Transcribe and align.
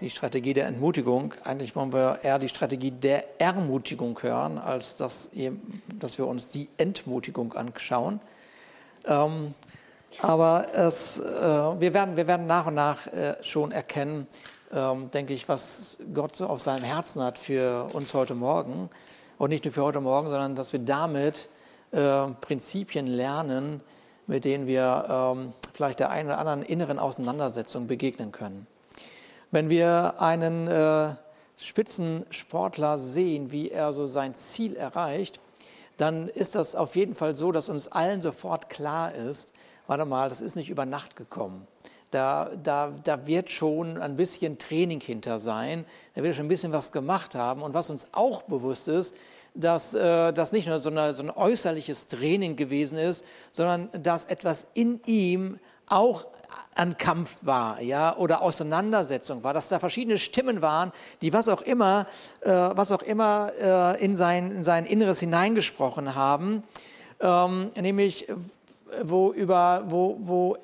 die 0.00 0.10
Strategie 0.10 0.54
der 0.54 0.66
Entmutigung. 0.66 1.34
Eigentlich 1.44 1.76
wollen 1.76 1.92
wir 1.92 2.20
eher 2.22 2.38
die 2.38 2.48
Strategie 2.48 2.90
der 2.90 3.40
Ermutigung 3.40 4.20
hören, 4.22 4.58
als 4.58 4.96
dass, 4.96 5.30
dass 5.98 6.18
wir 6.18 6.26
uns 6.26 6.48
die 6.48 6.68
Entmutigung 6.76 7.52
anschauen. 7.52 8.20
Ähm, 9.04 9.50
aber 10.20 10.66
es, 10.74 11.20
äh, 11.20 11.24
wir, 11.24 11.94
werden, 11.94 12.16
wir 12.16 12.26
werden 12.26 12.46
nach 12.46 12.66
und 12.66 12.74
nach 12.74 13.06
äh, 13.06 13.36
schon 13.42 13.72
erkennen, 13.72 14.26
ähm, 14.72 15.10
denke 15.10 15.32
ich, 15.32 15.48
was 15.48 15.96
Gott 16.12 16.36
so 16.36 16.46
auf 16.46 16.60
seinem 16.60 16.84
Herzen 16.84 17.22
hat 17.22 17.38
für 17.38 17.88
uns 17.92 18.14
heute 18.14 18.34
Morgen. 18.34 18.90
Und 19.38 19.50
nicht 19.50 19.64
nur 19.64 19.72
für 19.72 19.82
heute 19.82 20.00
Morgen, 20.00 20.28
sondern 20.28 20.54
dass 20.54 20.72
wir 20.72 20.80
damit 20.80 21.48
äh, 21.92 22.26
Prinzipien 22.40 23.06
lernen, 23.06 23.80
mit 24.26 24.44
denen 24.44 24.66
wir 24.66 25.06
ähm, 25.08 25.52
vielleicht 25.72 26.00
der 26.00 26.10
einen 26.10 26.28
oder 26.28 26.38
anderen 26.38 26.62
inneren 26.62 26.98
Auseinandersetzung 26.98 27.86
begegnen 27.86 28.32
können. 28.32 28.66
Wenn 29.50 29.68
wir 29.68 30.20
einen 30.20 30.68
äh, 30.68 31.14
Spitzensportler 31.56 32.98
sehen, 32.98 33.50
wie 33.50 33.70
er 33.70 33.92
so 33.92 34.06
sein 34.06 34.34
Ziel 34.34 34.76
erreicht, 34.76 35.40
dann 35.96 36.28
ist 36.28 36.54
das 36.54 36.74
auf 36.74 36.96
jeden 36.96 37.14
Fall 37.14 37.36
so, 37.36 37.52
dass 37.52 37.68
uns 37.68 37.88
allen 37.88 38.22
sofort 38.22 38.70
klar 38.70 39.14
ist, 39.14 39.52
warte 39.86 40.04
mal, 40.04 40.28
das 40.28 40.40
ist 40.40 40.56
nicht 40.56 40.70
über 40.70 40.86
Nacht 40.86 41.16
gekommen. 41.16 41.66
Da, 42.10 42.50
da, 42.62 42.92
da 43.04 43.26
wird 43.26 43.50
schon 43.50 43.98
ein 43.98 44.16
bisschen 44.16 44.58
Training 44.58 45.00
hinter 45.00 45.38
sein, 45.38 45.84
da 46.14 46.22
wird 46.22 46.34
schon 46.34 46.46
ein 46.46 46.48
bisschen 46.48 46.72
was 46.72 46.92
gemacht 46.92 47.34
haben. 47.34 47.62
Und 47.62 47.74
was 47.74 47.90
uns 47.90 48.08
auch 48.12 48.42
bewusst 48.42 48.88
ist, 48.88 49.14
dass 49.54 49.94
äh, 49.94 50.32
das 50.32 50.52
nicht 50.52 50.68
nur 50.68 50.78
so, 50.78 50.90
eine, 50.90 51.12
so 51.12 51.22
ein 51.22 51.30
äußerliches 51.30 52.06
Training 52.06 52.56
gewesen 52.56 52.98
ist, 52.98 53.24
sondern 53.52 53.90
dass 54.02 54.24
etwas 54.24 54.68
in 54.74 55.00
ihm 55.06 55.58
auch 55.86 56.26
an 56.74 56.96
Kampf 56.96 57.40
war, 57.42 57.80
ja, 57.80 58.16
oder 58.16 58.42
Auseinandersetzung 58.42 59.42
war, 59.42 59.52
dass 59.52 59.68
da 59.68 59.78
verschiedene 59.78 60.18
Stimmen 60.18 60.62
waren, 60.62 60.92
die 61.20 61.32
was 61.32 61.48
auch 61.48 61.62
immer, 61.62 62.06
äh, 62.40 62.50
was 62.50 62.92
auch 62.92 63.02
immer 63.02 63.52
äh, 63.60 64.04
in, 64.04 64.16
sein, 64.16 64.52
in 64.52 64.62
sein 64.62 64.86
Inneres 64.86 65.20
hineingesprochen 65.20 66.14
haben, 66.14 66.62
ähm, 67.20 67.70
nämlich 67.78 68.28
wo 69.02 69.32
über, 69.32 69.84
wo, 69.86 70.16
wo 70.20 70.56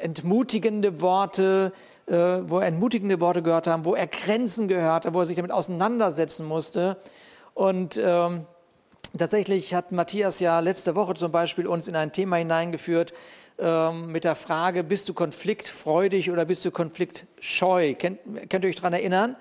entmutigende 0.00 1.00
Worte, 1.00 1.72
äh, 2.06 2.12
wo 2.14 2.58
er 2.60 2.66
entmutigende 2.66 3.20
Worte 3.20 3.42
gehört 3.42 3.66
haben, 3.66 3.84
wo 3.84 3.94
er 3.94 4.06
Grenzen 4.06 4.68
gehört 4.68 5.04
hat, 5.06 5.14
wo 5.14 5.20
er 5.20 5.26
sich 5.26 5.36
damit 5.36 5.52
auseinandersetzen 5.52 6.46
musste. 6.46 6.96
Und 7.54 7.98
ähm, 8.02 8.46
tatsächlich 9.16 9.74
hat 9.74 9.92
Matthias 9.92 10.40
ja 10.40 10.60
letzte 10.60 10.94
Woche 10.94 11.14
zum 11.14 11.32
Beispiel 11.32 11.66
uns 11.66 11.88
in 11.88 11.96
ein 11.96 12.12
Thema 12.12 12.36
hineingeführt, 12.36 13.12
ähm, 13.58 14.12
mit 14.12 14.24
der 14.24 14.36
Frage, 14.36 14.84
bist 14.84 15.08
du 15.08 15.14
konfliktfreudig 15.14 16.30
oder 16.30 16.44
bist 16.44 16.64
du 16.64 16.70
konfliktscheu? 16.70 17.94
Kennt, 17.94 18.20
könnt 18.48 18.64
ihr 18.64 18.70
euch 18.70 18.76
daran 18.76 18.92
erinnern? 18.92 19.36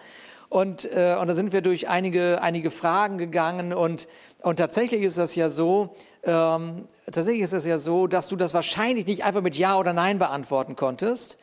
Und, 0.50 0.86
äh, 0.86 1.18
und 1.20 1.28
da 1.28 1.36
sind 1.36 1.52
wir 1.52 1.62
durch 1.62 1.90
einige, 1.90 2.42
einige 2.42 2.72
Fragen 2.72 3.18
gegangen 3.18 3.74
und, 3.74 4.08
und 4.42 4.58
tatsächlich 4.58 5.02
ist 5.02 5.18
das 5.18 5.36
ja 5.36 5.50
so, 5.50 5.96
ähm, 6.24 6.86
tatsächlich 7.06 7.44
ist 7.44 7.54
es 7.54 7.66
ja 7.66 7.78
so, 7.78 8.08
dass 8.08 8.28
du 8.28 8.36
das 8.38 8.54
wahrscheinlich 8.54 9.06
nicht 9.06 9.24
einfach 9.26 9.42
mit 9.42 9.58
Ja 9.58 9.78
oder 9.78 9.94
Nein 9.94 10.20
beantworten 10.20 10.76
konntest, 10.76 11.38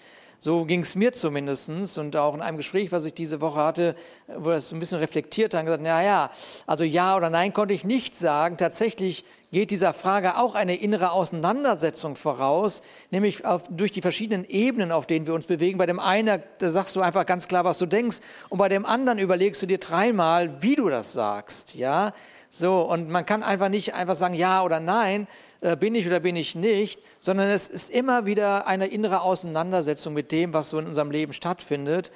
so 0.45 0.67
ging 0.67 0.81
es 0.81 0.95
mir 0.95 1.15
zumindest 1.15 1.71
und 1.99 2.17
auch 2.17 2.35
in 2.35 2.43
einem 2.43 2.59
Gespräch, 2.59 2.93
was 2.93 3.07
ich 3.07 3.15
diese 3.15 3.41
Woche 3.41 3.61
hatte, 3.61 3.95
wo 4.27 4.51
das 4.51 4.69
so 4.69 4.77
ein 4.77 4.79
bisschen 4.79 4.99
reflektiert 4.99 5.55
haben, 5.55 5.65
gesagt, 5.65 5.83
na 5.83 6.03
ja, 6.03 6.31
also 6.67 6.85
ja 6.85 7.17
oder 7.17 7.31
nein 7.31 7.55
konnte 7.55 7.73
ich 7.73 7.85
nicht 7.85 8.15
sagen. 8.15 8.59
Tatsächlich 8.59 9.25
geht 9.55 9.71
dieser 9.71 9.95
Frage 9.95 10.37
auch 10.37 10.57
eine 10.57 10.75
innere 10.75 11.13
Auseinandersetzung 11.13 12.17
voraus, 12.17 12.83
nämlich 13.13 13.47
auf, 13.47 13.63
durch 13.71 13.93
die 13.93 14.03
verschiedenen 14.03 14.45
Ebenen, 14.45 14.91
auf 14.91 15.07
denen 15.07 15.29
wir 15.29 15.33
uns 15.33 15.47
bewegen. 15.47 15.79
Bei 15.79 15.87
dem 15.87 16.01
einen, 16.01 16.43
da 16.59 16.69
sagst 16.69 16.97
du 16.97 17.01
einfach 17.01 17.25
ganz 17.25 17.47
klar, 17.47 17.65
was 17.65 17.79
du 17.79 17.87
denkst, 17.87 18.19
und 18.49 18.59
bei 18.59 18.69
dem 18.69 18.85
anderen 18.85 19.21
überlegst 19.21 19.63
du 19.63 19.67
dir 19.67 19.79
dreimal, 19.79 20.61
wie 20.61 20.75
du 20.75 20.89
das 20.89 21.13
sagst, 21.13 21.77
ja. 21.77 22.13
So, 22.51 22.83
und 22.83 23.09
man 23.09 23.25
kann 23.27 23.45
einfach 23.45 23.69
nicht 23.69 23.95
einfach 23.95 24.17
sagen 24.17 24.35
ja 24.35 24.65
oder 24.65 24.81
nein, 24.81 25.29
äh, 25.61 25.77
bin 25.77 25.95
ich 25.95 26.07
oder 26.07 26.19
bin 26.19 26.35
ich 26.35 26.57
nicht, 26.57 27.01
sondern 27.21 27.49
es 27.49 27.69
ist 27.69 27.91
immer 27.91 28.27
wieder 28.27 28.67
eine 28.67 28.89
innere 28.89 29.21
Auseinandersetzung 29.21 30.15
mit 30.15 30.33
dem, 30.33 30.53
was 30.53 30.71
so 30.71 30.81
in 30.81 30.87
unserem 30.87 31.13
Leben 31.13 31.33
stattfindet. 31.33 32.11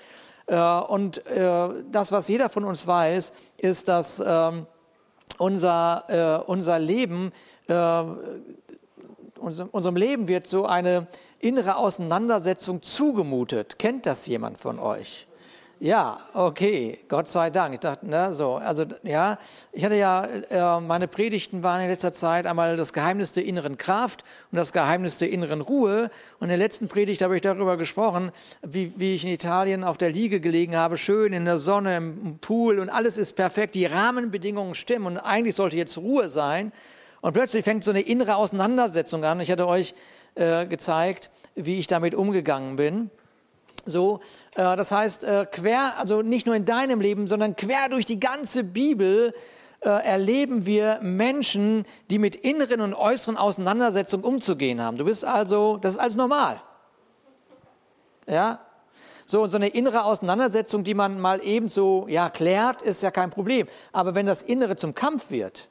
Äh, 0.47 0.57
und 0.57 1.25
äh, 1.29 1.69
das, 1.91 2.11
was 2.11 2.27
jeder 2.27 2.49
von 2.49 2.65
uns 2.65 2.87
weiß, 2.87 3.33
ist, 3.59 3.87
dass 3.87 4.21
ähm, 4.27 4.67
unser, 5.39 6.49
unser 6.49 6.79
Leben, 6.79 7.33
unserem 9.39 9.97
Leben 9.97 10.27
wird 10.27 10.47
so 10.47 10.67
eine 10.67 11.07
innere 11.39 11.77
Auseinandersetzung 11.77 12.83
zugemutet. 12.83 13.79
Kennt 13.79 14.07
das 14.07 14.27
jemand 14.27 14.59
von 14.59 14.81
euch? 14.81 15.28
Ja, 15.81 16.19
okay, 16.35 16.99
Gott 17.09 17.29
sei 17.29 17.51
Dank. 17.51 17.73
Ich 17.75 17.79
dachte, 17.79 18.05
ne, 18.05 18.33
so, 18.33 18.57
also 18.57 18.85
ja, 19.05 19.39
ich 19.71 19.85
hatte 19.85 19.95
ja, 19.95 20.25
äh, 20.25 20.81
meine 20.81 21.07
Predigten 21.07 21.63
waren 21.63 21.81
in 21.81 21.89
letzter 21.89 22.13
Zeit 22.13 22.49
einmal 22.49 22.77
das 22.77 22.93
Geheimnis 22.93 23.33
der 23.33 23.45
inneren 23.45 23.79
Kraft 23.79 24.25
und 24.51 24.57
das 24.57 24.73
Geheimnis 24.73 25.19
der 25.19 25.31
inneren 25.31 25.61
Ruhe. 25.61 26.11
Und 26.41 26.47
in 26.47 26.49
der 26.49 26.57
letzten 26.57 26.89
Predigt 26.89 27.23
habe 27.23 27.37
ich 27.37 27.43
darüber 27.43 27.77
gesprochen, 27.77 28.33
wie, 28.63 28.93
wie 28.97 29.15
ich 29.15 29.25
in 29.25 29.31
Italien 29.31 29.85
auf 29.85 29.99
der 29.99 30.11
Liege 30.11 30.41
gelegen 30.41 30.77
habe, 30.77 30.97
schön 30.97 31.33
in 31.33 31.45
der 31.45 31.59
Sonne, 31.59 31.97
im 31.97 32.39
Pool 32.41 32.81
und 32.81 32.91
alles 32.91 33.17
ist 33.17 33.37
perfekt, 33.37 33.77
die 33.77 33.87
Rahmenbedingungen 33.87 34.75
stimmen 34.75 35.07
und 35.07 35.19
eigentlich 35.19 35.55
sollte 35.55 35.77
jetzt 35.77 35.97
Ruhe 35.97 36.29
sein. 36.29 36.73
Und 37.21 37.35
plötzlich 37.35 37.65
fängt 37.65 37.85
so 37.85 37.93
eine 37.93 38.01
innere 38.01 38.35
Auseinandersetzung 38.35 39.23
an. 39.23 39.39
Ich 39.39 39.51
hatte 39.53 39.69
euch 39.69 39.95
äh, 40.35 40.67
gezeigt, 40.67 41.31
wie 41.55 41.79
ich 41.79 41.87
damit 41.87 42.17
umgegangen 42.17 42.75
bin. 42.75 43.11
So, 43.89 44.21
das 44.59 44.91
heißt, 44.91 45.23
äh, 45.23 45.47
quer, 45.49 45.97
also 45.99 46.23
nicht 46.23 46.45
nur 46.47 46.57
in 46.57 46.65
deinem 46.65 47.01
Leben, 47.01 47.29
sondern 47.29 47.55
quer 47.55 47.89
durch 47.89 48.05
die 48.05 48.19
ganze 48.19 48.65
Bibel 48.65 49.33
äh, 49.83 49.89
erleben 49.89 50.67
wir 50.67 50.99
Menschen, 51.01 51.87
die 52.11 52.19
mit 52.19 52.35
inneren 52.35 52.81
und 52.81 52.93
äußeren 52.93 53.37
Auseinandersetzungen 53.37 54.25
umzugehen 54.25 54.83
haben. 54.83 54.99
Du 54.99 55.05
bist 55.05 55.25
also, 55.25 55.77
das 55.77 55.95
ist 55.95 56.01
alles 56.01 56.17
normal. 56.17 56.61
Ja? 58.27 58.59
So, 59.27 59.47
so 59.47 59.59
eine 59.59 59.69
innere 59.69 60.05
Auseinandersetzung, 60.05 60.83
die 60.83 60.95
man 60.95 61.21
mal 61.21 61.41
eben 61.45 61.69
so, 61.69 62.07
ja, 62.09 62.29
klärt, 62.29 62.83
ist 62.83 63.01
ja 63.01 63.13
kein 63.13 63.31
Problem. 63.31 63.69
Aber 63.93 64.17
wenn 64.17 64.27
das 64.27 64.43
Innere 64.43 64.75
zum 64.75 64.93
Kampf 64.93 65.31
wird, 65.31 65.69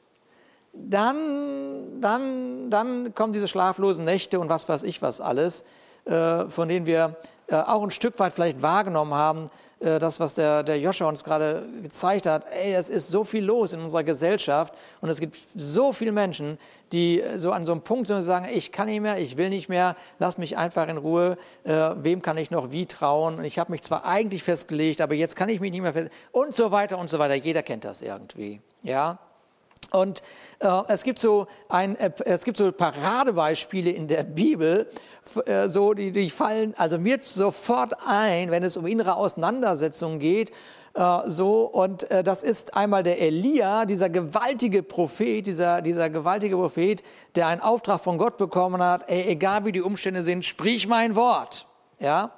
dann, 0.72 2.00
dann, 2.00 2.70
dann 2.70 3.14
kommen 3.14 3.34
diese 3.34 3.48
schlaflosen 3.48 4.06
Nächte 4.06 4.40
und 4.40 4.48
was 4.48 4.66
weiß 4.66 4.84
ich 4.84 5.02
was 5.02 5.20
alles, 5.20 5.64
von 6.04 6.68
denen 6.68 6.86
wir 6.86 7.16
äh, 7.48 7.56
auch 7.56 7.82
ein 7.82 7.90
Stück 7.90 8.18
weit 8.18 8.34
vielleicht 8.34 8.60
wahrgenommen 8.60 9.14
haben, 9.14 9.50
äh, 9.80 9.98
das, 9.98 10.20
was 10.20 10.34
der, 10.34 10.62
der 10.62 10.78
Joshua 10.78 11.08
uns 11.08 11.24
gerade 11.24 11.66
gezeigt 11.82 12.26
hat, 12.26 12.44
ey, 12.50 12.74
es 12.74 12.90
ist 12.90 13.08
so 13.08 13.24
viel 13.24 13.42
los 13.44 13.72
in 13.72 13.80
unserer 13.80 14.04
Gesellschaft 14.04 14.74
und 15.00 15.08
es 15.08 15.18
gibt 15.18 15.36
so 15.54 15.94
viele 15.94 16.12
Menschen, 16.12 16.58
die 16.92 17.22
so 17.36 17.52
an 17.52 17.64
so 17.64 17.72
einem 17.72 17.80
Punkt 17.80 18.08
sind 18.08 18.16
und 18.16 18.22
sagen, 18.22 18.48
ich 18.52 18.70
kann 18.70 18.86
nicht 18.86 19.00
mehr, 19.00 19.18
ich 19.18 19.38
will 19.38 19.48
nicht 19.48 19.68
mehr, 19.68 19.96
lass 20.18 20.36
mich 20.36 20.58
einfach 20.58 20.88
in 20.88 20.98
Ruhe, 20.98 21.38
äh, 21.64 21.90
wem 21.96 22.20
kann 22.20 22.36
ich 22.36 22.50
noch 22.50 22.70
wie 22.70 22.84
trauen 22.84 23.38
und 23.38 23.44
ich 23.44 23.58
habe 23.58 23.72
mich 23.72 23.82
zwar 23.82 24.04
eigentlich 24.04 24.42
festgelegt, 24.42 25.00
aber 25.00 25.14
jetzt 25.14 25.34
kann 25.34 25.48
ich 25.48 25.60
mich 25.60 25.70
nicht 25.70 25.82
mehr 25.82 25.92
festlegen 25.92 26.14
und 26.32 26.54
so 26.54 26.70
weiter 26.70 26.98
und 26.98 27.08
so 27.08 27.18
weiter. 27.18 27.34
Jeder 27.34 27.62
kennt 27.62 27.84
das 27.84 28.02
irgendwie, 28.02 28.60
ja. 28.82 29.18
Und 29.90 30.22
äh, 30.58 30.68
es 30.88 31.02
gibt 31.02 31.18
so 31.18 31.46
ein, 31.68 31.96
äh, 31.96 32.10
es 32.24 32.44
gibt 32.44 32.58
so 32.58 32.70
Paradebeispiele 32.70 33.90
in 33.90 34.06
der 34.08 34.22
Bibel, 34.22 34.90
äh, 35.46 35.68
so 35.68 35.94
die, 35.94 36.12
die 36.12 36.30
fallen 36.30 36.74
also 36.76 36.98
mir 36.98 37.18
sofort 37.20 37.94
ein, 38.06 38.50
wenn 38.50 38.62
es 38.62 38.76
um 38.76 38.86
innere 38.86 39.16
Auseinandersetzungen 39.16 40.18
geht. 40.18 40.52
Äh, 40.94 41.18
so 41.26 41.62
und 41.62 42.10
äh, 42.10 42.22
das 42.22 42.42
ist 42.42 42.74
einmal 42.74 43.02
der 43.02 43.20
Elia, 43.20 43.84
dieser 43.84 44.10
gewaltige 44.10 44.82
Prophet, 44.82 45.46
dieser 45.46 45.80
dieser 45.80 46.10
gewaltige 46.10 46.56
Prophet, 46.56 47.02
der 47.34 47.46
einen 47.46 47.60
Auftrag 47.60 48.00
von 48.00 48.18
Gott 48.18 48.36
bekommen 48.36 48.82
hat. 48.82 49.08
Ey, 49.08 49.28
egal 49.28 49.64
wie 49.64 49.72
die 49.72 49.82
Umstände 49.82 50.22
sind, 50.22 50.44
sprich 50.44 50.86
mein 50.86 51.16
Wort, 51.16 51.66
ja. 51.98 52.32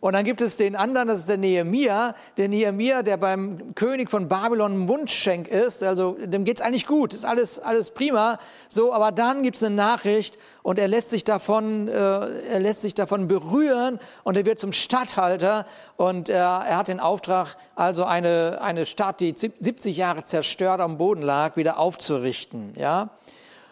Und 0.00 0.14
dann 0.14 0.24
gibt 0.24 0.40
es 0.40 0.56
den 0.56 0.76
anderen, 0.76 1.08
das 1.08 1.20
ist 1.20 1.28
der 1.28 1.38
Nehemia. 1.38 2.14
Der 2.36 2.48
Nehemia, 2.48 3.02
der 3.02 3.16
beim 3.16 3.74
König 3.74 4.10
von 4.10 4.28
Babylon 4.28 4.78
Mundschenk 4.78 5.48
ist, 5.48 5.82
also 5.82 6.16
dem 6.20 6.44
geht's 6.44 6.60
eigentlich 6.60 6.86
gut, 6.86 7.14
ist 7.14 7.24
alles, 7.24 7.58
alles 7.58 7.90
prima. 7.90 8.38
So, 8.68 8.92
aber 8.92 9.12
dann 9.12 9.42
gibt's 9.42 9.62
eine 9.62 9.74
Nachricht 9.74 10.38
und 10.62 10.78
er 10.78 10.88
lässt 10.88 11.10
sich 11.10 11.24
davon, 11.24 11.88
äh, 11.88 11.92
er 11.92 12.60
lässt 12.60 12.82
sich 12.82 12.94
davon 12.94 13.28
berühren 13.28 13.98
und 14.24 14.36
er 14.36 14.44
wird 14.44 14.58
zum 14.58 14.72
Statthalter 14.72 15.64
und 15.96 16.28
er, 16.28 16.64
er 16.66 16.76
hat 16.76 16.88
den 16.88 17.00
Auftrag, 17.00 17.56
also 17.74 18.04
eine, 18.04 18.58
eine 18.60 18.84
Stadt, 18.84 19.20
die 19.20 19.34
70 19.36 19.96
Jahre 19.96 20.24
zerstört 20.24 20.80
am 20.80 20.98
Boden 20.98 21.22
lag, 21.22 21.56
wieder 21.56 21.78
aufzurichten, 21.78 22.72
ja. 22.76 23.10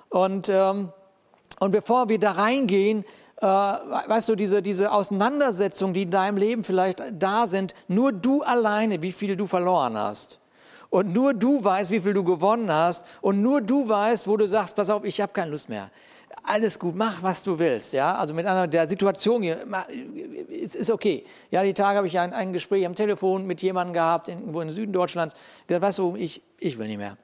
Und, 0.09 0.49
ähm, 0.49 0.93
und 1.59 1.73
bevor 1.73 2.09
wir 2.09 2.21
da 2.21 2.31
reingehen, 2.31 3.05
äh, 3.45 4.09
weißt 4.09 4.31
du, 4.31 4.37
diese, 4.37 4.63
diese 4.63 4.91
Auseinandersetzungen, 4.91 5.93
die 5.93 6.03
in 6.03 6.11
deinem 6.11 6.39
Leben 6.39 6.65
vielleicht 6.65 7.03
da 7.13 7.47
sind, 7.47 7.75
nur 7.89 8.11
du 8.13 8.43
alleine, 8.43 9.03
wie 9.03 9.13
viel 9.13 9.37
du 9.37 9.47
verloren 9.47 9.99
hast. 9.99 10.41
Und 10.89 11.13
nur 11.13 11.35
du 11.35 11.63
weißt, 11.63 11.91
wie 11.91 12.01
viel 12.01 12.15
du 12.15 12.25
gewonnen 12.25 12.73
hast. 12.73 13.05
Und 13.21 13.43
nur 13.43 13.61
du 13.61 13.87
weißt, 13.87 14.27
wo 14.29 14.39
du 14.39 14.47
sagst, 14.47 14.77
pass 14.77 14.89
auf, 14.89 15.05
ich 15.05 15.21
habe 15.21 15.33
keine 15.33 15.51
Lust 15.51 15.69
mehr. 15.69 15.91
alles 16.43 16.79
gut, 16.79 16.95
mach, 16.97 17.23
was 17.23 17.43
du 17.43 17.59
willst, 17.59 17.93
ja. 17.93 18.15
Also 18.15 18.33
mit 18.33 18.47
einer 18.47 18.67
der 18.67 18.89
Situation 18.89 19.43
hier, 19.43 19.67
ist, 20.49 20.75
ist 20.75 20.91
okay. 20.91 21.25
Ja, 21.51 21.63
die 21.63 21.75
Tage 21.75 21.99
habe 21.99 22.07
ich 22.07 22.19
ein, 22.19 22.33
ein 22.33 22.53
Gespräch 22.53 22.87
am 22.87 22.95
Telefon 22.95 23.47
mit 23.47 23.61
jemandem 23.61 23.93
gehabt, 23.93 24.29
irgendwo 24.29 24.63
im 24.63 24.71
Süden 24.71 24.93
Deutschlands, 24.93 25.35
der 25.69 25.83
weißt 25.83 25.99
du, 25.99 26.17
ich, 26.17 26.43
ich 26.59 26.79
will 26.79 26.87
nicht 26.87 26.99
mehr. 26.99 27.19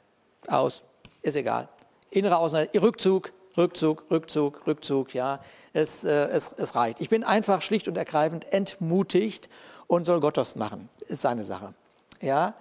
Aus, 0.48 0.82
ist 1.22 1.36
egal. 1.36 1.68
Innere 2.10 2.36
Außenseite, 2.36 2.82
Rückzug, 2.82 3.32
Rückzug, 3.56 4.04
Rückzug, 4.10 4.66
Rückzug, 4.66 5.14
ja. 5.14 5.40
Es, 5.72 6.04
äh, 6.04 6.28
es, 6.28 6.52
es 6.56 6.74
reicht. 6.74 7.00
Ich 7.00 7.08
bin 7.08 7.24
einfach 7.24 7.62
schlicht 7.62 7.88
und 7.88 7.96
ergreifend 7.96 8.52
entmutigt 8.52 9.48
und 9.86 10.04
soll 10.04 10.20
Gott 10.20 10.36
das 10.36 10.56
machen. 10.56 10.88
Ist 11.08 11.22
seine 11.22 11.44
Sache. 11.44 11.74
Ja. 12.20 12.54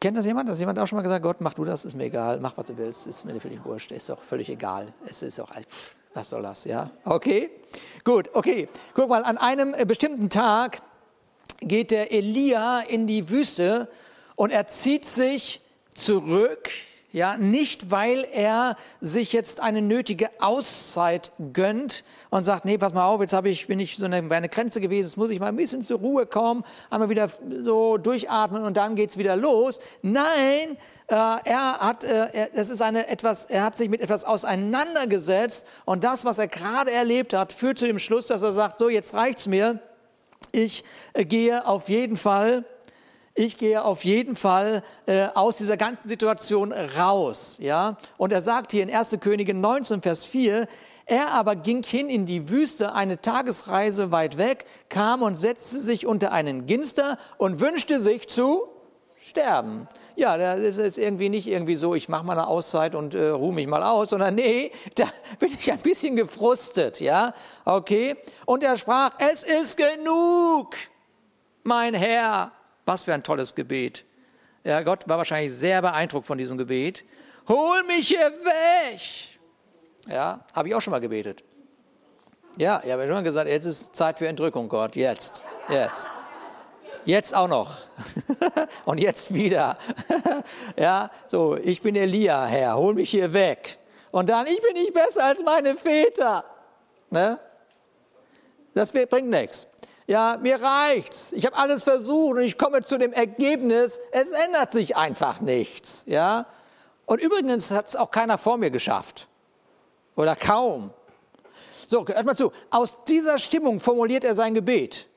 Kennt 0.00 0.16
das 0.16 0.26
jemand? 0.26 0.50
Hat 0.50 0.58
jemand 0.58 0.78
auch 0.78 0.86
schon 0.86 0.96
mal 0.96 1.02
gesagt, 1.02 1.22
Gott, 1.22 1.40
mach 1.40 1.54
du 1.54 1.64
das, 1.64 1.84
ist 1.84 1.96
mir 1.96 2.04
egal, 2.04 2.40
mach 2.40 2.56
was 2.56 2.66
du 2.66 2.76
willst, 2.76 3.06
ist 3.06 3.24
mir 3.24 3.40
völlig 3.40 3.64
wurscht, 3.64 3.92
ist 3.92 4.08
doch 4.08 4.20
völlig 4.20 4.48
egal. 4.48 4.92
Es 5.06 5.22
ist 5.22 5.40
auch, 5.40 5.50
was 6.12 6.28
soll 6.28 6.42
das, 6.42 6.64
ja? 6.64 6.90
Okay, 7.04 7.50
gut, 8.04 8.28
okay. 8.34 8.68
Guck 8.94 9.08
mal, 9.08 9.24
an 9.24 9.38
einem 9.38 9.74
äh, 9.74 9.84
bestimmten 9.84 10.28
Tag 10.28 10.82
geht 11.60 11.92
der 11.92 12.12
Elia 12.12 12.80
in 12.80 13.06
die 13.06 13.30
Wüste 13.30 13.88
und 14.34 14.50
er 14.50 14.66
zieht 14.66 15.04
sich 15.04 15.60
zurück 15.94 16.68
ja, 17.12 17.36
nicht 17.36 17.90
weil 17.90 18.26
er 18.32 18.76
sich 19.00 19.32
jetzt 19.32 19.60
eine 19.60 19.82
nötige 19.82 20.30
Auszeit 20.40 21.30
gönnt 21.52 22.04
und 22.30 22.42
sagt, 22.42 22.64
nee, 22.64 22.78
pass 22.78 22.94
mal 22.94 23.04
auf, 23.04 23.20
jetzt 23.20 23.34
habe 23.34 23.50
ich, 23.50 23.66
bin 23.66 23.78
ich 23.80 23.96
so 23.96 24.06
eine, 24.06 24.16
eine 24.16 24.48
Grenze 24.48 24.80
gewesen, 24.80 25.08
jetzt 25.08 25.16
muss 25.16 25.30
ich 25.30 25.38
mal 25.38 25.46
ein 25.46 25.56
bisschen 25.56 25.82
zur 25.82 25.98
Ruhe 25.98 26.26
kommen, 26.26 26.64
einmal 26.90 27.10
wieder 27.10 27.28
so 27.62 27.98
durchatmen 27.98 28.64
und 28.64 28.76
dann 28.76 28.96
geht's 28.96 29.18
wieder 29.18 29.36
los. 29.36 29.78
Nein, 30.00 30.78
äh, 31.06 31.14
er 31.14 31.78
hat, 31.78 32.04
äh, 32.04 32.28
er, 32.32 32.48
das 32.54 32.70
ist 32.70 32.80
eine 32.80 33.06
etwas, 33.08 33.44
er 33.44 33.62
hat 33.62 33.76
sich 33.76 33.90
mit 33.90 34.00
etwas 34.00 34.24
auseinandergesetzt 34.24 35.66
und 35.84 36.04
das, 36.04 36.24
was 36.24 36.38
er 36.38 36.48
gerade 36.48 36.90
erlebt 36.90 37.34
hat, 37.34 37.52
führt 37.52 37.78
zu 37.78 37.86
dem 37.86 37.98
Schluss, 37.98 38.26
dass 38.28 38.42
er 38.42 38.52
sagt, 38.52 38.78
so, 38.78 38.88
jetzt 38.88 39.12
reicht's 39.12 39.46
mir. 39.46 39.80
Ich 40.50 40.82
äh, 41.12 41.24
gehe 41.24 41.66
auf 41.66 41.88
jeden 41.88 42.16
Fall 42.16 42.64
ich 43.34 43.56
gehe 43.56 43.82
auf 43.82 44.04
jeden 44.04 44.36
Fall 44.36 44.82
äh, 45.06 45.26
aus 45.34 45.56
dieser 45.56 45.76
ganzen 45.76 46.08
Situation 46.08 46.72
raus. 46.72 47.56
Ja? 47.60 47.96
Und 48.18 48.32
er 48.32 48.42
sagt 48.42 48.72
hier 48.72 48.82
in 48.82 48.94
1. 48.94 49.16
Könige 49.20 49.54
19, 49.54 50.02
Vers 50.02 50.24
4, 50.26 50.66
er 51.06 51.30
aber 51.32 51.56
ging 51.56 51.82
hin 51.82 52.08
in 52.08 52.26
die 52.26 52.48
Wüste, 52.48 52.92
eine 52.94 53.20
Tagesreise 53.20 54.10
weit 54.10 54.38
weg, 54.38 54.66
kam 54.88 55.22
und 55.22 55.36
setzte 55.36 55.78
sich 55.78 56.06
unter 56.06 56.32
einen 56.32 56.66
Ginster 56.66 57.18
und 57.38 57.60
wünschte 57.60 58.00
sich 58.00 58.28
zu 58.28 58.68
sterben. 59.20 59.88
Ja, 60.14 60.36
das 60.36 60.76
ist 60.76 60.98
irgendwie 60.98 61.30
nicht 61.30 61.48
irgendwie 61.48 61.76
so, 61.76 61.94
ich 61.94 62.08
mache 62.08 62.24
mal 62.24 62.34
eine 62.34 62.46
Auszeit 62.46 62.94
und 62.94 63.14
äh, 63.14 63.28
ruhe 63.28 63.52
mich 63.52 63.66
mal 63.66 63.82
aus, 63.82 64.10
sondern 64.10 64.34
nee, 64.34 64.70
da 64.94 65.06
bin 65.38 65.52
ich 65.58 65.72
ein 65.72 65.78
bisschen 65.78 66.16
gefrustet, 66.16 67.00
ja, 67.00 67.32
okay. 67.64 68.16
Und 68.44 68.62
er 68.62 68.76
sprach, 68.76 69.12
es 69.18 69.42
ist 69.42 69.78
genug, 69.78 70.76
mein 71.62 71.94
Herr, 71.94 72.52
was 72.84 73.04
für 73.04 73.14
ein 73.14 73.22
tolles 73.22 73.54
Gebet. 73.54 74.04
Ja, 74.64 74.82
Gott 74.82 75.08
war 75.08 75.18
wahrscheinlich 75.18 75.52
sehr 75.52 75.82
beeindruckt 75.82 76.26
von 76.26 76.38
diesem 76.38 76.58
Gebet. 76.58 77.04
Hol 77.48 77.82
mich 77.84 78.08
hier 78.08 78.30
weg! 78.30 79.00
Ja, 80.08 80.44
habe 80.54 80.68
ich 80.68 80.74
auch 80.74 80.80
schon 80.80 80.92
mal 80.92 81.00
gebetet. 81.00 81.42
Ja, 82.58 82.82
ich 82.84 82.92
habe 82.92 83.08
schon 83.08 83.24
gesagt, 83.24 83.48
jetzt 83.48 83.64
ist 83.64 83.96
Zeit 83.96 84.18
für 84.18 84.28
Entrückung, 84.28 84.68
Gott. 84.68 84.94
Jetzt, 84.94 85.42
jetzt. 85.68 86.08
Jetzt 87.04 87.34
auch 87.34 87.48
noch. 87.48 87.72
Und 88.84 88.98
jetzt 88.98 89.34
wieder. 89.34 89.76
ja, 90.76 91.10
so, 91.26 91.56
ich 91.56 91.82
bin 91.82 91.96
Elia, 91.96 92.44
Herr, 92.46 92.76
hol 92.76 92.94
mich 92.94 93.10
hier 93.10 93.32
weg. 93.32 93.78
Und 94.10 94.28
dann, 94.28 94.46
ich 94.46 94.60
bin 94.60 94.74
nicht 94.74 94.92
besser 94.92 95.26
als 95.26 95.42
meine 95.42 95.74
Väter. 95.74 96.44
Ne? 97.10 97.40
Das 98.74 98.92
bringt 98.92 99.28
nichts 99.28 99.66
ja, 100.06 100.38
mir 100.40 100.60
reicht's. 100.60 101.32
Ich 101.32 101.46
habe 101.46 101.56
alles 101.56 101.84
versucht 101.84 102.36
und 102.36 102.42
ich 102.42 102.58
komme 102.58 102.82
zu 102.82 102.98
dem 102.98 103.12
Ergebnis, 103.12 104.00
es 104.10 104.30
ändert 104.30 104.72
sich 104.72 104.96
einfach 104.96 105.40
nichts, 105.40 106.04
ja. 106.06 106.46
Und 107.06 107.20
übrigens 107.20 107.70
hat 107.70 107.90
es 107.90 107.96
auch 107.96 108.10
keiner 108.10 108.38
vor 108.38 108.56
mir 108.56 108.70
geschafft. 108.70 109.28
Oder 110.16 110.36
kaum. 110.36 110.90
So, 111.86 112.06
hört 112.06 112.24
mal 112.24 112.36
zu. 112.36 112.52
Aus 112.70 113.04
dieser 113.04 113.38
Stimmung 113.38 113.80
formuliert 113.80 114.24
er 114.24 114.34
sein 114.34 114.54
Gebet. 114.54 115.08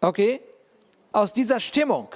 Okay? 0.00 0.40
Aus 1.12 1.32
dieser 1.32 1.60
Stimmung. 1.60 2.08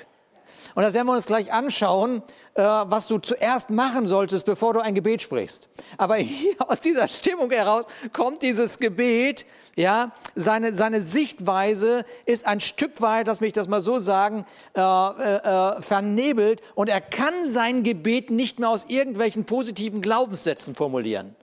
Und 0.75 0.83
das 0.83 0.95
werden 0.95 1.07
wir 1.07 1.15
uns 1.15 1.27
gleich 1.27 1.53
anschauen, 1.53 2.23
äh, 2.55 2.63
was 2.63 3.09
du 3.09 3.19
zuerst 3.19 3.71
machen 3.71 4.07
solltest, 4.07 4.45
bevor 4.47 4.75
du 4.75 4.81
ein 4.81 4.95
Gebet 4.95 5.23
sprichst. 5.23 5.69
Aber 5.99 6.17
hier 6.17 6.55
aus 6.69 6.81
dieser 6.81 7.09
Stimmung 7.09 7.51
heraus 7.51 7.87
kommt 8.13 8.43
dieses 8.43 8.79
Gebet, 8.79 9.47
ja, 9.75 10.13
seine, 10.35 10.75
seine 10.75 11.01
Sichtweise 11.01 12.05
ist 12.27 12.47
ein 12.47 12.61
Stück 12.61 13.01
weit, 13.01 13.27
lass 13.27 13.41
mich 13.41 13.53
das 13.53 13.69
mal 13.69 13.81
so 13.81 14.01
sagen, 14.01 14.45
äh, 14.75 14.81
äh, 14.81 15.37
äh, 15.37 15.83
vernebelt 15.83 16.61
und 16.75 16.89
er 16.89 17.01
kann 17.01 17.47
sein 17.47 17.83
Gebet 17.83 18.31
nicht 18.31 18.59
mehr 18.59 18.69
aus 18.69 18.85
irgendwelchen 18.87 19.45
positiven 19.45 20.03
Glaubenssätzen 20.03 20.75
formulieren. 20.75 21.35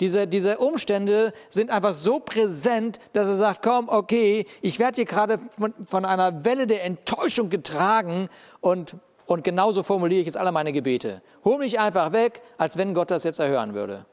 Diese, 0.00 0.26
diese 0.26 0.58
Umstände 0.58 1.32
sind 1.50 1.70
einfach 1.70 1.92
so 1.92 2.18
präsent, 2.18 2.98
dass 3.12 3.28
er 3.28 3.36
sagt, 3.36 3.62
komm, 3.62 3.88
okay, 3.88 4.46
ich 4.60 4.78
werde 4.78 4.96
hier 4.96 5.04
gerade 5.04 5.38
von, 5.56 5.72
von 5.86 6.04
einer 6.04 6.44
Welle 6.44 6.66
der 6.66 6.84
Enttäuschung 6.84 7.48
getragen 7.48 8.28
und, 8.60 8.96
und 9.26 9.44
genauso 9.44 9.84
formuliere 9.84 10.20
ich 10.20 10.26
jetzt 10.26 10.36
alle 10.36 10.50
meine 10.50 10.72
Gebete. 10.72 11.22
Hol 11.44 11.58
mich 11.58 11.78
einfach 11.78 12.12
weg, 12.12 12.42
als 12.58 12.76
wenn 12.76 12.92
Gott 12.92 13.10
das 13.10 13.22
jetzt 13.22 13.38
erhören 13.38 13.74
würde. 13.74 14.04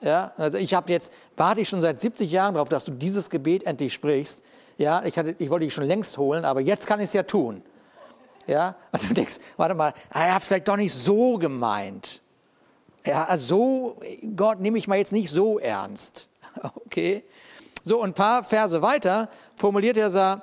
Ja, 0.00 0.32
also 0.36 0.58
ich 0.58 0.74
habe 0.74 0.90
jetzt, 0.90 1.12
warte 1.36 1.60
ich 1.60 1.68
schon 1.68 1.80
seit 1.80 2.00
70 2.00 2.30
Jahren 2.30 2.54
darauf, 2.54 2.68
dass 2.68 2.84
du 2.84 2.92
dieses 2.92 3.30
Gebet 3.30 3.64
endlich 3.64 3.94
sprichst. 3.94 4.42
Ja, 4.76 5.04
ich, 5.04 5.16
hatte, 5.16 5.36
ich 5.38 5.48
wollte 5.50 5.64
dich 5.64 5.72
schon 5.72 5.86
längst 5.86 6.18
holen, 6.18 6.44
aber 6.44 6.60
jetzt 6.60 6.86
kann 6.86 6.98
ich 6.98 7.06
es 7.06 7.12
ja 7.12 7.22
tun. 7.22 7.62
Ja, 8.46 8.74
und 8.92 9.08
du 9.08 9.14
denkst, 9.14 9.36
warte 9.56 9.74
mal, 9.74 9.94
er 10.12 10.34
hat 10.34 10.42
vielleicht 10.42 10.68
doch 10.68 10.76
nicht 10.76 10.92
so 10.92 11.38
gemeint. 11.38 12.20
Ja, 13.06 13.24
also 13.24 14.00
Gott 14.34 14.60
nehme 14.60 14.78
ich 14.78 14.88
mal 14.88 14.98
jetzt 14.98 15.12
nicht 15.12 15.30
so 15.30 15.58
ernst. 15.58 16.28
Okay. 16.86 17.24
So, 17.82 18.00
ein 18.00 18.14
paar 18.14 18.44
Verse 18.44 18.80
weiter 18.80 19.28
formuliert 19.56 19.96
er, 19.96 20.40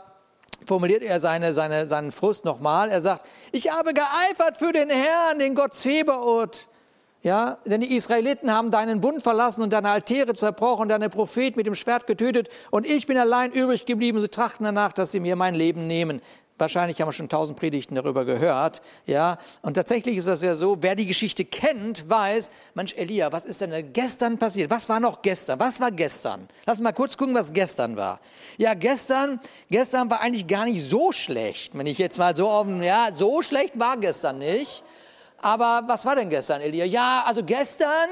formuliert 0.66 1.02
er 1.02 1.20
seine, 1.22 1.54
seine, 1.54 1.88
seinen 1.88 2.12
Frust 2.12 2.44
nochmal. 2.44 2.90
Er 2.90 3.00
sagt, 3.00 3.26
ich 3.52 3.72
habe 3.72 3.94
geeifert 3.94 4.58
für 4.58 4.74
den 4.74 4.90
Herrn, 4.90 5.40
den 5.40 5.56
Gott 5.56 5.74
Zebaoth. 5.74 6.68
Ja, 7.24 7.58
denn 7.66 7.82
die 7.82 7.96
Israeliten 7.96 8.52
haben 8.52 8.72
deinen 8.72 9.00
Bund 9.00 9.24
verlassen 9.24 9.62
und 9.62 9.72
deine 9.72 9.90
Altäre 9.90 10.34
zerbrochen, 10.34 10.90
deine 10.90 11.10
Prophet 11.10 11.56
mit 11.56 11.66
dem 11.66 11.76
Schwert 11.76 12.08
getötet 12.08 12.50
und 12.72 12.86
ich 12.86 13.08
bin 13.08 13.18
allein 13.18 13.52
übrig 13.52 13.86
geblieben. 13.86 14.20
Sie 14.22 14.28
trachten 14.28 14.66
danach, 14.66 14.92
dass 14.92 15.12
sie 15.12 15.20
mir 15.20 15.36
mein 15.36 15.56
Leben 15.56 15.88
nehmen. 15.88 16.22
Wahrscheinlich 16.62 17.02
haben 17.02 17.08
wir 17.08 17.14
schon 17.14 17.28
tausend 17.28 17.58
Predigten 17.58 17.96
darüber 17.96 18.24
gehört. 18.24 18.84
Ja, 19.08 19.40
und 19.64 19.74
tatsächlich 19.74 20.18
ist 20.18 20.28
das 20.28 20.44
ja 20.44 20.54
so, 20.54 20.78
wer 20.82 20.94
die 20.94 21.08
Geschichte 21.08 21.44
kennt, 21.44 22.08
weiß, 22.08 22.52
Mensch, 22.76 22.94
Elia, 22.94 23.32
was 23.32 23.46
ist 23.46 23.62
denn 23.62 23.92
gestern 23.92 24.38
passiert? 24.38 24.70
Was 24.70 24.88
war 24.88 25.00
noch 25.00 25.24
gestern? 25.24 25.60
Was 25.60 25.80
war 25.80 25.90
gestern? 25.90 26.48
Lass 26.68 26.80
mal 26.80 26.92
kurz 26.92 27.18
gucken, 27.18 27.34
was 27.34 27.52
gestern 27.52 27.98
war. 27.98 28.20
Ja, 28.60 28.76
gestern, 28.76 29.42
gestern 29.72 30.12
war 30.12 30.22
eigentlich 30.22 30.46
gar 30.46 30.66
nicht 30.66 30.88
so 30.88 31.12
schlecht. 31.12 31.76
Wenn 31.76 31.88
ich 31.88 31.98
jetzt 31.98 32.20
mal 32.20 32.36
so 32.36 32.48
auf, 32.48 32.68
ja, 32.80 33.08
so 33.12 33.42
schlecht 33.42 33.80
war 33.80 33.98
gestern 33.98 34.38
nicht. 34.38 34.84
Aber 35.42 35.82
was 35.88 36.06
war 36.06 36.16
denn 36.16 36.30
gestern, 36.30 36.62
Elia? 36.62 36.86
Ja, 36.86 37.24
also 37.26 37.44
gestern 37.44 38.08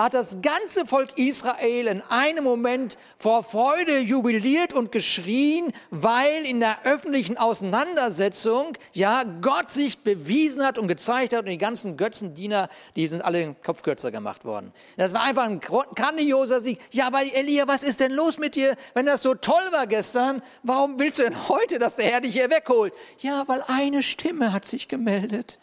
hat 0.00 0.14
das 0.14 0.38
ganze 0.40 0.86
Volk 0.86 1.18
Israel 1.18 1.86
in 1.86 2.02
einem 2.08 2.42
Moment 2.42 2.96
vor 3.18 3.42
Freude 3.42 3.98
jubiliert 3.98 4.72
und 4.72 4.92
geschrien, 4.92 5.74
weil 5.90 6.46
in 6.46 6.58
der 6.58 6.86
öffentlichen 6.86 7.36
Auseinandersetzung 7.36 8.72
ja 8.94 9.24
Gott 9.42 9.70
sich 9.70 9.98
bewiesen 9.98 10.64
hat 10.64 10.78
und 10.78 10.88
gezeigt 10.88 11.34
hat 11.34 11.40
und 11.40 11.50
die 11.50 11.58
ganzen 11.58 11.98
Götzendiener, 11.98 12.70
die 12.96 13.08
sind 13.08 13.22
alle 13.22 13.40
den 13.40 13.60
Kopf 13.60 13.82
kürzer 13.82 14.10
gemacht 14.10 14.46
worden. 14.46 14.72
Das 14.96 15.12
war 15.12 15.20
einfach 15.20 15.44
ein 15.44 15.60
grandioser 15.60 16.60
Sieg. 16.60 16.80
Ja, 16.92 17.08
aber 17.08 17.20
Elia, 17.20 17.68
was 17.68 17.82
ist 17.82 18.00
denn 18.00 18.12
los 18.12 18.38
mit 18.38 18.54
dir? 18.54 18.76
Wenn 18.94 19.04
das 19.04 19.22
so 19.22 19.34
toll 19.34 19.68
war 19.70 19.86
gestern, 19.86 20.40
warum 20.62 20.98
willst 20.98 21.18
du 21.18 21.24
denn 21.24 21.48
heute, 21.50 21.78
dass 21.78 21.96
der 21.96 22.06
Herr 22.06 22.22
dich 22.22 22.32
hier 22.32 22.48
wegholt? 22.48 22.94
Ja, 23.18 23.46
weil 23.48 23.62
eine 23.68 24.02
Stimme 24.02 24.54
hat 24.54 24.64
sich 24.64 24.88
gemeldet. 24.88 25.58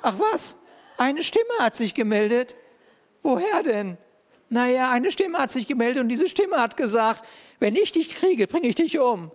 Ach 0.00 0.14
was? 0.16 0.54
Eine 0.96 1.24
Stimme 1.24 1.58
hat 1.58 1.74
sich 1.74 1.94
gemeldet. 1.94 2.54
Woher 3.22 3.62
denn? 3.62 3.98
Naja, 4.48 4.90
eine 4.90 5.10
Stimme 5.10 5.38
hat 5.38 5.50
sich 5.50 5.66
gemeldet 5.66 6.02
und 6.02 6.08
diese 6.08 6.28
Stimme 6.28 6.58
hat 6.58 6.76
gesagt, 6.76 7.24
wenn 7.58 7.76
ich 7.76 7.92
dich 7.92 8.16
kriege, 8.16 8.46
bringe 8.46 8.68
ich 8.68 8.74
dich 8.74 8.98
um. 8.98 9.30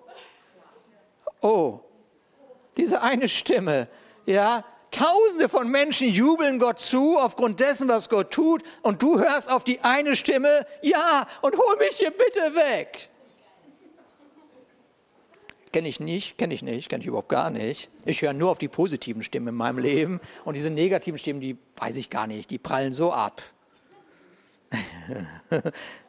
Oh, 1.42 1.80
diese 2.76 3.02
eine 3.02 3.28
Stimme, 3.28 3.88
ja, 4.26 4.66
Tausende 4.96 5.50
von 5.50 5.70
Menschen 5.70 6.08
jubeln 6.08 6.58
Gott 6.58 6.80
zu 6.80 7.18
aufgrund 7.18 7.60
dessen, 7.60 7.90
was 7.90 8.08
Gott 8.08 8.32
tut, 8.32 8.64
und 8.82 9.04
du 9.04 9.20
hörst 9.20 9.52
auf 9.52 9.66
die 9.66 9.82
eine 9.82 10.16
Stimme, 10.16 10.66
ja, 10.82 11.28
und 11.42 11.58
hol 11.58 11.76
mich 11.78 11.98
hier 11.98 12.12
bitte 12.12 12.56
weg. 12.56 13.10
Kenne 15.74 15.90
ich 15.90 16.00
nicht, 16.00 16.38
kenne 16.38 16.54
ich 16.54 16.62
nicht, 16.62 16.88
kenne 16.88 17.02
ich 17.02 17.08
überhaupt 17.08 17.28
gar 17.28 17.50
nicht. 17.50 17.90
Ich 18.06 18.22
höre 18.22 18.32
nur 18.32 18.52
auf 18.52 18.58
die 18.58 18.70
positiven 18.70 19.22
Stimmen 19.22 19.50
in 19.50 19.56
meinem 19.56 19.80
Leben 19.80 20.22
und 20.46 20.56
diese 20.56 20.70
negativen 20.70 21.18
Stimmen, 21.18 21.42
die 21.42 21.58
weiß 21.76 21.98
ich 21.98 22.10
gar 22.10 22.26
nicht, 22.26 22.50
die 22.50 22.58
prallen 22.58 22.94
so 22.94 23.12
ab. 23.12 23.42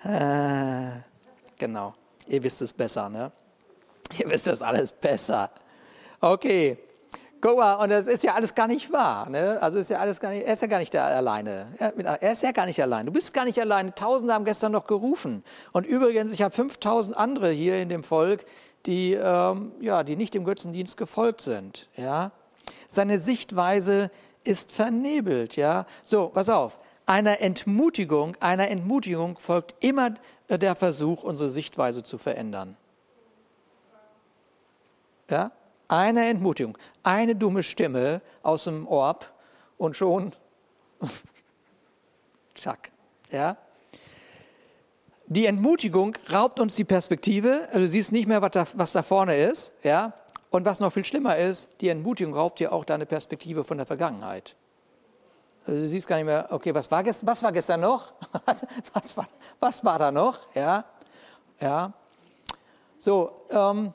genau, 1.58 1.94
ihr 2.26 2.42
wisst 2.42 2.62
es 2.62 2.72
besser, 2.72 3.08
ne? 3.08 3.32
Ihr 4.18 4.28
wisst 4.28 4.46
das 4.46 4.62
alles 4.62 4.92
besser. 4.92 5.50
Okay, 6.20 6.78
guck 7.40 7.58
mal, 7.58 7.74
und 7.74 7.90
das 7.90 8.06
ist 8.06 8.24
ja 8.24 8.34
alles 8.34 8.54
gar 8.54 8.66
nicht 8.66 8.92
wahr. 8.92 9.28
Ne? 9.28 9.58
Also 9.60 9.78
ist 9.78 9.90
ja 9.90 9.98
alles 9.98 10.20
gar 10.20 10.30
nicht, 10.30 10.46
er 10.46 10.52
ist 10.52 10.62
ja 10.62 10.68
gar 10.68 10.78
nicht 10.78 10.92
da 10.94 11.06
alleine. 11.06 11.66
Er 11.78 12.32
ist 12.32 12.42
ja 12.42 12.52
gar 12.52 12.66
nicht 12.66 12.80
allein. 12.82 13.06
Du 13.06 13.12
bist 13.12 13.32
gar 13.32 13.44
nicht 13.44 13.60
alleine. 13.60 13.94
Tausende 13.94 14.34
haben 14.34 14.44
gestern 14.44 14.72
noch 14.72 14.86
gerufen. 14.86 15.44
Und 15.72 15.86
übrigens, 15.86 16.32
ich 16.32 16.42
habe 16.42 16.54
5000 16.54 17.16
andere 17.16 17.50
hier 17.50 17.76
in 17.80 17.88
dem 17.88 18.04
Volk, 18.04 18.44
die, 18.86 19.14
ähm, 19.14 19.72
ja, 19.80 20.02
die 20.02 20.16
nicht 20.16 20.34
dem 20.34 20.44
Götzendienst 20.44 20.96
gefolgt 20.96 21.40
sind. 21.40 21.88
Ja? 21.96 22.32
Seine 22.88 23.18
Sichtweise 23.18 24.10
ist 24.44 24.72
vernebelt. 24.72 25.56
Ja? 25.56 25.86
So, 26.04 26.28
pass 26.28 26.48
auf. 26.48 26.78
Einer 27.06 27.40
Entmutigung, 27.40 28.36
einer 28.40 28.68
Entmutigung 28.68 29.38
folgt 29.38 29.76
immer 29.78 30.14
der 30.48 30.74
Versuch, 30.74 31.22
unsere 31.22 31.48
Sichtweise 31.48 32.02
zu 32.02 32.18
verändern. 32.18 32.76
Ja? 35.30 35.52
Eine 35.86 36.28
Entmutigung, 36.28 36.76
eine 37.04 37.36
dumme 37.36 37.62
Stimme 37.62 38.22
aus 38.42 38.64
dem 38.64 38.88
Orb 38.88 39.32
und 39.78 39.96
schon, 39.96 40.32
zack. 42.56 42.90
Ja? 43.30 43.56
Die 45.26 45.46
Entmutigung 45.46 46.16
raubt 46.32 46.58
uns 46.58 46.74
die 46.74 46.84
Perspektive. 46.84 47.68
Also 47.68 47.80
du 47.80 47.88
siehst 47.88 48.10
nicht 48.10 48.26
mehr, 48.26 48.42
was 48.42 48.50
da, 48.50 48.66
was 48.74 48.90
da 48.92 49.04
vorne 49.04 49.36
ist. 49.36 49.72
Ja? 49.84 50.12
Und 50.50 50.64
was 50.64 50.80
noch 50.80 50.92
viel 50.92 51.04
schlimmer 51.04 51.36
ist, 51.36 51.68
die 51.80 51.88
Entmutigung 51.88 52.34
raubt 52.34 52.58
dir 52.58 52.72
auch 52.72 52.84
deine 52.84 53.06
Perspektive 53.06 53.62
von 53.62 53.76
der 53.76 53.86
Vergangenheit. 53.86 54.56
Also 55.66 55.80
du 55.80 55.88
siehst 55.88 56.06
gar 56.06 56.16
nicht 56.16 56.26
mehr, 56.26 56.46
okay, 56.50 56.72
was 56.72 56.90
war 56.90 57.02
gestern, 57.02 57.26
was 57.26 57.42
war 57.42 57.50
gestern 57.50 57.80
noch? 57.80 58.12
was, 58.92 59.16
war, 59.16 59.26
was 59.58 59.84
war 59.84 59.98
da 59.98 60.12
noch? 60.12 60.38
Ja, 60.54 60.84
ja. 61.60 61.92
So, 63.00 63.32
ähm, 63.50 63.92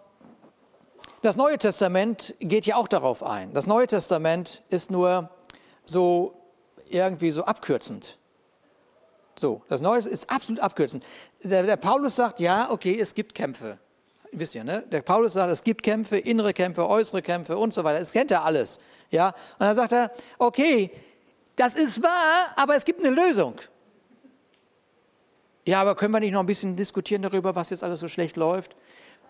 das 1.22 1.38
Neue 1.38 1.58
Testament 1.58 2.36
geht 2.40 2.66
ja 2.66 2.76
auch 2.76 2.88
darauf 2.88 3.24
ein. 3.24 3.54
Das 3.54 3.68
Neue 3.68 3.88
Testament 3.88 4.64
ist 4.70 4.92
nur 4.92 5.30
so 5.86 6.34
irgendwie 6.90 7.32
so 7.32 7.46
abkürzend. 7.46 8.18
So, 9.38 9.62
das 9.70 9.82
Neue 9.82 10.00
ist 10.00 10.30
absolut 10.30 10.62
abkürzend. 10.62 11.06
Der, 11.42 11.64
der 11.64 11.78
Paulus 11.78 12.18
sagt, 12.18 12.40
ja, 12.40 12.70
okay, 12.70 13.00
es 13.00 13.14
gibt 13.14 13.34
Kämpfe. 13.34 13.78
Wisst 14.34 14.56
ihr, 14.56 14.64
ne? 14.64 14.84
Der 14.92 15.02
Paulus 15.02 15.34
sagt, 15.34 15.52
es 15.52 15.64
gibt 15.64 15.84
Kämpfe, 15.84 16.18
innere 16.18 16.54
Kämpfe, 16.54 16.88
äußere 16.88 17.22
Kämpfe 17.22 17.58
und 17.58 17.74
so 17.74 17.84
weiter. 17.84 18.00
Das 18.00 18.12
kennt 18.12 18.32
er 18.32 18.46
alles. 18.46 18.80
Ja? 19.10 19.28
Und 19.28 19.60
dann 19.60 19.76
sagt 19.76 19.92
er, 19.92 20.12
okay, 20.38 20.92
das 21.56 21.76
ist 21.76 22.02
wahr, 22.02 22.52
aber 22.56 22.76
es 22.76 22.86
gibt 22.86 23.04
eine 23.04 23.10
Lösung. 23.10 23.56
Ja, 25.66 25.82
aber 25.82 25.96
können 25.96 26.14
wir 26.14 26.20
nicht 26.20 26.32
noch 26.32 26.40
ein 26.40 26.46
bisschen 26.46 26.76
diskutieren 26.76 27.22
darüber, 27.22 27.56
was 27.56 27.70
jetzt 27.70 27.84
alles 27.84 28.00
so 28.00 28.08
schlecht 28.08 28.36
läuft? 28.36 28.76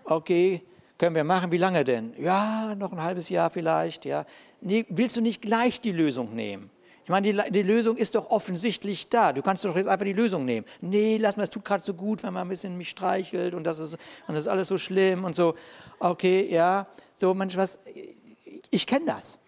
Okay, 0.05 0.61
können 0.97 1.15
wir 1.15 1.23
machen. 1.23 1.51
Wie 1.51 1.57
lange 1.57 1.83
denn? 1.83 2.13
Ja, 2.17 2.73
noch 2.75 2.91
ein 2.91 3.01
halbes 3.01 3.29
Jahr 3.29 3.49
vielleicht. 3.49 4.05
Ja. 4.05 4.25
Nee, 4.61 4.85
willst 4.89 5.17
du 5.17 5.21
nicht 5.21 5.41
gleich 5.41 5.81
die 5.81 5.91
Lösung 5.91 6.33
nehmen? 6.33 6.69
Ich 7.03 7.09
meine, 7.09 7.33
die, 7.33 7.51
die, 7.51 7.63
Lösung 7.63 7.97
ist 7.97 8.15
doch 8.15 8.29
offensichtlich 8.29 9.09
da. 9.09 9.33
Du 9.33 9.41
kannst 9.41 9.65
doch 9.65 9.75
jetzt 9.75 9.87
einfach 9.87 10.05
die 10.05 10.13
Lösung 10.13 10.45
nehmen. 10.45 10.65
Nee, 10.79 11.17
lass 11.17 11.35
mal, 11.35 11.43
es 11.43 11.49
tut 11.49 11.65
gerade 11.65 11.83
so 11.83 11.93
gut, 11.93 12.23
wenn 12.23 12.33
man 12.33 12.43
ein 12.43 12.49
bisschen 12.49 12.77
mich 12.77 12.91
streichelt 12.91 13.53
und 13.53 13.63
das 13.63 13.79
ist, 13.79 13.93
und 14.27 14.35
das 14.35 14.41
ist 14.41 14.47
alles 14.47 14.67
so 14.67 14.77
schlimm 14.77 15.25
und 15.25 15.35
so. 15.35 15.55
Okay, 15.99 16.47
ja, 16.49 16.87
so, 17.17 17.33
manch 17.33 17.57
was. 17.57 17.79
Ich 18.69 18.85
kenne 18.85 19.07
das. 19.07 19.39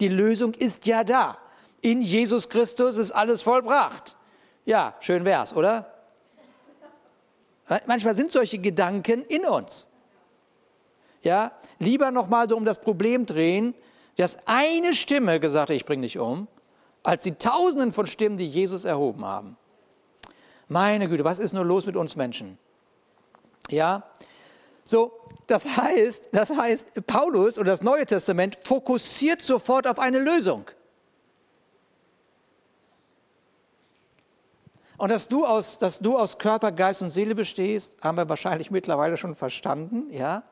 Die 0.00 0.08
Lösung 0.08 0.52
ist 0.54 0.84
ja 0.86 1.04
da. 1.04 1.38
In 1.80 2.02
Jesus 2.02 2.48
Christus 2.48 2.96
ist 2.96 3.12
alles 3.12 3.42
vollbracht. 3.42 4.16
Ja, 4.64 4.94
schön 5.00 5.24
wär's, 5.24 5.54
oder? 5.54 5.92
Manchmal 7.86 8.14
sind 8.14 8.32
solche 8.32 8.58
Gedanken 8.58 9.24
in 9.24 9.44
uns. 9.44 9.86
Ja, 11.22 11.52
lieber 11.78 12.10
nochmal 12.10 12.48
so 12.48 12.56
um 12.56 12.64
das 12.64 12.80
Problem 12.80 13.26
drehen, 13.26 13.74
dass 14.16 14.38
eine 14.46 14.94
Stimme 14.94 15.40
gesagt 15.40 15.70
hat, 15.70 15.76
ich 15.76 15.84
bringe 15.84 16.02
dich 16.02 16.18
um, 16.18 16.48
als 17.02 17.22
die 17.22 17.34
Tausenden 17.34 17.92
von 17.92 18.06
Stimmen, 18.06 18.36
die 18.36 18.48
Jesus 18.48 18.84
erhoben 18.84 19.24
haben. 19.24 19.56
Meine 20.68 21.08
Güte, 21.08 21.24
was 21.24 21.38
ist 21.38 21.52
nur 21.52 21.64
los 21.64 21.86
mit 21.86 21.96
uns 21.96 22.16
Menschen? 22.16 22.58
Ja, 23.70 24.04
so, 24.82 25.12
das 25.46 25.76
heißt, 25.76 26.30
das 26.32 26.50
heißt, 26.56 27.06
Paulus 27.06 27.58
oder 27.58 27.70
das 27.72 27.82
Neue 27.82 28.06
Testament 28.06 28.58
fokussiert 28.64 29.42
sofort 29.42 29.86
auf 29.86 29.98
eine 29.98 30.18
Lösung. 30.18 30.64
Und 34.98 35.10
dass 35.10 35.28
du 35.28 35.46
aus, 35.46 35.78
dass 35.78 36.00
du 36.00 36.18
aus 36.18 36.38
Körper, 36.38 36.72
Geist 36.72 37.02
und 37.02 37.10
Seele 37.10 37.36
bestehst, 37.36 37.96
haben 38.02 38.18
wir 38.18 38.28
wahrscheinlich 38.28 38.72
mittlerweile 38.72 39.16
schon 39.16 39.36
verstanden, 39.36 40.12
ja. 40.12 40.42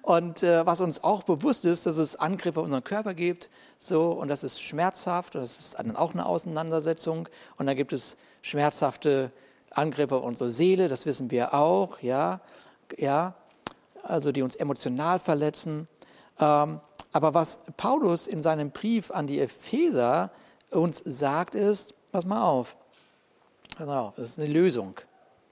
Und 0.00 0.42
äh, 0.42 0.66
was 0.66 0.80
uns 0.80 1.04
auch 1.04 1.22
bewusst 1.22 1.64
ist, 1.64 1.86
dass 1.86 1.98
es 1.98 2.16
Angriffe 2.16 2.60
auf 2.60 2.64
unseren 2.64 2.84
Körper 2.84 3.14
gibt, 3.14 3.50
so, 3.78 4.12
und 4.12 4.28
das 4.28 4.42
ist 4.42 4.60
schmerzhaft, 4.60 5.34
und 5.34 5.42
das 5.42 5.58
ist 5.58 5.78
dann 5.78 5.96
auch 5.96 6.12
eine 6.12 6.26
Auseinandersetzung. 6.26 7.28
Und 7.56 7.66
dann 7.66 7.76
gibt 7.76 7.92
es 7.92 8.16
schmerzhafte 8.42 9.30
Angriffe 9.70 10.16
auf 10.16 10.24
unsere 10.24 10.50
Seele, 10.50 10.88
das 10.88 11.04
wissen 11.04 11.30
wir 11.30 11.52
auch, 11.52 12.00
ja, 12.00 12.40
ja, 12.96 13.34
also 14.02 14.32
die 14.32 14.42
uns 14.42 14.56
emotional 14.56 15.18
verletzen. 15.18 15.88
Ähm, 16.38 16.80
aber 17.12 17.34
was 17.34 17.58
Paulus 17.76 18.26
in 18.26 18.40
seinem 18.40 18.70
Brief 18.70 19.10
an 19.10 19.26
die 19.26 19.40
Epheser 19.40 20.30
uns 20.70 21.02
sagt, 21.04 21.54
ist, 21.54 21.94
pass 22.12 22.24
mal 22.24 22.42
auf, 22.42 22.76
auf, 23.80 24.14
das 24.14 24.30
ist 24.30 24.38
eine 24.38 24.52
Lösung. 24.52 25.00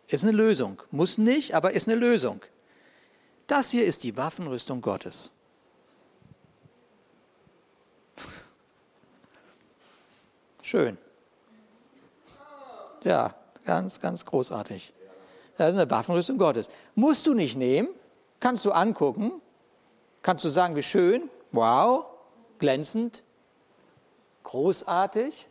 Ist 0.08 0.24
eine 0.24 0.32
Lösung. 0.32 0.82
Muss 0.90 1.18
nicht, 1.18 1.54
aber 1.54 1.72
ist 1.72 1.88
eine 1.88 1.98
Lösung. 1.98 2.40
Das 3.46 3.70
hier 3.70 3.84
ist 3.84 4.02
die 4.02 4.16
Waffenrüstung 4.16 4.80
Gottes. 4.80 5.30
Schön. 10.62 10.96
Ja, 13.04 13.34
ganz, 13.64 14.00
ganz 14.00 14.24
großartig. 14.24 14.92
Das 15.58 15.70
ist 15.70 15.74
eine 15.74 15.90
Waffenrüstung 15.90 16.38
Gottes. 16.38 16.70
Musst 16.94 17.26
du 17.26 17.34
nicht 17.34 17.56
nehmen, 17.56 17.88
kannst 18.40 18.64
du 18.64 18.72
angucken, 18.72 19.32
kannst 20.22 20.44
du 20.44 20.48
sagen, 20.48 20.76
wie 20.76 20.82
schön, 20.82 21.28
wow, 21.50 22.06
glänzend, 22.58 23.22
großartig. 24.44 25.46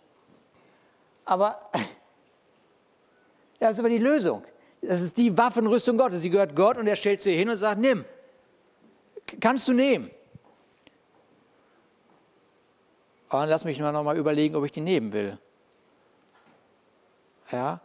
Aber 1.25 1.69
das 3.61 3.73
ist 3.73 3.79
aber 3.79 3.89
die 3.89 3.99
Lösung. 3.99 4.43
Das 4.81 5.01
ist 5.01 5.15
die 5.17 5.37
Waffenrüstung 5.37 5.95
Gottes. 5.95 6.21
Sie 6.21 6.31
gehört 6.31 6.55
Gott 6.55 6.77
und 6.77 6.87
er 6.87 6.95
stellt 6.95 7.21
sie 7.21 7.35
hin 7.35 7.47
und 7.47 7.55
sagt, 7.55 7.79
nimm. 7.79 8.05
Kannst 9.39 9.67
du 9.67 9.73
nehmen. 9.73 10.09
Und 13.29 13.47
lass 13.47 13.63
mich 13.63 13.79
mal 13.79 13.91
noch 13.91 14.03
mal 14.03 14.17
überlegen, 14.17 14.55
ob 14.55 14.65
ich 14.65 14.71
die 14.71 14.81
nehmen 14.81 15.13
will. 15.13 15.37
Ja. 17.51 17.81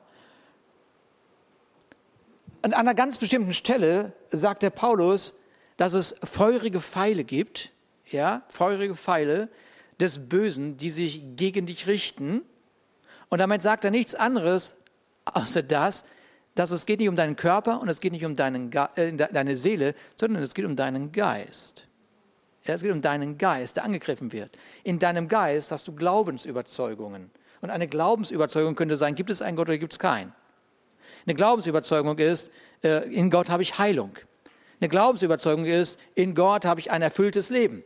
An 2.62 2.72
einer 2.72 2.94
ganz 2.94 3.18
bestimmten 3.18 3.52
Stelle 3.52 4.14
sagt 4.30 4.62
der 4.62 4.70
Paulus, 4.70 5.36
dass 5.76 5.92
es 5.92 6.16
feurige 6.24 6.80
Pfeile 6.80 7.22
gibt, 7.22 7.70
ja, 8.06 8.44
feurige 8.48 8.96
Pfeile 8.96 9.50
des 10.00 10.26
Bösen, 10.26 10.78
die 10.78 10.88
sich 10.88 11.20
gegen 11.36 11.66
dich 11.66 11.86
richten. 11.86 12.42
Und 13.28 13.38
damit 13.40 13.60
sagt 13.60 13.84
er 13.84 13.90
nichts 13.90 14.14
anderes, 14.14 14.74
außer 15.26 15.62
das, 15.62 16.04
dass 16.54 16.70
es 16.70 16.86
geht 16.86 17.00
nicht 17.00 17.08
um 17.08 17.16
deinen 17.16 17.36
Körper 17.36 17.80
und 17.80 17.88
es 17.88 18.00
geht 18.00 18.12
nicht 18.12 18.24
um 18.24 18.34
deinen, 18.34 18.72
äh, 18.72 19.12
deine 19.12 19.56
Seele, 19.56 19.94
sondern 20.16 20.42
es 20.42 20.54
geht 20.54 20.64
um 20.64 20.74
deinen 20.74 21.12
Geist. 21.12 21.86
Es 22.64 22.82
geht 22.82 22.90
um 22.90 23.02
deinen 23.02 23.38
Geist, 23.38 23.76
der 23.76 23.84
angegriffen 23.84 24.32
wird. 24.32 24.56
In 24.82 24.98
deinem 24.98 25.28
Geist 25.28 25.70
hast 25.70 25.86
du 25.86 25.94
Glaubensüberzeugungen. 25.94 27.30
Und 27.60 27.70
eine 27.70 27.86
Glaubensüberzeugung 27.86 28.74
könnte 28.74 28.96
sein, 28.96 29.14
gibt 29.14 29.30
es 29.30 29.42
einen 29.42 29.56
Gott 29.56 29.68
oder 29.68 29.78
gibt 29.78 29.92
es 29.92 29.98
keinen? 29.98 30.32
Eine 31.26 31.34
Glaubensüberzeugung 31.34 32.18
ist, 32.18 32.50
äh, 32.82 33.08
in 33.12 33.30
Gott 33.30 33.50
habe 33.50 33.62
ich 33.62 33.78
Heilung. 33.78 34.12
Eine 34.80 34.88
Glaubensüberzeugung 34.88 35.64
ist, 35.64 35.98
in 36.14 36.34
Gott 36.34 36.64
habe 36.64 36.80
ich 36.80 36.90
ein 36.90 37.02
erfülltes 37.02 37.50
Leben. 37.50 37.82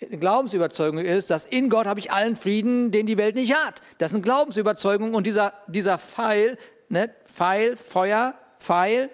Eine 0.00 0.18
Glaubensüberzeugung 0.18 0.98
ist, 0.98 1.30
dass 1.30 1.46
in 1.46 1.68
Gott 1.68 1.86
habe 1.86 2.00
ich 2.00 2.10
allen 2.10 2.34
Frieden, 2.34 2.90
den 2.90 3.06
die 3.06 3.16
Welt 3.16 3.36
nicht 3.36 3.54
hat. 3.54 3.80
Das 3.98 4.10
ist 4.10 4.16
eine 4.16 4.22
Glaubensüberzeugung 4.22 5.14
und 5.14 5.26
dieser, 5.26 5.52
dieser 5.68 5.98
Pfeil 5.98 6.58
ne, 6.92 7.10
Pfeil, 7.24 7.76
Feuer, 7.76 8.34
Pfeil 8.58 9.10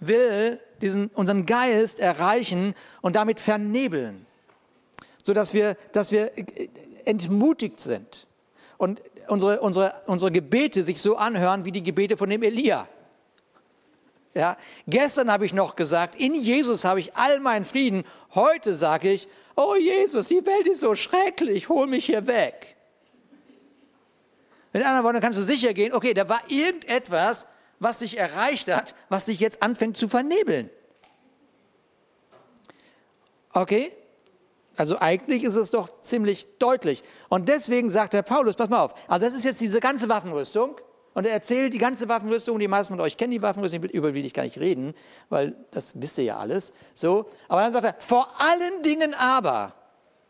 will 0.00 0.58
diesen, 0.80 1.08
unseren 1.08 1.46
Geist 1.46 2.00
erreichen 2.00 2.74
und 3.02 3.16
damit 3.16 3.38
vernebeln, 3.38 4.26
sodass 5.22 5.54
wir, 5.54 5.76
dass 5.92 6.10
wir 6.10 6.32
entmutigt 7.04 7.80
sind 7.80 8.26
und 8.78 9.02
unsere, 9.28 9.60
unsere, 9.60 9.94
unsere 10.06 10.32
Gebete 10.32 10.82
sich 10.82 11.00
so 11.00 11.16
anhören 11.16 11.64
wie 11.64 11.72
die 11.72 11.82
Gebete 11.82 12.16
von 12.16 12.30
dem 12.30 12.42
Elia. 12.42 12.88
Ja, 14.34 14.56
gestern 14.86 15.30
habe 15.30 15.46
ich 15.46 15.54
noch 15.54 15.76
gesagt, 15.76 16.16
in 16.16 16.34
Jesus 16.34 16.84
habe 16.84 17.00
ich 17.00 17.14
all 17.16 17.40
meinen 17.40 17.64
Frieden. 17.64 18.04
Heute 18.34 18.74
sage 18.74 19.10
ich, 19.10 19.28
oh 19.54 19.76
Jesus, 19.76 20.28
die 20.28 20.44
Welt 20.44 20.66
ist 20.66 20.80
so 20.80 20.94
schrecklich, 20.94 21.70
hol 21.70 21.86
mich 21.86 22.06
hier 22.06 22.26
weg. 22.26 22.75
Mit 24.76 24.84
anderen 24.84 25.04
Worten 25.04 25.20
kannst 25.20 25.38
du 25.38 25.42
sicher 25.42 25.72
gehen, 25.72 25.94
okay, 25.94 26.12
da 26.12 26.28
war 26.28 26.42
irgendetwas, 26.48 27.46
was 27.78 27.96
dich 27.96 28.18
erreicht 28.18 28.70
hat, 28.70 28.94
was 29.08 29.24
dich 29.24 29.40
jetzt 29.40 29.62
anfängt 29.62 29.96
zu 29.96 30.06
vernebeln. 30.06 30.68
Okay? 33.54 33.90
Also 34.76 34.98
eigentlich 35.00 35.44
ist 35.44 35.56
es 35.56 35.70
doch 35.70 36.02
ziemlich 36.02 36.58
deutlich. 36.58 37.02
Und 37.30 37.48
deswegen 37.48 37.88
sagt 37.88 38.12
der 38.12 38.20
Paulus, 38.20 38.54
pass 38.54 38.68
mal 38.68 38.84
auf, 38.84 38.92
also 39.08 39.24
das 39.24 39.34
ist 39.34 39.46
jetzt 39.46 39.62
diese 39.62 39.80
ganze 39.80 40.10
Waffenrüstung. 40.10 40.78
Und 41.14 41.24
er 41.24 41.32
erzählt 41.32 41.72
die 41.72 41.78
ganze 41.78 42.10
Waffenrüstung, 42.10 42.58
die 42.58 42.68
meisten 42.68 42.92
von 42.92 43.00
euch 43.00 43.16
kennen 43.16 43.30
die 43.30 43.40
Waffenrüstung, 43.40 43.82
über 43.84 44.12
die 44.12 44.20
ich 44.20 44.34
gar 44.34 44.42
nicht 44.42 44.58
reden, 44.58 44.92
weil 45.30 45.56
das 45.70 45.98
wisst 45.98 46.18
ihr 46.18 46.24
ja 46.24 46.36
alles. 46.36 46.74
So. 46.92 47.24
Aber 47.48 47.62
dann 47.62 47.72
sagt 47.72 47.86
er, 47.86 47.94
vor 47.96 48.28
allen 48.38 48.82
Dingen 48.82 49.14
aber, 49.14 49.72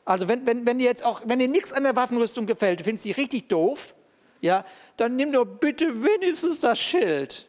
also 0.04 0.28
wenn, 0.28 0.46
wenn, 0.46 0.64
wenn 0.68 0.78
dir 0.78 0.84
jetzt 0.84 1.04
auch, 1.04 1.22
wenn 1.24 1.40
dir 1.40 1.48
nichts 1.48 1.72
an 1.72 1.82
der 1.82 1.96
Waffenrüstung 1.96 2.46
gefällt, 2.46 2.78
du 2.78 2.84
findest 2.84 3.06
die 3.06 3.10
richtig 3.10 3.48
doof, 3.48 3.95
ja, 4.40 4.64
dann 4.96 5.16
nimm 5.16 5.32
doch 5.32 5.44
bitte 5.44 6.02
wenigstens 6.02 6.60
das 6.60 6.78
Schild. 6.78 7.46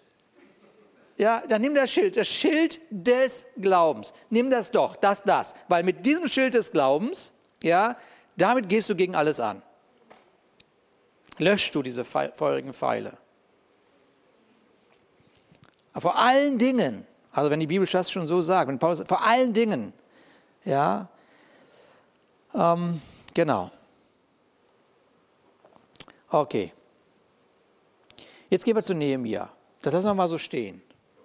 Ja, 1.18 1.42
dann 1.48 1.62
nimm 1.62 1.74
das 1.74 1.92
Schild, 1.92 2.16
das 2.16 2.28
Schild 2.28 2.80
des 2.92 3.48
Glaubens. 3.58 4.14
Nimm 4.30 4.52
das 4.52 4.70
doch, 4.70 4.96
das, 4.96 5.24
das. 5.24 5.54
Weil 5.68 5.84
mit 5.84 6.06
diesem 6.06 6.28
Schild 6.28 6.54
des 6.54 6.72
Glaubens, 6.72 7.34
ja, 7.64 7.98
damit 8.36 8.70
gehst 8.70 8.90
du 8.90 8.96
gegen 8.96 9.16
alles 9.16 9.40
an. 9.40 9.64
Löschst 11.40 11.74
du 11.74 11.82
diese 11.82 12.06
feurigen 12.06 12.74
Pfeile. 12.74 13.18
Aber 15.94 16.02
vor 16.02 16.16
allen 16.18 16.60
Dingen, 16.60 17.08
also 17.32 17.50
wenn 17.50 17.60
die 17.60 17.68
Bibel 17.68 17.88
das 17.88 18.12
schon 18.12 18.28
so 18.28 18.42
sagt, 18.42 18.70
wenn 18.70 18.78
Paulus, 18.78 19.02
vor 19.08 19.24
allen 19.24 19.54
Dingen, 19.54 19.94
ja, 20.64 21.08
ähm, 22.54 23.02
genau. 23.34 23.72
Okay. 26.30 26.74
Jetzt 28.50 28.64
gehen 28.64 28.76
wir 28.76 28.84
zu 28.84 28.94
Nehemiah. 28.94 29.50
Das 29.82 29.94
lassen 29.94 30.08
wir 30.08 30.14
mal 30.14 30.30
so 30.30 30.38
stehen. 30.38 30.82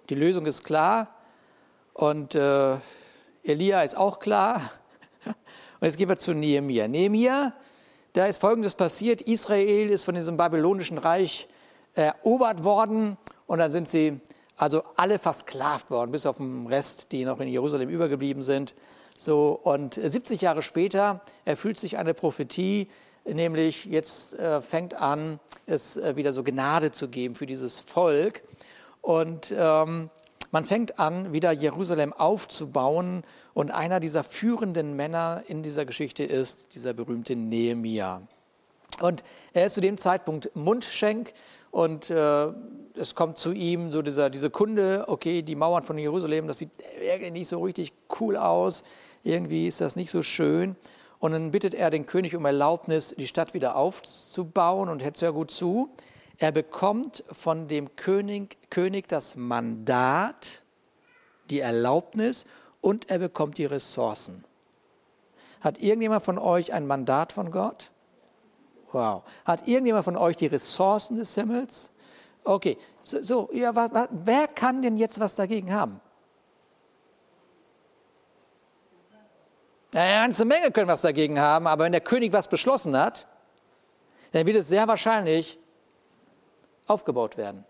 Die 0.09 0.15
Lösung 0.15 0.45
ist 0.45 0.63
klar 0.65 1.07
und 1.93 2.35
äh, 2.35 2.75
Elia 3.43 3.81
ist 3.81 3.95
auch 3.95 4.19
klar. 4.19 4.61
Und 5.25 5.87
jetzt 5.87 5.97
gehen 5.97 6.07
wir 6.07 6.17
zu 6.17 6.33
Nehemiah. 6.33 6.87
Nehemiah, 6.87 7.53
da 8.13 8.25
ist 8.25 8.39
Folgendes 8.39 8.73
passiert. 8.73 9.21
Israel 9.21 9.89
ist 9.89 10.05
von 10.05 10.15
diesem 10.15 10.37
babylonischen 10.37 10.97
Reich 10.97 11.47
erobert 11.93 12.63
worden 12.63 13.17
und 13.47 13.59
dann 13.59 13.69
sind 13.71 13.89
sie 13.89 14.21
also 14.55 14.83
alle 14.95 15.19
versklavt 15.19 15.91
worden, 15.91 16.11
bis 16.11 16.25
auf 16.25 16.37
den 16.37 16.67
Rest, 16.67 17.11
die 17.11 17.25
noch 17.25 17.39
in 17.41 17.49
Jerusalem 17.49 17.89
übergeblieben 17.89 18.43
sind. 18.43 18.73
So, 19.17 19.59
und 19.61 19.95
70 19.95 20.41
Jahre 20.41 20.61
später 20.61 21.21
erfüllt 21.43 21.77
sich 21.77 21.97
eine 21.97 22.13
Prophetie, 22.13 22.87
nämlich 23.25 23.85
jetzt 23.85 24.37
äh, 24.39 24.61
fängt 24.61 24.93
an, 24.93 25.39
es 25.65 25.97
äh, 25.97 26.15
wieder 26.15 26.33
so 26.33 26.43
Gnade 26.43 26.91
zu 26.91 27.07
geben 27.07 27.35
für 27.35 27.45
dieses 27.45 27.79
Volk. 27.79 28.41
Und 29.01 29.53
ähm, 29.55 30.09
man 30.51 30.65
fängt 30.65 30.99
an, 30.99 31.33
wieder 31.33 31.51
Jerusalem 31.51 32.13
aufzubauen. 32.13 33.23
Und 33.53 33.71
einer 33.71 33.99
dieser 33.99 34.23
führenden 34.23 34.95
Männer 34.95 35.43
in 35.47 35.63
dieser 35.63 35.85
Geschichte 35.85 36.23
ist 36.23 36.73
dieser 36.73 36.93
berühmte 36.93 37.35
Nehemia. 37.35 38.21
Und 39.01 39.23
er 39.53 39.65
ist 39.65 39.73
zu 39.73 39.81
dem 39.81 39.97
Zeitpunkt 39.97 40.55
Mundschenk 40.55 41.33
und 41.71 42.11
äh, 42.11 42.47
es 42.95 43.15
kommt 43.15 43.39
zu 43.39 43.51
ihm 43.51 43.89
so 43.91 44.03
dieser, 44.03 44.29
diese 44.29 44.51
Kunde, 44.51 45.05
okay, 45.07 45.41
die 45.41 45.55
Mauern 45.55 45.81
von 45.81 45.97
Jerusalem, 45.97 46.47
das 46.47 46.59
sieht 46.59 46.69
irgendwie 47.01 47.31
nicht 47.31 47.47
so 47.47 47.61
richtig 47.61 47.93
cool 48.19 48.37
aus, 48.37 48.83
irgendwie 49.23 49.67
ist 49.67 49.81
das 49.81 49.95
nicht 49.95 50.11
so 50.11 50.21
schön. 50.21 50.75
Und 51.23 51.31
dann 51.31 51.51
bittet 51.51 51.73
er 51.73 51.89
den 51.89 52.05
König 52.05 52.35
um 52.35 52.43
Erlaubnis, 52.43 53.15
die 53.17 53.27
Stadt 53.27 53.53
wieder 53.53 53.77
aufzubauen 53.77 54.89
und 54.89 55.01
hört 55.01 55.15
sehr 55.15 55.31
gut 55.31 55.51
zu. 55.51 55.89
Er 56.37 56.51
bekommt 56.51 57.23
von 57.31 57.69
dem 57.69 57.95
König, 57.95 58.57
König 58.69 59.07
das 59.07 59.37
Mandat, 59.37 60.61
die 61.49 61.61
Erlaubnis 61.61 62.43
und 62.81 63.09
er 63.09 63.19
bekommt 63.19 63.57
die 63.57 63.63
Ressourcen. 63.63 64.43
Hat 65.61 65.77
irgendjemand 65.77 66.23
von 66.23 66.37
euch 66.37 66.73
ein 66.73 66.87
Mandat 66.87 67.31
von 67.31 67.51
Gott? 67.51 67.91
Wow. 68.91 69.23
Hat 69.45 69.65
irgendjemand 69.65 70.03
von 70.03 70.17
euch 70.17 70.35
die 70.35 70.47
Ressourcen 70.47 71.15
des 71.15 71.35
Himmels? 71.35 71.93
Okay, 72.43 72.77
so, 73.01 73.23
so 73.23 73.49
ja, 73.53 73.73
wa, 73.73 73.87
wa, 73.93 74.09
wer 74.11 74.49
kann 74.49 74.81
denn 74.81 74.97
jetzt 74.97 75.21
was 75.21 75.35
dagegen 75.35 75.73
haben? 75.73 76.01
Eine 79.93 80.13
ganze 80.13 80.45
Menge 80.45 80.71
können 80.71 80.87
was 80.87 81.01
dagegen 81.01 81.39
haben, 81.39 81.67
aber 81.67 81.83
wenn 81.85 81.91
der 81.91 82.01
König 82.01 82.33
was 82.33 82.47
beschlossen 82.47 82.97
hat, 82.97 83.27
dann 84.31 84.47
wird 84.47 84.57
es 84.57 84.67
sehr 84.67 84.87
wahrscheinlich 84.87 85.59
aufgebaut 86.87 87.37
werden. 87.37 87.63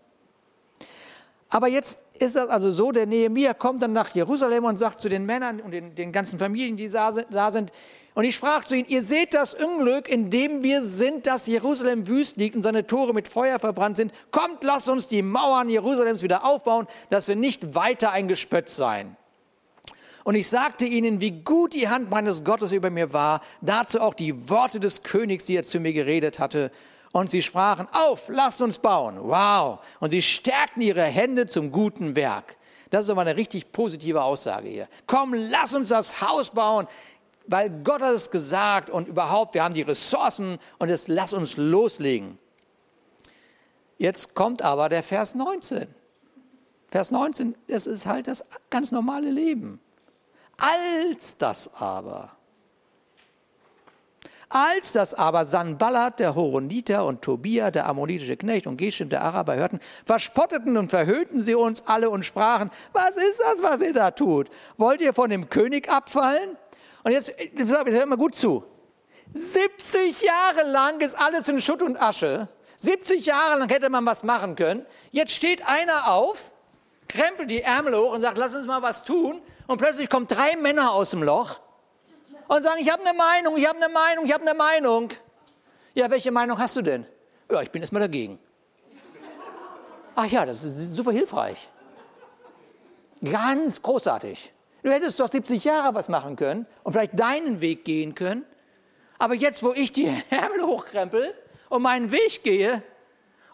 Aber 1.50 1.68
jetzt 1.68 2.00
ist 2.14 2.34
das 2.34 2.48
also 2.48 2.70
so, 2.70 2.90
der 2.90 3.06
Nehemiah 3.06 3.54
kommt 3.54 3.82
dann 3.82 3.92
nach 3.92 4.14
Jerusalem 4.14 4.64
und 4.64 4.78
sagt 4.78 5.00
zu 5.00 5.08
den 5.08 5.26
Männern 5.26 5.60
und 5.60 5.70
den, 5.70 5.94
den 5.94 6.10
ganzen 6.10 6.38
Familien, 6.38 6.76
die 6.76 6.88
da 6.88 7.50
sind, 7.50 7.70
und 8.14 8.24
ich 8.24 8.36
sprach 8.36 8.64
zu 8.64 8.76
ihnen, 8.76 8.88
ihr 8.88 9.02
seht 9.02 9.34
das 9.34 9.54
Unglück, 9.54 10.08
in 10.08 10.30
dem 10.30 10.62
wir 10.62 10.82
sind, 10.82 11.26
dass 11.26 11.48
Jerusalem 11.48 12.06
wüst 12.06 12.36
liegt 12.36 12.54
und 12.54 12.62
seine 12.62 12.86
Tore 12.86 13.12
mit 13.12 13.26
Feuer 13.26 13.58
verbrannt 13.58 13.96
sind. 13.96 14.12
Kommt, 14.30 14.62
lasst 14.62 14.88
uns 14.88 15.08
die 15.08 15.20
Mauern 15.20 15.68
Jerusalems 15.68 16.22
wieder 16.22 16.44
aufbauen, 16.44 16.86
dass 17.10 17.26
wir 17.26 17.34
nicht 17.34 17.74
weiter 17.74 18.12
ein 18.12 18.28
Gespötz 18.28 18.76
seien. 18.76 19.16
Und 20.24 20.34
ich 20.34 20.48
sagte 20.48 20.84
ihnen, 20.86 21.20
wie 21.20 21.30
gut 21.30 21.74
die 21.74 21.88
Hand 21.88 22.10
meines 22.10 22.42
Gottes 22.42 22.72
über 22.72 22.90
mir 22.90 23.12
war, 23.12 23.40
dazu 23.60 24.00
auch 24.00 24.14
die 24.14 24.48
Worte 24.48 24.80
des 24.80 25.02
Königs, 25.02 25.44
die 25.44 25.56
er 25.56 25.64
zu 25.64 25.78
mir 25.78 25.92
geredet 25.92 26.38
hatte. 26.38 26.70
Und 27.12 27.30
sie 27.30 27.42
sprachen, 27.42 27.86
auf, 27.92 28.28
lasst 28.28 28.60
uns 28.60 28.78
bauen. 28.78 29.18
Wow. 29.20 29.78
Und 30.00 30.10
sie 30.10 30.22
stärkten 30.22 30.82
ihre 30.82 31.04
Hände 31.04 31.46
zum 31.46 31.70
guten 31.70 32.16
Werk. 32.16 32.56
Das 32.90 33.04
ist 33.04 33.10
aber 33.10 33.20
eine 33.20 33.36
richtig 33.36 33.70
positive 33.70 34.22
Aussage 34.22 34.68
hier. 34.68 34.88
Komm, 35.06 35.34
lass 35.34 35.74
uns 35.74 35.88
das 35.88 36.20
Haus 36.20 36.50
bauen 36.50 36.88
weil 37.46 37.70
Gott 37.82 38.02
hat 38.02 38.14
es 38.14 38.30
gesagt 38.30 38.90
und 38.90 39.08
überhaupt, 39.08 39.54
wir 39.54 39.62
haben 39.62 39.74
die 39.74 39.82
Ressourcen 39.82 40.58
und 40.78 40.88
jetzt 40.88 41.08
lass 41.08 41.32
uns 41.32 41.56
loslegen. 41.56 42.38
Jetzt 43.98 44.34
kommt 44.34 44.62
aber 44.62 44.88
der 44.88 45.02
Vers 45.02 45.34
19. 45.34 45.86
Vers 46.88 47.10
19, 47.10 47.54
das 47.68 47.86
ist 47.86 48.06
halt 48.06 48.28
das 48.28 48.44
ganz 48.70 48.92
normale 48.92 49.30
Leben. 49.30 49.80
Als 50.58 51.36
das 51.36 51.70
aber, 51.74 52.32
als 54.48 54.92
das 54.92 55.14
aber 55.14 55.46
Sanballat, 55.46 56.20
der 56.20 56.36
Horoniter 56.36 57.04
und 57.04 57.22
Tobia, 57.22 57.72
der 57.72 57.86
ammonitische 57.86 58.36
Knecht 58.36 58.68
und 58.68 58.76
Geshem, 58.76 59.08
der 59.08 59.22
Araber, 59.22 59.56
hörten, 59.56 59.80
verspotteten 60.04 60.76
und 60.76 60.90
verhöhnten 60.90 61.40
sie 61.40 61.56
uns 61.56 61.82
alle 61.86 62.08
und 62.08 62.24
sprachen, 62.24 62.70
was 62.92 63.16
ist 63.16 63.40
das, 63.40 63.62
was 63.62 63.80
ihr 63.80 63.92
da 63.92 64.12
tut? 64.12 64.48
Wollt 64.76 65.00
ihr 65.00 65.12
von 65.12 65.28
dem 65.28 65.48
König 65.48 65.90
abfallen? 65.90 66.56
Und 67.02 67.10
jetzt, 67.10 67.34
hört 67.56 68.08
mal 68.08 68.16
gut 68.16 68.36
zu. 68.36 68.64
70 69.34 70.22
Jahre 70.22 70.70
lang 70.70 71.00
ist 71.00 71.20
alles 71.20 71.48
in 71.48 71.60
Schutt 71.60 71.82
und 71.82 72.00
Asche. 72.00 72.48
70 72.76 73.26
Jahre 73.26 73.58
lang 73.58 73.68
hätte 73.68 73.90
man 73.90 74.06
was 74.06 74.22
machen 74.22 74.54
können. 74.54 74.86
Jetzt 75.10 75.32
steht 75.32 75.66
einer 75.66 76.12
auf, 76.12 76.52
krempelt 77.08 77.50
die 77.50 77.62
Ärmel 77.62 77.96
hoch 77.96 78.12
und 78.12 78.20
sagt, 78.20 78.38
lass 78.38 78.54
uns 78.54 78.68
mal 78.68 78.82
was 78.82 79.02
tun. 79.02 79.42
Und 79.66 79.78
plötzlich 79.78 80.08
kommen 80.08 80.26
drei 80.26 80.56
Männer 80.56 80.92
aus 80.92 81.10
dem 81.10 81.22
Loch 81.22 81.60
und 82.48 82.62
sagen, 82.62 82.80
ich 82.80 82.90
habe 82.90 83.04
eine 83.04 83.16
Meinung, 83.16 83.56
ich 83.56 83.66
habe 83.66 83.82
eine 83.82 83.92
Meinung, 83.92 84.24
ich 84.26 84.32
habe 84.32 84.42
eine 84.42 84.54
Meinung. 84.54 85.10
Ja, 85.94 86.10
welche 86.10 86.30
Meinung 86.30 86.58
hast 86.58 86.76
du 86.76 86.82
denn? 86.82 87.06
Ja, 87.50 87.62
ich 87.62 87.70
bin 87.70 87.82
erstmal 87.82 88.02
dagegen. 88.02 88.38
Ach 90.16 90.26
ja, 90.26 90.44
das 90.46 90.62
ist 90.62 90.94
super 90.94 91.12
hilfreich. 91.12 91.68
Ganz 93.22 93.80
großartig. 93.80 94.52
Du 94.82 94.90
hättest 94.90 95.18
doch 95.18 95.28
70 95.28 95.64
Jahre 95.64 95.94
was 95.94 96.08
machen 96.08 96.36
können 96.36 96.66
und 96.82 96.92
vielleicht 96.92 97.18
deinen 97.18 97.60
Weg 97.60 97.84
gehen 97.84 98.14
können. 98.14 98.44
Aber 99.18 99.34
jetzt, 99.34 99.62
wo 99.62 99.72
ich 99.72 99.92
die 99.92 100.06
Ärmel 100.30 100.62
hochkrempel 100.62 101.34
und 101.70 101.82
meinen 101.82 102.12
Weg 102.12 102.42
gehe 102.42 102.82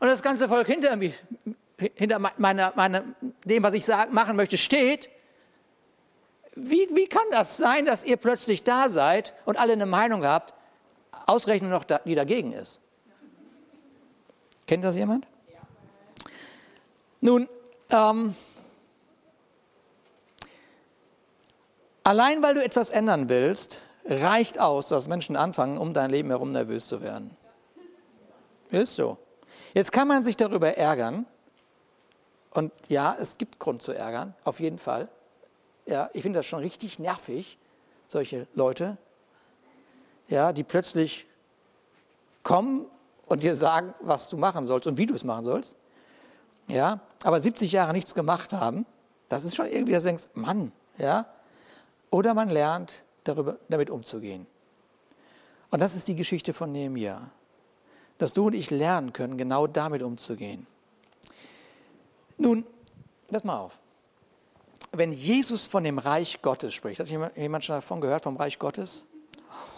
und 0.01 0.09
das 0.09 0.23
ganze 0.23 0.49
Volk 0.49 0.67
hinter 0.67 0.97
mir, 0.97 1.13
hinter 1.95 2.19
meiner, 2.19 2.73
meiner, 2.75 3.05
dem, 3.45 3.63
was 3.63 3.75
ich 3.75 3.85
sagen, 3.85 4.13
machen 4.13 4.37
möchte, 4.37 4.59
steht, 4.59 5.09
wie, 6.55 6.89
wie 6.95 7.07
kann 7.07 7.25
das 7.31 7.57
sein, 7.57 7.87
dass 7.87 8.05
ihr 8.05 8.17
plötzlich 8.17 8.63
da 8.63 8.89
seid 8.89 9.35
und 9.45 9.59
alle 9.59 9.73
eine 9.73 9.87
Meinung 9.87 10.25
habt, 10.25 10.55
ausrechnen 11.27 11.71
noch, 11.71 11.85
die 11.85 12.15
dagegen 12.15 12.53
ist? 12.53 12.81
Kennt 14.67 14.85
das 14.85 14.97
jemand? 14.97 15.27
Nun, 17.21 17.49
ähm, 17.91 18.35
Allein 22.11 22.43
weil 22.43 22.55
du 22.55 22.65
etwas 22.65 22.91
ändern 22.91 23.29
willst, 23.29 23.79
reicht 24.05 24.59
aus, 24.59 24.89
dass 24.89 25.07
Menschen 25.07 25.37
anfangen, 25.37 25.79
um 25.79 25.95
dein 25.95 26.11
Leben 26.11 26.31
herum 26.31 26.51
nervös 26.51 26.89
zu 26.89 27.03
werden. 27.03 27.37
Ist 28.71 28.97
so. 28.97 29.19
Jetzt 29.75 29.93
kann 29.93 30.09
man 30.09 30.25
sich 30.25 30.37
darüber 30.37 30.77
ärgern. 30.77 31.27
Und 32.53 32.73
ja, 32.89 33.17
es 33.21 33.39
gibt 33.39 33.61
Grund 33.61 33.83
zu 33.83 33.93
ärgern, 33.93 34.35
auf 34.43 34.59
jeden 34.59 34.79
Fall. 34.79 35.09
Ja, 35.87 36.11
ich 36.13 36.23
finde 36.23 36.39
das 36.39 36.47
schon 36.47 36.61
richtig 36.61 36.99
nervig, 36.99 37.59
solche 38.09 38.47
Leute, 38.55 38.99
ja, 40.29 40.53
die 40.53 40.63
plötzlich 40.63 41.27
kommen 42.43 42.87
und 43.27 43.43
dir 43.43 43.57
sagen, 43.57 43.95
was 44.01 44.29
du 44.29 44.37
machen 44.37 44.67
sollst 44.67 44.87
und 44.87 44.99
wie 44.99 45.07
du 45.07 45.15
es 45.15 45.25
machen 45.25 45.45
sollst. 45.45 45.75
Ja, 46.69 47.01
aber 47.25 47.41
70 47.41 47.73
Jahre 47.73 47.93
nichts 47.93 48.15
gemacht 48.15 48.53
haben, 48.53 48.87
das 49.29 49.45
ist 49.45 49.57
schon 49.57 49.67
irgendwie, 49.67 49.93
dass 49.93 50.05
du 50.05 50.09
denkst, 50.09 50.29
Mann, 50.35 50.73
ja. 50.99 51.27
Oder 52.11 52.35
man 52.35 52.49
lernt, 52.49 53.03
darüber, 53.25 53.59
damit 53.69 53.91
umzugehen. 53.91 54.47
Und 55.71 55.81
das 55.81 55.95
ist 55.95 56.09
die 56.09 56.15
Geschichte 56.15 56.53
von 56.53 56.73
Nehemiah. 56.73 57.31
Dass 58.19 58.33
du 58.33 58.47
und 58.47 58.55
ich 58.55 58.71
lernen 58.71 59.13
können, 59.13 59.37
genau 59.37 59.67
damit 59.67 60.03
umzugehen. 60.03 60.67
Nun, 62.37 62.65
lass 63.29 63.45
mal 63.45 63.59
auf. 63.59 63.80
Wenn 64.93 65.13
Jesus 65.13 65.67
von 65.67 65.85
dem 65.85 65.99
Reich 65.99 66.43
Gottes 66.43 66.75
spricht, 66.75 67.01
hat 67.01 67.09
jemand 67.09 67.65
schon 67.65 67.77
davon 67.77 68.01
gehört, 68.01 68.25
vom 68.25 68.37
Reich 68.37 68.59
Gottes? 68.59 69.05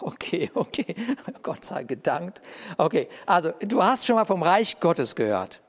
Okay, 0.01 0.49
okay, 0.55 0.95
Gott 1.41 1.63
sei 1.63 1.83
gedankt. 1.83 2.41
Okay, 2.77 3.07
also 3.25 3.51
du 3.59 3.83
hast 3.83 4.05
schon 4.05 4.15
mal 4.15 4.25
vom 4.25 4.41
Reich 4.43 4.79
Gottes 4.79 5.15
gehört. 5.15 5.61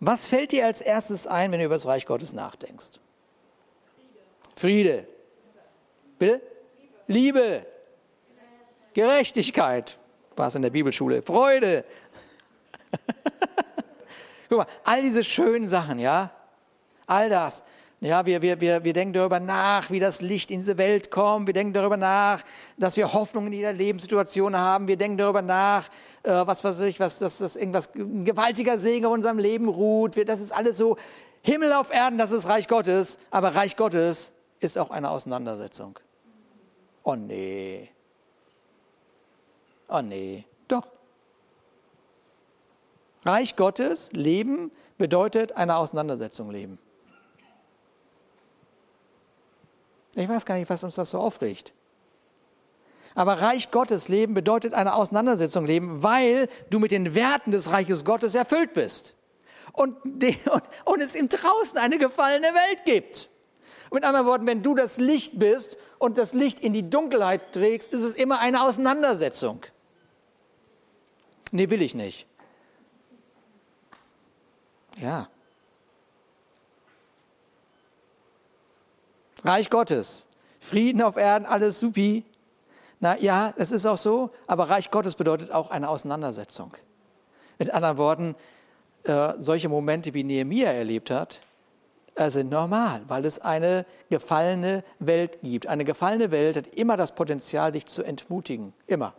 Was 0.00 0.26
fällt 0.26 0.52
dir 0.52 0.66
als 0.66 0.80
erstes 0.80 1.26
ein, 1.26 1.52
wenn 1.52 1.60
du 1.60 1.66
über 1.66 1.74
das 1.74 1.86
Reich 1.86 2.06
Gottes 2.06 2.32
nachdenkst? 2.32 3.00
Friede. 4.56 5.06
Friede. 5.06 5.08
Bitte? 6.18 6.42
Liebe. 7.06 7.32
Liebe. 7.54 7.66
Gerechtigkeit. 8.94 9.98
War 10.36 10.54
in 10.54 10.62
der 10.62 10.70
Bibelschule? 10.70 11.22
Freude. 11.22 11.84
Guck 14.48 14.58
mal, 14.58 14.66
all 14.84 15.02
diese 15.02 15.24
schönen 15.24 15.66
Sachen, 15.66 15.98
ja? 15.98 16.30
All 17.06 17.28
das. 17.30 17.62
Ja, 18.00 18.26
wir, 18.26 18.42
wir, 18.42 18.60
wir, 18.60 18.84
wir 18.84 18.92
denken 18.92 19.14
darüber 19.14 19.40
nach, 19.40 19.90
wie 19.90 20.00
das 20.00 20.20
Licht 20.20 20.50
in 20.50 20.58
diese 20.58 20.76
Welt 20.76 21.10
kommt. 21.10 21.46
Wir 21.46 21.54
denken 21.54 21.72
darüber 21.72 21.96
nach, 21.96 22.42
dass 22.76 22.96
wir 22.98 23.14
Hoffnung 23.14 23.46
in 23.46 23.54
jeder 23.54 23.72
Lebenssituation 23.72 24.54
haben. 24.54 24.86
Wir 24.86 24.98
denken 24.98 25.16
darüber 25.16 25.40
nach, 25.40 25.88
äh, 26.22 26.30
was 26.30 26.62
weiß 26.62 26.80
ich, 26.80 27.00
was, 27.00 27.18
dass, 27.18 27.38
dass 27.38 27.56
irgendwas 27.56 27.94
ein 27.94 28.26
gewaltiger 28.26 28.76
Segen 28.76 29.06
auf 29.06 29.12
unserem 29.12 29.38
Leben 29.38 29.68
ruht. 29.68 30.16
Das 30.28 30.40
ist 30.40 30.52
alles 30.52 30.76
so 30.76 30.98
Himmel 31.40 31.72
auf 31.72 31.90
Erden, 31.90 32.18
das 32.18 32.32
ist 32.32 32.46
Reich 32.48 32.68
Gottes. 32.68 33.18
Aber 33.30 33.54
Reich 33.54 33.76
Gottes 33.76 34.32
ist 34.60 34.76
auch 34.76 34.90
eine 34.90 35.08
Auseinandersetzung. 35.08 35.98
Oh 37.02 37.14
nee. 37.14 37.88
Oh 39.88 40.02
nee. 40.02 40.44
Doch. 40.68 40.86
Reich 43.24 43.56
Gottes, 43.56 44.12
Leben, 44.12 44.70
bedeutet 44.98 45.52
eine 45.52 45.76
Auseinandersetzung 45.76 46.50
leben. 46.50 46.78
Ich 50.16 50.28
weiß 50.28 50.46
gar 50.46 50.56
nicht, 50.56 50.68
was 50.70 50.82
uns 50.82 50.94
das 50.94 51.10
so 51.10 51.18
aufregt. 51.18 51.72
Aber 53.14 53.40
Reich 53.40 53.70
Gottes 53.70 54.08
leben 54.08 54.34
bedeutet 54.34 54.74
eine 54.74 54.94
Auseinandersetzung 54.94 55.66
leben, 55.66 56.02
weil 56.02 56.48
du 56.70 56.78
mit 56.78 56.90
den 56.90 57.14
Werten 57.14 57.52
des 57.52 57.70
Reiches 57.70 58.04
Gottes 58.04 58.34
erfüllt 58.34 58.74
bist. 58.74 59.14
Und, 59.72 59.96
die, 60.04 60.38
und, 60.50 60.62
und 60.84 61.02
es 61.02 61.14
im 61.14 61.28
Draußen 61.28 61.78
eine 61.78 61.98
gefallene 61.98 62.48
Welt 62.48 62.84
gibt. 62.86 63.28
Mit 63.92 64.04
anderen 64.04 64.26
Worten, 64.26 64.46
wenn 64.46 64.62
du 64.62 64.74
das 64.74 64.96
Licht 64.96 65.38
bist 65.38 65.76
und 65.98 66.18
das 66.18 66.32
Licht 66.32 66.60
in 66.60 66.72
die 66.72 66.88
Dunkelheit 66.88 67.52
trägst, 67.52 67.92
ist 67.92 68.02
es 68.02 68.16
immer 68.16 68.40
eine 68.40 68.62
Auseinandersetzung. 68.62 69.60
Nee, 71.52 71.70
will 71.70 71.82
ich 71.82 71.94
nicht. 71.94 72.26
Ja. 74.98 75.28
Reich 79.46 79.70
Gottes, 79.70 80.26
Frieden 80.60 81.02
auf 81.02 81.16
Erden, 81.16 81.46
alles 81.46 81.78
supi. 81.80 82.24
Na 82.98 83.18
ja, 83.18 83.54
es 83.56 83.72
ist 83.72 83.86
auch 83.86 83.98
so, 83.98 84.30
aber 84.46 84.70
Reich 84.70 84.90
Gottes 84.90 85.14
bedeutet 85.14 85.52
auch 85.52 85.70
eine 85.70 85.88
Auseinandersetzung. 85.88 86.72
Mit 87.58 87.70
anderen 87.72 87.98
Worten, 87.98 88.34
äh, 89.04 89.34
solche 89.38 89.68
Momente, 89.68 90.14
wie 90.14 90.24
Nehemiah 90.24 90.72
erlebt 90.72 91.10
hat, 91.10 91.40
äh, 92.16 92.30
sind 92.30 92.50
normal, 92.50 93.02
weil 93.08 93.24
es 93.24 93.38
eine 93.38 93.86
gefallene 94.10 94.82
Welt 94.98 95.38
gibt. 95.42 95.66
Eine 95.66 95.84
gefallene 95.84 96.30
Welt 96.30 96.56
hat 96.56 96.66
immer 96.68 96.96
das 96.96 97.14
Potenzial, 97.14 97.72
dich 97.72 97.86
zu 97.86 98.02
entmutigen. 98.02 98.72
Immer. 98.86 99.14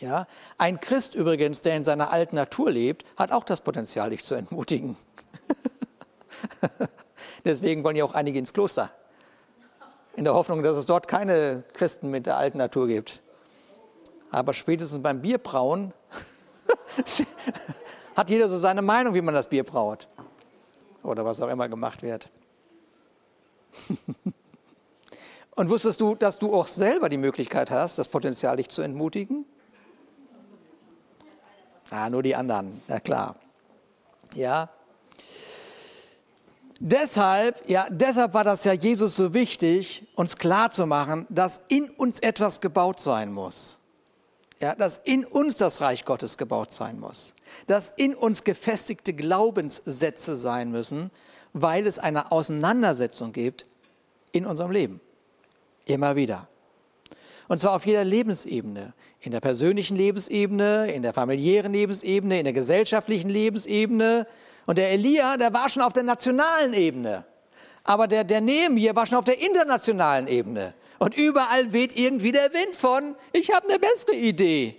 Ja? 0.00 0.26
Ein 0.58 0.80
Christ 0.80 1.14
übrigens, 1.14 1.60
der 1.60 1.76
in 1.76 1.82
seiner 1.82 2.10
alten 2.10 2.36
Natur 2.36 2.70
lebt, 2.70 3.04
hat 3.16 3.32
auch 3.32 3.44
das 3.44 3.60
Potenzial, 3.60 4.10
dich 4.10 4.24
zu 4.24 4.34
entmutigen. 4.34 4.96
Deswegen 7.46 7.84
wollen 7.84 7.94
ja 7.94 8.04
auch 8.04 8.14
einige 8.14 8.40
ins 8.40 8.52
Kloster. 8.52 8.90
In 10.16 10.24
der 10.24 10.34
Hoffnung, 10.34 10.64
dass 10.64 10.76
es 10.76 10.84
dort 10.84 11.06
keine 11.06 11.62
Christen 11.74 12.10
mit 12.10 12.26
der 12.26 12.36
alten 12.36 12.58
Natur 12.58 12.88
gibt. 12.88 13.22
Aber 14.32 14.52
spätestens 14.52 15.00
beim 15.00 15.22
Bierbrauen 15.22 15.92
hat 18.16 18.30
jeder 18.30 18.48
so 18.48 18.58
seine 18.58 18.82
Meinung, 18.82 19.14
wie 19.14 19.20
man 19.20 19.32
das 19.32 19.46
Bier 19.48 19.62
braut. 19.62 20.08
Oder 21.04 21.24
was 21.24 21.40
auch 21.40 21.46
immer 21.46 21.68
gemacht 21.68 22.02
wird. 22.02 22.30
Und 25.54 25.70
wusstest 25.70 26.00
du, 26.00 26.16
dass 26.16 26.40
du 26.40 26.52
auch 26.52 26.66
selber 26.66 27.08
die 27.08 27.16
Möglichkeit 27.16 27.70
hast, 27.70 27.96
das 27.98 28.08
Potenzial, 28.08 28.56
dich 28.56 28.70
zu 28.70 28.82
entmutigen? 28.82 29.44
Ah, 31.90 32.10
nur 32.10 32.24
die 32.24 32.34
anderen, 32.34 32.82
na 32.88 32.98
klar. 32.98 33.36
Ja. 34.34 34.68
Deshalb, 36.78 37.68
ja, 37.68 37.86
deshalb 37.90 38.34
war 38.34 38.44
das 38.44 38.64
ja 38.64 38.72
Jesus 38.72 39.16
so 39.16 39.32
wichtig, 39.32 40.06
uns 40.14 40.36
klarzumachen, 40.36 41.26
dass 41.30 41.60
in 41.68 41.88
uns 41.90 42.20
etwas 42.20 42.60
gebaut 42.60 43.00
sein 43.00 43.32
muss. 43.32 43.78
Ja, 44.60 44.74
dass 44.74 44.98
in 44.98 45.24
uns 45.24 45.56
das 45.56 45.80
Reich 45.80 46.04
Gottes 46.04 46.38
gebaut 46.38 46.72
sein 46.72 46.98
muss. 46.98 47.34
Dass 47.66 47.90
in 47.90 48.14
uns 48.14 48.44
gefestigte 48.44 49.12
Glaubenssätze 49.12 50.36
sein 50.36 50.70
müssen, 50.70 51.10
weil 51.52 51.86
es 51.86 51.98
eine 51.98 52.32
Auseinandersetzung 52.32 53.32
gibt 53.32 53.66
in 54.32 54.46
unserem 54.46 54.70
Leben. 54.70 55.00
Immer 55.84 56.16
wieder. 56.16 56.48
Und 57.48 57.60
zwar 57.60 57.72
auf 57.72 57.86
jeder 57.86 58.04
Lebensebene. 58.04 58.92
In 59.20 59.32
der 59.32 59.40
persönlichen 59.40 59.96
Lebensebene, 59.96 60.92
in 60.92 61.02
der 61.02 61.12
familiären 61.12 61.72
Lebensebene, 61.72 62.38
in 62.38 62.44
der 62.44 62.52
gesellschaftlichen 62.52 63.30
Lebensebene. 63.30 64.26
Und 64.66 64.78
der 64.78 64.90
Elia, 64.90 65.36
der 65.36 65.52
war 65.52 65.68
schon 65.68 65.82
auf 65.82 65.92
der 65.92 66.02
nationalen 66.02 66.74
Ebene. 66.74 67.24
Aber 67.84 68.08
der, 68.08 68.24
der 68.24 68.42
hier 68.42 68.96
war 68.96 69.06
schon 69.06 69.18
auf 69.18 69.24
der 69.24 69.40
internationalen 69.40 70.26
Ebene. 70.26 70.74
Und 70.98 71.16
überall 71.16 71.72
weht 71.72 71.96
irgendwie 71.96 72.32
der 72.32 72.52
Wind 72.52 72.74
von, 72.74 73.14
ich 73.32 73.52
habe 73.52 73.68
eine 73.68 73.78
bessere 73.78 74.16
Idee. 74.16 74.76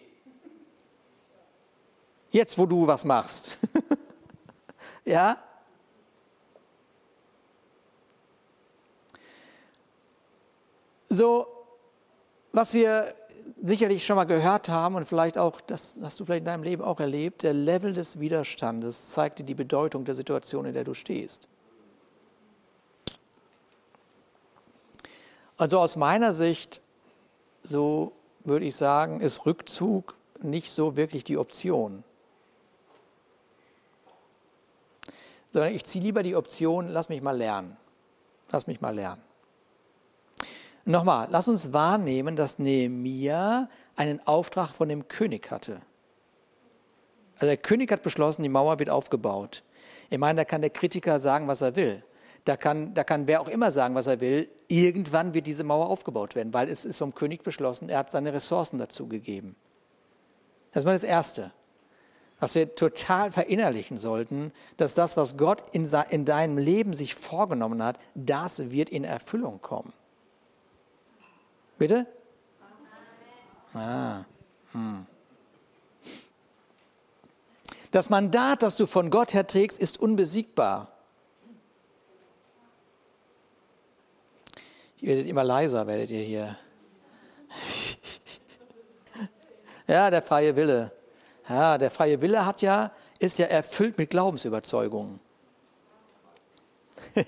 Jetzt, 2.31 2.57
wo 2.57 2.65
du 2.65 2.85
was 2.85 3.05
machst. 3.05 3.57
ja? 5.05 5.37
So, 11.09 11.47
was 12.51 12.73
wir 12.73 13.13
sicherlich 13.61 14.05
schon 14.05 14.15
mal 14.15 14.25
gehört 14.25 14.69
haben 14.69 14.95
und 14.95 15.07
vielleicht 15.07 15.37
auch, 15.37 15.61
das 15.61 15.97
hast 16.01 16.19
du 16.19 16.25
vielleicht 16.25 16.39
in 16.39 16.45
deinem 16.45 16.63
Leben 16.63 16.83
auch 16.83 16.99
erlebt, 16.99 17.43
der 17.43 17.53
Level 17.53 17.93
des 17.93 18.19
Widerstandes 18.19 19.07
zeigt 19.07 19.39
dir 19.39 19.43
die 19.43 19.55
Bedeutung 19.55 20.05
der 20.05 20.15
Situation, 20.15 20.65
in 20.65 20.73
der 20.73 20.83
du 20.83 20.93
stehst. 20.93 21.47
Also 25.57 25.79
aus 25.79 25.95
meiner 25.95 26.33
Sicht, 26.33 26.81
so 27.63 28.11
würde 28.43 28.65
ich 28.65 28.75
sagen, 28.75 29.21
ist 29.21 29.45
Rückzug 29.45 30.15
nicht 30.41 30.71
so 30.71 30.95
wirklich 30.95 31.23
die 31.23 31.37
Option. 31.37 32.03
Sondern 35.51 35.73
ich 35.73 35.83
ziehe 35.83 36.03
lieber 36.03 36.21
die 36.21 36.35
Option, 36.35 36.89
lass 36.89 37.09
mich 37.09 37.21
mal 37.21 37.35
lernen. 37.35 37.75
Lass 38.51 38.67
mich 38.67 38.79
mal 38.81 38.93
lernen. 38.93 39.26
Nochmal, 40.87 41.27
lass 41.29 41.49
uns 41.49 41.73
wahrnehmen, 41.73 42.37
dass 42.37 42.59
Nehemia 42.59 43.67
einen 43.97 44.25
Auftrag 44.25 44.69
von 44.69 44.87
dem 44.87 45.09
König 45.09 45.51
hatte. 45.51 45.81
Also 47.35 47.47
der 47.47 47.57
König 47.57 47.91
hat 47.91 48.03
beschlossen, 48.03 48.41
die 48.41 48.47
Mauer 48.47 48.79
wird 48.79 48.89
aufgebaut. 48.89 49.63
Ich 50.09 50.17
meine, 50.17 50.37
da 50.37 50.45
kann 50.45 50.61
der 50.61 50.69
Kritiker 50.69 51.19
sagen, 51.19 51.49
was 51.49 51.59
er 51.59 51.75
will. 51.75 52.03
Da 52.45 52.55
kann, 52.55 52.93
da 52.93 53.03
kann 53.03 53.27
wer 53.27 53.41
auch 53.41 53.49
immer 53.49 53.69
sagen, 53.69 53.95
was 53.95 54.07
er 54.07 54.21
will. 54.21 54.49
Irgendwann 54.69 55.33
wird 55.33 55.45
diese 55.45 55.65
Mauer 55.65 55.89
aufgebaut 55.89 56.35
werden, 56.35 56.53
weil 56.53 56.69
es 56.69 56.85
ist 56.85 56.99
vom 56.99 57.13
König 57.13 57.43
beschlossen, 57.43 57.89
er 57.89 57.99
hat 57.99 58.09
seine 58.09 58.31
Ressourcen 58.31 58.79
dazu 58.79 59.09
gegeben. 59.09 59.57
Das 60.71 60.83
ist 60.83 60.85
mal 60.85 60.93
das 60.93 61.03
Erste. 61.03 61.51
Was 62.39 62.55
wir 62.55 62.75
total 62.75 63.33
verinnerlichen 63.33 63.99
sollten, 63.99 64.53
dass 64.77 64.93
das, 64.93 65.17
was 65.17 65.35
Gott 65.35 65.63
in, 65.73 65.85
in 66.11 66.23
deinem 66.23 66.57
Leben 66.57 66.93
sich 66.93 67.13
vorgenommen 67.13 67.83
hat, 67.83 67.99
das 68.15 68.71
wird 68.71 68.87
in 68.87 69.03
Erfüllung 69.03 69.61
kommen. 69.61 69.91
Bitte? 71.77 72.07
Ah. 73.73 74.23
Hm. 74.71 75.05
Das 77.91 78.09
Mandat, 78.09 78.63
das 78.63 78.75
du 78.75 78.85
von 78.85 79.09
Gott 79.09 79.33
her 79.33 79.47
trägst, 79.47 79.79
ist 79.79 79.99
unbesiegbar. 79.99 80.91
Ihr 84.99 85.09
werdet 85.09 85.27
immer 85.27 85.43
leiser, 85.43 85.85
werdet 85.87 86.09
ihr 86.09 86.23
hier. 86.23 86.57
ja, 89.87 90.09
der 90.09 90.21
freie 90.21 90.55
Wille. 90.55 90.91
Ja, 91.47 91.77
der 91.77 91.91
freie 91.91 92.19
Wille 92.21 92.45
hat 92.45 92.61
ja, 92.61 92.91
ist 93.19 93.39
ja 93.39 93.45
erfüllt 93.45 93.97
mit 93.97 94.09
Glaubensüberzeugungen. 94.09 95.19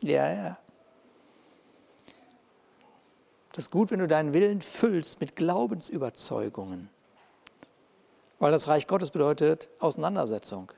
ja, 0.00 0.32
ja. 0.32 0.58
Das 3.58 3.64
ist 3.64 3.70
gut, 3.72 3.90
wenn 3.90 3.98
du 3.98 4.06
deinen 4.06 4.34
Willen 4.34 4.60
füllst 4.60 5.18
mit 5.18 5.34
Glaubensüberzeugungen. 5.34 6.90
Weil 8.38 8.52
das 8.52 8.68
Reich 8.68 8.86
Gottes 8.86 9.10
bedeutet 9.10 9.68
Auseinandersetzung. 9.80 10.70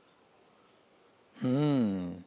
Hm. 1.41 2.23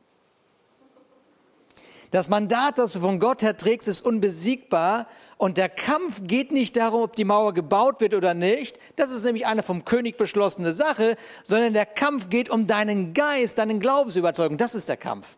Das 2.13 2.29
Mandat, 2.29 2.79
das 2.79 2.93
du 2.93 3.01
von 3.01 3.19
Gott 3.19 3.43
her 3.43 3.57
trägst, 3.57 3.89
ist 3.89 4.07
unbesiegbar 4.07 5.09
und 5.39 5.59
der 5.59 5.69
Kampf 5.69 6.21
geht 6.23 6.53
nicht 6.53 6.77
darum, 6.77 7.03
ob 7.03 7.17
die 7.17 7.25
Mauer 7.25 7.53
gebaut 7.53 8.01
wird 8.01 8.15
oder 8.15 8.33
nicht. 8.33 8.79
Das 8.95 9.11
ist 9.11 9.25
nämlich 9.25 9.47
eine 9.47 9.65
vom 9.65 9.85
König 9.85 10.17
beschlossene 10.17 10.73
Sache, 10.73 11.17
sondern 11.43 11.73
der 11.73 11.87
Kampf 11.87 12.29
geht 12.29 12.49
um 12.49 12.69
deinen 12.69 13.13
Geist, 13.13 13.59
deinen 13.59 13.81
Glaubensüberzeugung. 13.81 14.57
Das 14.57 14.77
ist 14.77 14.89
der 14.89 14.99
Kampf. 14.99 15.37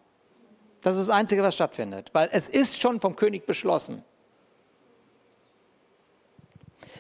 Das 0.83 0.99
ist 0.99 1.09
das 1.09 1.17
Einzige, 1.17 1.43
was 1.43 1.55
stattfindet, 1.55 2.11
weil 2.13 2.29
es 2.33 2.49
ist 2.49 2.83
schon 2.83 3.01
vom 3.01 3.17
König 3.17 3.47
beschlossen. 3.47 4.05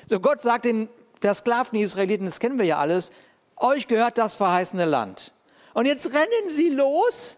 So 0.06 0.20
Gott 0.20 0.40
sagt 0.40 0.64
den 0.64 0.88
Versklaven 1.20 1.78
Israeliten, 1.78 2.26
das 2.26 2.40
kennen 2.40 2.58
wir 2.58 2.66
ja 2.66 2.78
alles, 2.78 3.10
euch 3.56 3.86
gehört 3.86 4.18
das 4.18 4.34
verheißene 4.34 4.84
Land. 4.84 5.32
Und 5.74 5.86
jetzt 5.86 6.12
rennen 6.12 6.50
sie 6.50 6.68
los 6.68 7.36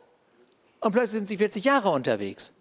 und 0.81 0.92
plötzlich 0.92 1.12
sind 1.12 1.26
sie 1.26 1.37
40 1.38 1.64
Jahre 1.64 1.90
unterwegs. 1.90 2.52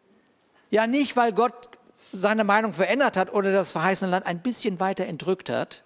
Ja, 0.69 0.87
nicht, 0.87 1.15
weil 1.15 1.33
Gott 1.33 1.69
seine 2.11 2.43
Meinung 2.43 2.73
verändert 2.73 3.17
hat 3.17 3.33
oder 3.33 3.51
das 3.51 3.71
verheißene 3.71 4.11
Land 4.11 4.25
ein 4.25 4.41
bisschen 4.41 4.79
weiter 4.79 5.05
entrückt 5.05 5.49
hat. 5.49 5.83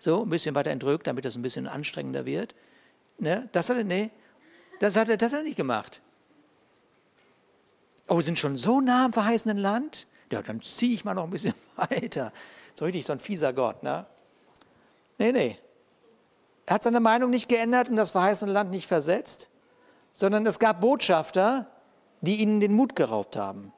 So, 0.00 0.22
ein 0.22 0.30
bisschen 0.30 0.54
weiter 0.54 0.70
entrückt, 0.70 1.06
damit 1.06 1.24
das 1.24 1.34
ein 1.34 1.42
bisschen 1.42 1.66
anstrengender 1.66 2.26
wird. 2.26 2.54
Ne? 3.18 3.48
Das 3.52 3.70
hat 3.70 3.78
er, 3.78 3.84
nee, 3.84 4.10
das 4.78 4.96
hat 4.96 5.08
er, 5.08 5.16
das 5.16 5.32
hat 5.32 5.40
er 5.40 5.44
nicht 5.44 5.56
gemacht. 5.56 6.00
Oh, 8.08 8.16
wir 8.16 8.24
sind 8.24 8.38
schon 8.38 8.56
so 8.56 8.80
nah 8.80 9.06
am 9.06 9.12
verheißenen 9.12 9.58
Land? 9.58 10.06
Ja, 10.30 10.42
dann 10.42 10.62
ziehe 10.62 10.94
ich 10.94 11.04
mal 11.04 11.14
noch 11.14 11.24
ein 11.24 11.30
bisschen 11.30 11.54
weiter. 11.76 12.32
So 12.78 12.84
richtig 12.84 13.06
so 13.06 13.12
ein 13.12 13.20
fieser 13.20 13.52
Gott, 13.52 13.82
ne? 13.82 14.06
Nee, 15.18 15.32
nee. 15.32 15.58
Er 16.66 16.74
hat 16.74 16.82
seine 16.82 17.00
Meinung 17.00 17.30
nicht 17.30 17.48
geändert 17.48 17.88
und 17.88 17.96
das 17.96 18.10
verheißene 18.10 18.52
Land 18.52 18.70
nicht 18.70 18.86
versetzt, 18.86 19.48
sondern 20.12 20.44
es 20.46 20.58
gab 20.58 20.80
Botschafter, 20.80 21.66
die 22.20 22.36
ihnen 22.36 22.60
den 22.60 22.74
Mut 22.74 22.94
geraubt 22.94 23.36
haben. 23.36 23.72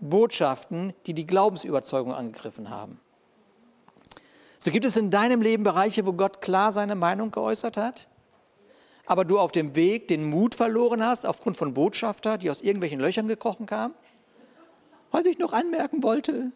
Botschaften, 0.00 0.94
die 1.06 1.14
die 1.14 1.26
Glaubensüberzeugung 1.26 2.14
angegriffen 2.14 2.70
haben. 2.70 3.00
So 4.60 4.70
gibt 4.70 4.84
es 4.84 4.96
in 4.96 5.10
deinem 5.10 5.42
Leben 5.42 5.64
Bereiche, 5.64 6.06
wo 6.06 6.12
Gott 6.12 6.40
klar 6.40 6.72
seine 6.72 6.94
Meinung 6.94 7.30
geäußert 7.30 7.76
hat, 7.76 8.08
aber 9.06 9.24
du 9.24 9.38
auf 9.38 9.50
dem 9.50 9.74
Weg 9.74 10.08
den 10.08 10.28
Mut 10.28 10.54
verloren 10.54 11.04
hast 11.04 11.26
aufgrund 11.26 11.56
von 11.56 11.74
Botschafter, 11.74 12.38
die 12.38 12.50
aus 12.50 12.60
irgendwelchen 12.60 13.00
Löchern 13.00 13.26
gekrochen 13.26 13.66
kamen. 13.66 13.94
Was 15.10 15.24
ich 15.24 15.38
noch 15.38 15.52
anmerken 15.52 16.02
wollte, 16.02 16.52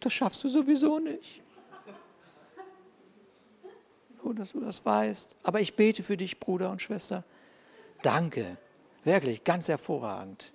das 0.00 0.12
schaffst 0.12 0.42
du 0.44 0.48
sowieso 0.48 0.98
nicht 0.98 1.42
gut, 4.26 4.40
dass 4.40 4.52
du 4.52 4.60
das 4.60 4.84
weißt. 4.84 5.36
Aber 5.44 5.60
ich 5.60 5.76
bete 5.76 6.02
für 6.02 6.16
dich, 6.16 6.40
Bruder 6.40 6.70
und 6.70 6.82
Schwester. 6.82 7.22
Danke. 8.02 8.56
Wirklich, 9.04 9.44
ganz 9.44 9.68
hervorragend. 9.68 10.52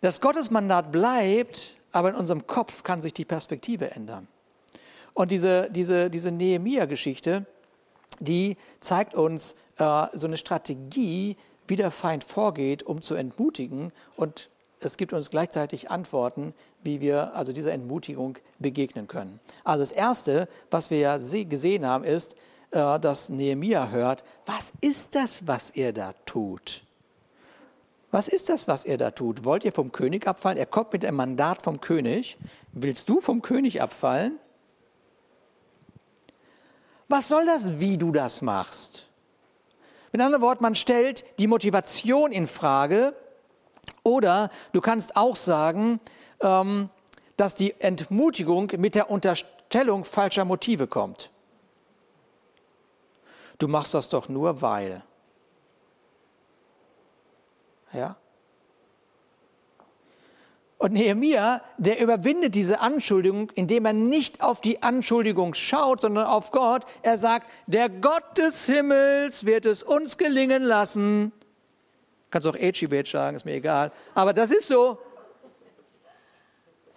Das 0.00 0.20
Gottesmandat 0.20 0.90
bleibt, 0.90 1.78
aber 1.92 2.10
in 2.10 2.16
unserem 2.16 2.48
Kopf 2.48 2.82
kann 2.82 3.00
sich 3.00 3.14
die 3.14 3.24
Perspektive 3.24 3.92
ändern. 3.92 4.26
Und 5.14 5.30
diese, 5.30 5.70
diese, 5.70 6.10
diese 6.10 6.32
Nehemia-Geschichte, 6.32 7.46
die 8.18 8.56
zeigt 8.80 9.14
uns 9.14 9.54
äh, 9.76 10.08
so 10.14 10.26
eine 10.26 10.36
Strategie, 10.36 11.36
wie 11.66 11.76
der 11.76 11.90
Feind 11.90 12.24
vorgeht, 12.24 12.82
um 12.82 13.02
zu 13.02 13.14
entmutigen 13.14 13.92
und 14.16 14.50
es 14.80 14.96
gibt 14.96 15.12
uns 15.12 15.30
gleichzeitig 15.30 15.90
Antworten, 15.90 16.52
wie 16.82 17.00
wir 17.00 17.34
also 17.34 17.52
dieser 17.52 17.72
Entmutigung 17.72 18.36
begegnen 18.58 19.08
können. 19.08 19.40
Also 19.62 19.82
das 19.82 19.92
Erste, 19.92 20.48
was 20.70 20.90
wir 20.90 20.98
ja 20.98 21.16
gesehen 21.16 21.86
haben, 21.86 22.04
ist, 22.04 22.34
äh, 22.70 22.98
dass 23.00 23.28
Nehemia 23.28 23.88
hört, 23.88 24.24
was 24.46 24.72
ist 24.80 25.14
das, 25.14 25.46
was 25.46 25.70
er 25.70 25.92
da 25.92 26.12
tut? 26.26 26.82
Was 28.10 28.28
ist 28.28 28.48
das, 28.48 28.68
was 28.68 28.84
er 28.84 28.96
da 28.96 29.10
tut? 29.10 29.44
Wollt 29.44 29.64
ihr 29.64 29.72
vom 29.72 29.90
König 29.90 30.28
abfallen? 30.28 30.58
Er 30.58 30.66
kommt 30.66 30.92
mit 30.92 31.04
einem 31.04 31.16
Mandat 31.16 31.62
vom 31.62 31.80
König. 31.80 32.36
Willst 32.72 33.08
du 33.08 33.20
vom 33.20 33.42
König 33.42 33.82
abfallen? 33.82 34.38
Was 37.08 37.28
soll 37.28 37.44
das, 37.46 37.80
wie 37.80 37.98
du 37.98 38.12
das 38.12 38.40
machst? 38.40 39.08
Mit 40.14 40.22
anderen 40.22 40.42
Worten, 40.42 40.62
man 40.62 40.76
stellt 40.76 41.24
die 41.40 41.48
Motivation 41.48 42.30
in 42.30 42.46
Frage, 42.46 43.16
oder 44.04 44.48
du 44.72 44.80
kannst 44.80 45.16
auch 45.16 45.34
sagen, 45.34 45.98
ähm, 46.38 46.88
dass 47.36 47.56
die 47.56 47.80
Entmutigung 47.80 48.70
mit 48.76 48.94
der 48.94 49.10
Unterstellung 49.10 50.04
falscher 50.04 50.44
Motive 50.44 50.86
kommt. 50.86 51.32
Du 53.58 53.66
machst 53.66 53.92
das 53.92 54.08
doch 54.08 54.28
nur, 54.28 54.62
weil. 54.62 55.02
Ja? 57.92 58.14
Und 60.84 60.92
Nehemiah, 60.92 61.62
der 61.78 61.98
überwindet 61.98 62.54
diese 62.54 62.80
Anschuldigung, 62.80 63.50
indem 63.54 63.86
er 63.86 63.94
nicht 63.94 64.42
auf 64.42 64.60
die 64.60 64.82
Anschuldigung 64.82 65.54
schaut, 65.54 66.02
sondern 66.02 66.26
auf 66.26 66.50
Gott. 66.50 66.84
Er 67.00 67.16
sagt, 67.16 67.50
der 67.66 67.88
Gott 67.88 68.36
des 68.36 68.66
Himmels 68.66 69.46
wird 69.46 69.64
es 69.64 69.82
uns 69.82 70.18
gelingen 70.18 70.62
lassen, 70.62 71.32
Kannst 72.30 72.46
auch 72.46 72.54
Echibet 72.54 73.08
sagen, 73.08 73.34
ist 73.34 73.46
mir 73.46 73.54
egal. 73.54 73.92
Aber 74.14 74.34
das 74.34 74.50
ist 74.50 74.68
so. 74.68 74.98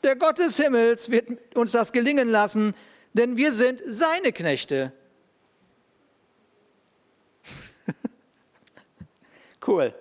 Der 0.03 0.17
Gott 0.17 0.37
des 0.37 0.57
Himmels 0.57 1.09
wird 1.09 1.55
uns 1.55 1.71
das 1.71 1.93
gelingen 1.93 2.27
lassen, 2.27 2.75
denn 3.13 3.37
wir 3.37 3.53
sind 3.53 3.81
seine 3.87 4.33
Knechte. 4.33 4.91
cool. 9.65 9.93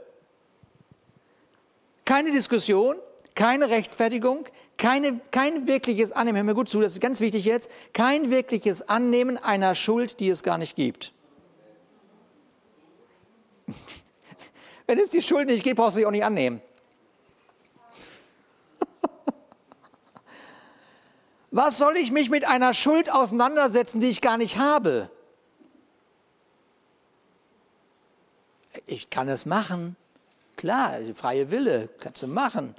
Keine 2.04 2.32
Diskussion, 2.32 2.96
keine 3.36 3.70
Rechtfertigung, 3.70 4.46
keine, 4.78 5.20
kein 5.30 5.68
wirkliches 5.68 6.10
Annehmen, 6.10 6.38
hör 6.38 6.44
mir 6.44 6.54
gut 6.54 6.68
zu, 6.68 6.80
das 6.80 6.94
ist 6.94 7.00
ganz 7.00 7.20
wichtig 7.20 7.44
jetzt, 7.44 7.70
kein 7.92 8.30
wirkliches 8.30 8.88
Annehmen 8.88 9.36
einer 9.36 9.76
Schuld, 9.76 10.18
die 10.18 10.28
es 10.28 10.42
gar 10.42 10.58
nicht 10.58 10.74
gibt. 10.74 11.12
Wenn 14.86 14.98
es 14.98 15.10
die 15.10 15.22
Schuld 15.22 15.46
nicht 15.46 15.62
gibt, 15.62 15.76
brauchst 15.76 15.96
du 15.96 16.00
sie 16.00 16.06
auch 16.06 16.10
nicht 16.10 16.24
annehmen. 16.24 16.62
Was 21.50 21.76
soll 21.78 21.96
ich 21.98 22.10
mich 22.10 22.30
mit 22.30 22.48
einer 22.48 22.72
Schuld 22.72 23.12
auseinandersetzen, 23.12 24.00
die 24.00 24.08
ich 24.08 24.22
gar 24.22 24.38
nicht 24.38 24.56
habe? 24.56 25.10
Ich 28.86 29.10
kann 29.10 29.28
es 29.28 29.44
machen. 29.44 29.96
Klar, 30.56 31.00
freie 31.14 31.50
Wille, 31.50 31.90
kannst 31.98 32.22
du 32.22 32.28
machen. 32.28 32.74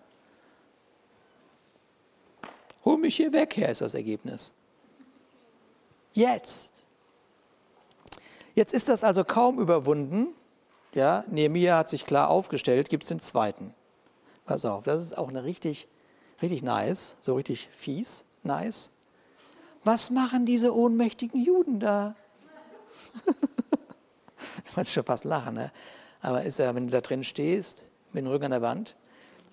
Hol 2.88 2.97
mich 2.97 3.17
hier 3.17 3.34
weg 3.34 3.58
her, 3.58 3.67
ist 3.67 3.82
das 3.82 3.95
Ergebnis. 3.95 4.54
Jetzt. 6.13 6.71
Jetzt 8.56 8.73
ist 8.73 8.88
das 8.88 9.04
also 9.04 9.26
kaum 9.26 9.60
überwunden. 9.60 10.28
Ja, 10.93 11.26
Nehemiah 11.28 11.80
hat 11.80 11.89
sich 11.89 12.06
klar 12.06 12.30
aufgestellt, 12.30 12.88
gibt 12.88 13.04
es 13.04 13.10
den 13.10 13.19
zweiten. 13.19 13.73
Pass 14.45 14.63
auf, 14.63 14.86
das 14.86 15.02
ist 15.02 15.17
auch 15.17 15.28
eine 15.28 15.43
richtig, 15.43 15.89
richtig 16.41 16.63
nice, 16.63 17.17
so 17.19 17.36
richtig 17.36 17.67
fies, 17.76 18.23
nice. 18.43 18.89
Was 19.84 20.10
machen 20.10 20.45
diese 20.45 20.73
ohnmächtigen 20.73 21.43
Juden 21.43 21.82
da? 21.82 22.15
du 23.26 24.71
kannst 24.73 24.93
schon 24.93 25.04
fast 25.04 25.26
lachen, 25.26 25.56
ne? 25.56 25.73
Aber 26.21 26.43
ist 26.43 26.60
ja, 26.60 26.73
wenn 26.73 26.88
du 26.88 26.91
da 26.91 27.02
drin 27.02 27.26
stehst, 27.26 27.84
mit 28.13 28.23
dem 28.23 28.32
Rücken 28.32 28.45
an 28.45 28.52
der 28.52 28.62
Wand, 28.62 28.95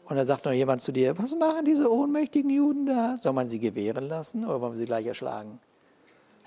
und 0.06 0.16
da 0.16 0.24
sagt 0.24 0.44
noch 0.44 0.52
jemand 0.52 0.82
zu 0.82 0.92
dir, 0.92 1.16
was 1.18 1.34
machen 1.34 1.64
diese 1.64 1.90
ohnmächtigen 1.90 2.50
Juden 2.50 2.86
da? 2.86 3.16
Soll 3.18 3.32
man 3.32 3.48
sie 3.48 3.58
gewähren 3.58 4.08
lassen 4.08 4.44
oder 4.44 4.60
wollen 4.60 4.72
wir 4.72 4.78
sie 4.78 4.86
gleich 4.86 5.06
erschlagen? 5.06 5.60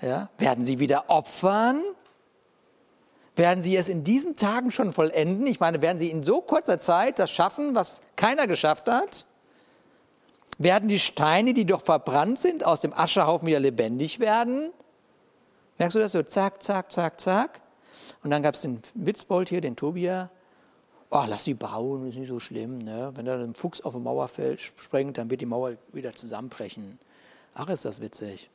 Ja? 0.00 0.28
Werden 0.38 0.64
sie 0.64 0.78
wieder 0.78 1.04
opfern? 1.08 1.82
Werden 3.34 3.62
Sie 3.62 3.76
es 3.76 3.88
in 3.88 4.02
diesen 4.02 4.34
Tagen 4.34 4.72
schon 4.72 4.92
vollenden? 4.92 5.46
Ich 5.46 5.60
meine, 5.60 5.80
werden 5.80 6.00
Sie 6.00 6.10
in 6.10 6.24
so 6.24 6.40
kurzer 6.40 6.80
Zeit 6.80 7.20
das 7.20 7.30
schaffen, 7.30 7.76
was 7.76 8.00
keiner 8.16 8.48
geschafft 8.48 8.90
hat? 8.90 9.26
Werden 10.58 10.88
die 10.88 10.98
Steine, 10.98 11.54
die 11.54 11.64
doch 11.64 11.84
verbrannt 11.84 12.40
sind, 12.40 12.66
aus 12.66 12.80
dem 12.80 12.92
Aschehaufen 12.92 13.46
wieder 13.46 13.60
lebendig 13.60 14.18
werden? 14.18 14.72
Merkst 15.78 15.94
du 15.94 16.00
das 16.00 16.10
so? 16.10 16.22
Zack, 16.24 16.64
zack, 16.64 16.90
zack, 16.90 17.20
zack. 17.20 17.60
Und 18.24 18.30
dann 18.30 18.42
gab 18.42 18.54
es 18.54 18.62
den 18.62 18.82
Witzbold 18.94 19.48
hier, 19.48 19.60
den 19.60 19.76
Tobia. 19.76 20.30
Oh, 21.10 21.24
lass 21.26 21.44
die 21.44 21.54
bauen, 21.54 22.08
ist 22.08 22.16
nicht 22.16 22.28
so 22.28 22.38
schlimm. 22.38 22.78
Ne? 22.78 23.12
Wenn 23.14 23.26
da 23.26 23.38
ein 23.38 23.54
Fuchs 23.54 23.80
auf 23.80 23.94
eine 23.94 24.04
Mauer 24.04 24.28
fällt, 24.28 24.60
sprengt, 24.60 25.18
dann 25.18 25.30
wird 25.30 25.40
die 25.40 25.46
Mauer 25.46 25.74
wieder 25.92 26.12
zusammenbrechen. 26.12 26.98
Ach, 27.54 27.68
ist 27.68 27.84
das 27.84 28.00
witzig. 28.00 28.50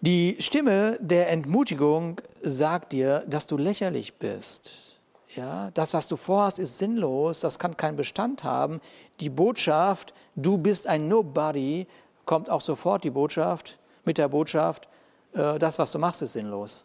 Die 0.00 0.36
Stimme 0.40 0.98
der 1.00 1.30
Entmutigung 1.30 2.20
sagt 2.40 2.92
dir, 2.92 3.24
dass 3.28 3.46
du 3.46 3.56
lächerlich 3.56 4.14
bist. 4.14 4.98
Ja, 5.36 5.70
das, 5.74 5.94
was 5.94 6.08
du 6.08 6.16
vorhast, 6.16 6.58
ist 6.58 6.78
sinnlos, 6.78 7.40
das 7.40 7.58
kann 7.58 7.76
keinen 7.76 7.96
Bestand 7.96 8.42
haben. 8.42 8.80
Die 9.20 9.30
Botschaft, 9.30 10.12
du 10.34 10.58
bist 10.58 10.88
ein 10.88 11.08
Nobody, 11.08 11.86
kommt 12.26 12.50
auch 12.50 12.60
sofort 12.60 13.04
die 13.04 13.10
Botschaft, 13.10 13.78
mit 14.04 14.18
der 14.18 14.28
Botschaft, 14.28 14.88
äh, 15.34 15.58
das, 15.58 15.78
was 15.78 15.92
du 15.92 15.98
machst, 15.98 16.20
ist 16.20 16.32
sinnlos. 16.32 16.84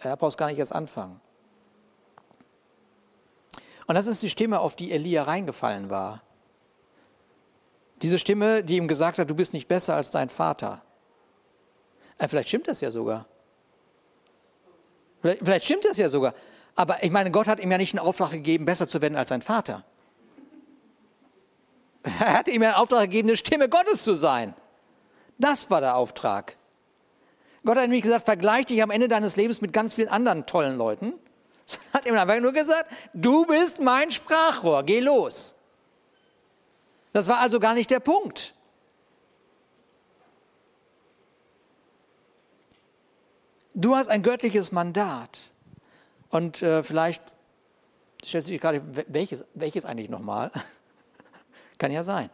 Er 0.00 0.16
brauchst 0.16 0.38
gar 0.38 0.46
nicht 0.48 0.58
erst 0.58 0.74
anfangen. 0.74 1.20
Und 3.86 3.94
das 3.94 4.06
ist 4.06 4.22
die 4.22 4.30
Stimme, 4.30 4.60
auf 4.60 4.76
die 4.76 4.92
Elia 4.92 5.24
reingefallen 5.24 5.90
war. 5.90 6.22
Diese 8.02 8.18
Stimme, 8.18 8.64
die 8.64 8.76
ihm 8.76 8.88
gesagt 8.88 9.18
hat, 9.18 9.28
du 9.28 9.34
bist 9.34 9.52
nicht 9.52 9.68
besser 9.68 9.94
als 9.94 10.10
dein 10.10 10.30
Vater. 10.30 10.82
Äh, 12.18 12.28
vielleicht 12.28 12.48
stimmt 12.48 12.68
das 12.68 12.80
ja 12.80 12.90
sogar. 12.90 13.26
Vielleicht, 15.20 15.40
vielleicht 15.40 15.64
stimmt 15.64 15.84
das 15.84 15.96
ja 15.98 16.08
sogar. 16.08 16.34
Aber 16.76 17.02
ich 17.02 17.10
meine, 17.10 17.30
Gott 17.30 17.46
hat 17.46 17.60
ihm 17.60 17.70
ja 17.70 17.78
nicht 17.78 17.92
einen 17.94 18.06
Auftrag 18.06 18.30
gegeben, 18.30 18.64
besser 18.64 18.88
zu 18.88 19.02
werden 19.02 19.16
als 19.16 19.28
sein 19.28 19.42
Vater. 19.42 19.84
Er 22.20 22.38
hat 22.38 22.48
ihm 22.48 22.62
einen 22.62 22.74
Auftrag 22.74 23.02
gegeben, 23.02 23.28
eine 23.28 23.36
Stimme 23.36 23.68
Gottes 23.68 24.02
zu 24.04 24.14
sein. 24.14 24.54
Das 25.36 25.70
war 25.70 25.80
der 25.80 25.96
Auftrag. 25.96 26.56
Gott 27.64 27.76
hat 27.76 27.84
nämlich 27.84 28.02
gesagt, 28.02 28.24
vergleich 28.24 28.66
dich 28.66 28.82
am 28.82 28.90
Ende 28.90 29.08
deines 29.08 29.36
Lebens 29.36 29.60
mit 29.60 29.72
ganz 29.72 29.94
vielen 29.94 30.08
anderen 30.08 30.46
tollen 30.46 30.76
Leuten. 30.78 31.12
Hat 31.92 32.06
ihm 32.06 32.16
einfach 32.16 32.40
nur 32.40 32.52
gesagt, 32.52 32.90
du 33.12 33.44
bist 33.44 33.80
mein 33.80 34.10
Sprachrohr, 34.10 34.82
geh 34.82 35.00
los. 35.00 35.54
Das 37.12 37.28
war 37.28 37.38
also 37.38 37.60
gar 37.60 37.74
nicht 37.74 37.90
der 37.90 38.00
Punkt. 38.00 38.54
Du 43.74 43.96
hast 43.96 44.08
ein 44.08 44.22
göttliches 44.22 44.72
Mandat. 44.72 45.50
Und 46.28 46.62
äh, 46.62 46.82
vielleicht 46.82 47.22
stellst 48.24 48.48
du 48.48 48.52
dich 48.52 48.60
gerade, 48.60 48.82
welches, 49.08 49.44
welches 49.54 49.84
eigentlich 49.84 50.08
nochmal? 50.08 50.50
Kann 51.78 51.90
ja 51.90 52.04
sein. 52.04 52.30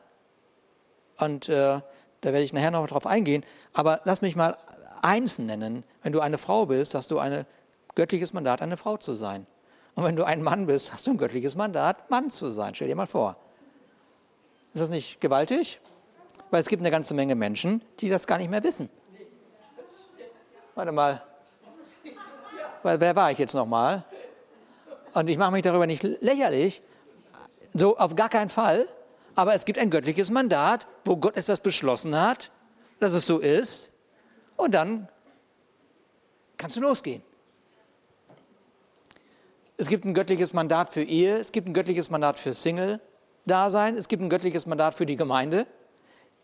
Und 1.18 1.48
äh, 1.48 1.80
da 2.20 2.32
werde 2.32 2.42
ich 2.42 2.52
nachher 2.52 2.70
noch 2.70 2.86
drauf 2.86 3.06
eingehen. 3.06 3.44
Aber 3.72 4.00
lass 4.04 4.20
mich 4.20 4.36
mal 4.36 4.58
eins 5.06 5.38
nennen. 5.38 5.84
Wenn 6.02 6.12
du 6.12 6.20
eine 6.20 6.36
Frau 6.36 6.66
bist, 6.66 6.94
hast 6.94 7.10
du 7.10 7.18
ein 7.18 7.46
göttliches 7.94 8.32
Mandat, 8.32 8.60
eine 8.60 8.76
Frau 8.76 8.96
zu 8.96 9.12
sein. 9.12 9.46
Und 9.94 10.04
wenn 10.04 10.16
du 10.16 10.24
ein 10.24 10.42
Mann 10.42 10.66
bist, 10.66 10.92
hast 10.92 11.06
du 11.06 11.12
ein 11.12 11.16
göttliches 11.16 11.56
Mandat, 11.56 12.10
Mann 12.10 12.30
zu 12.30 12.50
sein. 12.50 12.74
Stell 12.74 12.88
dir 12.88 12.96
mal 12.96 13.06
vor. 13.06 13.36
Ist 14.74 14.82
das 14.82 14.90
nicht 14.90 15.20
gewaltig? 15.20 15.80
Weil 16.50 16.60
es 16.60 16.68
gibt 16.68 16.82
eine 16.82 16.90
ganze 16.90 17.14
Menge 17.14 17.34
Menschen, 17.34 17.82
die 18.00 18.10
das 18.10 18.26
gar 18.26 18.36
nicht 18.36 18.50
mehr 18.50 18.62
wissen. 18.62 18.90
Warte 20.74 20.92
mal. 20.92 21.22
Weil, 22.82 23.00
wer 23.00 23.16
war 23.16 23.30
ich 23.30 23.38
jetzt 23.38 23.54
nochmal? 23.54 24.04
Und 25.14 25.28
ich 25.28 25.38
mache 25.38 25.52
mich 25.52 25.62
darüber 25.62 25.86
nicht 25.86 26.02
lächerlich. 26.02 26.82
So 27.72 27.96
auf 27.96 28.14
gar 28.14 28.28
keinen 28.28 28.50
Fall. 28.50 28.86
Aber 29.34 29.54
es 29.54 29.64
gibt 29.64 29.78
ein 29.78 29.90
göttliches 29.90 30.30
Mandat, 30.30 30.86
wo 31.04 31.16
Gott 31.16 31.36
etwas 31.36 31.60
beschlossen 31.60 32.14
hat, 32.20 32.50
dass 33.00 33.14
es 33.14 33.24
so 33.24 33.38
ist. 33.38 33.90
Und 34.56 34.72
dann 34.72 35.08
kannst 36.56 36.76
du 36.76 36.80
losgehen. 36.80 37.22
Es 39.76 39.88
gibt 39.88 40.04
ein 40.04 40.14
göttliches 40.14 40.52
Mandat 40.52 40.92
für 40.92 41.02
Ehe, 41.02 41.36
es 41.36 41.52
gibt 41.52 41.68
ein 41.68 41.74
göttliches 41.74 42.08
Mandat 42.08 42.38
für 42.38 42.54
Single-Dasein, 42.54 43.96
es 43.96 44.08
gibt 44.08 44.22
ein 44.22 44.30
göttliches 44.30 44.64
Mandat 44.66 44.94
für 44.94 45.04
die 45.04 45.16
Gemeinde. 45.16 45.66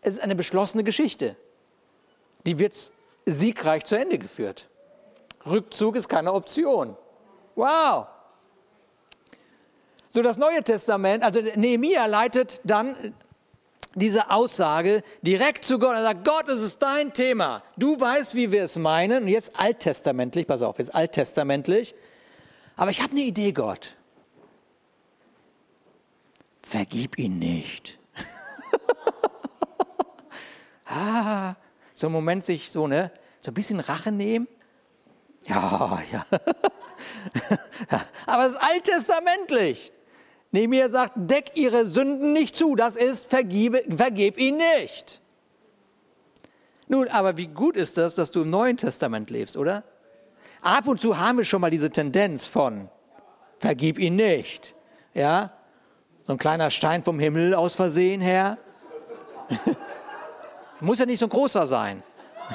Es 0.01 0.15
ist 0.15 0.23
eine 0.23 0.35
beschlossene 0.35 0.83
Geschichte. 0.83 1.35
Die 2.45 2.59
wird 2.59 2.91
siegreich 3.25 3.85
zu 3.85 3.97
Ende 3.97 4.19
geführt. 4.19 4.69
Rückzug 5.45 5.95
ist 5.95 6.07
keine 6.07 6.33
Option. 6.33 6.95
Wow! 7.55 8.07
So 10.09 10.21
das 10.21 10.37
Neue 10.37 10.63
Testament, 10.63 11.23
also 11.23 11.41
Nehemiah 11.55 12.05
leitet 12.05 12.61
dann 12.63 13.15
diese 13.95 14.31
Aussage 14.31 15.03
direkt 15.21 15.65
zu 15.65 15.79
Gott. 15.79 15.95
Er 15.95 16.03
sagt, 16.03 16.25
Gott, 16.25 16.49
es 16.49 16.61
ist 16.61 16.81
dein 16.81 17.13
Thema. 17.13 17.63
Du 17.77 17.99
weißt, 17.99 18.35
wie 18.35 18.51
wir 18.51 18.63
es 18.63 18.77
meinen. 18.77 19.23
Und 19.23 19.29
jetzt 19.29 19.59
alttestamentlich, 19.59 20.47
pass 20.47 20.61
auf, 20.61 20.79
jetzt 20.79 20.93
alttestamentlich. 20.93 21.95
Aber 22.75 22.91
ich 22.91 23.01
habe 23.01 23.11
eine 23.11 23.21
Idee, 23.21 23.51
Gott. 23.51 23.95
Vergib 26.61 27.19
ihn 27.19 27.39
nicht. 27.39 27.99
ah, 30.85 31.55
so 31.93 32.07
einen 32.07 32.13
Moment 32.13 32.43
sich 32.43 32.71
so, 32.71 32.87
ne, 32.87 33.11
so 33.41 33.51
ein 33.51 33.53
bisschen 33.53 33.79
Rache 33.79 34.11
nehmen. 34.11 34.47
Ja, 35.45 36.01
ja. 36.11 36.25
Aber 38.25 38.45
es 38.45 38.53
ist 38.53 38.63
alttestamentlich. 38.63 39.91
Nehemiah 40.53 40.87
sagt, 40.87 41.13
deck 41.15 41.51
ihre 41.55 41.85
Sünden 41.87 42.31
nicht 42.31 42.55
zu. 42.55 42.75
Das 42.75 42.95
ist, 42.95 43.25
vergebe, 43.25 43.83
vergeb 43.89 44.37
ihn 44.37 44.57
nicht. 44.57 45.19
Nun, 46.87 47.07
aber 47.07 47.37
wie 47.37 47.47
gut 47.47 47.75
ist 47.75 47.97
das, 47.97 48.13
dass 48.13 48.29
du 48.29 48.43
im 48.43 48.51
Neuen 48.51 48.77
Testament 48.77 49.31
lebst, 49.31 49.57
oder? 49.57 49.83
Ab 50.61 50.87
und 50.87 51.01
zu 51.01 51.17
haben 51.17 51.39
wir 51.39 51.43
schon 51.43 51.59
mal 51.59 51.71
diese 51.71 51.89
Tendenz 51.89 52.45
von, 52.45 52.87
vergib 53.57 53.97
ihn 53.97 54.15
nicht. 54.15 54.75
Ja? 55.15 55.53
So 56.27 56.33
ein 56.33 56.37
kleiner 56.37 56.69
Stein 56.69 57.03
vom 57.03 57.19
Himmel 57.19 57.55
aus 57.55 57.73
Versehen 57.73 58.21
her. 58.21 58.59
Muss 60.81 60.99
ja 60.99 61.07
nicht 61.07 61.17
so 61.17 61.25
ein 61.25 61.29
großer 61.29 61.65
sein. 61.65 62.03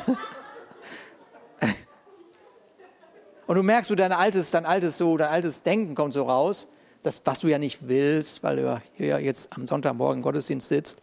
und 3.49 3.57
du 3.57 3.63
merkst, 3.65 3.91
du 3.91 3.97
dein 3.97 4.13
altes, 4.13 4.53
dein 4.53 4.67
altes 4.67 4.99
so, 4.99 5.17
dein 5.17 5.31
altes 5.31 5.65
Denken 5.65 5.97
kommt 5.97 6.15
so 6.15 6.23
raus 6.23 6.69
das, 7.09 7.23
was 7.25 7.40
du 7.40 7.49
ja 7.49 7.59
nicht 7.59 7.88
willst, 7.88 8.42
weil 8.42 8.57
du 8.57 8.83
hier 8.92 9.18
jetzt 9.18 9.57
am 9.57 9.66
Sonntagmorgen 9.66 10.23
Gottesdienst 10.23 10.68
sitzt 10.68 11.01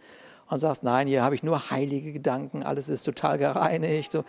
und 0.48 0.60
sagst, 0.60 0.84
nein, 0.84 1.08
hier 1.08 1.24
habe 1.24 1.34
ich 1.34 1.42
nur 1.42 1.72
heilige 1.72 2.12
Gedanken, 2.14 2.62
alles 2.62 2.90
ist 2.90 3.04
total 3.04 3.40
gereinigt. 3.40 4.12
So. 4.12 4.24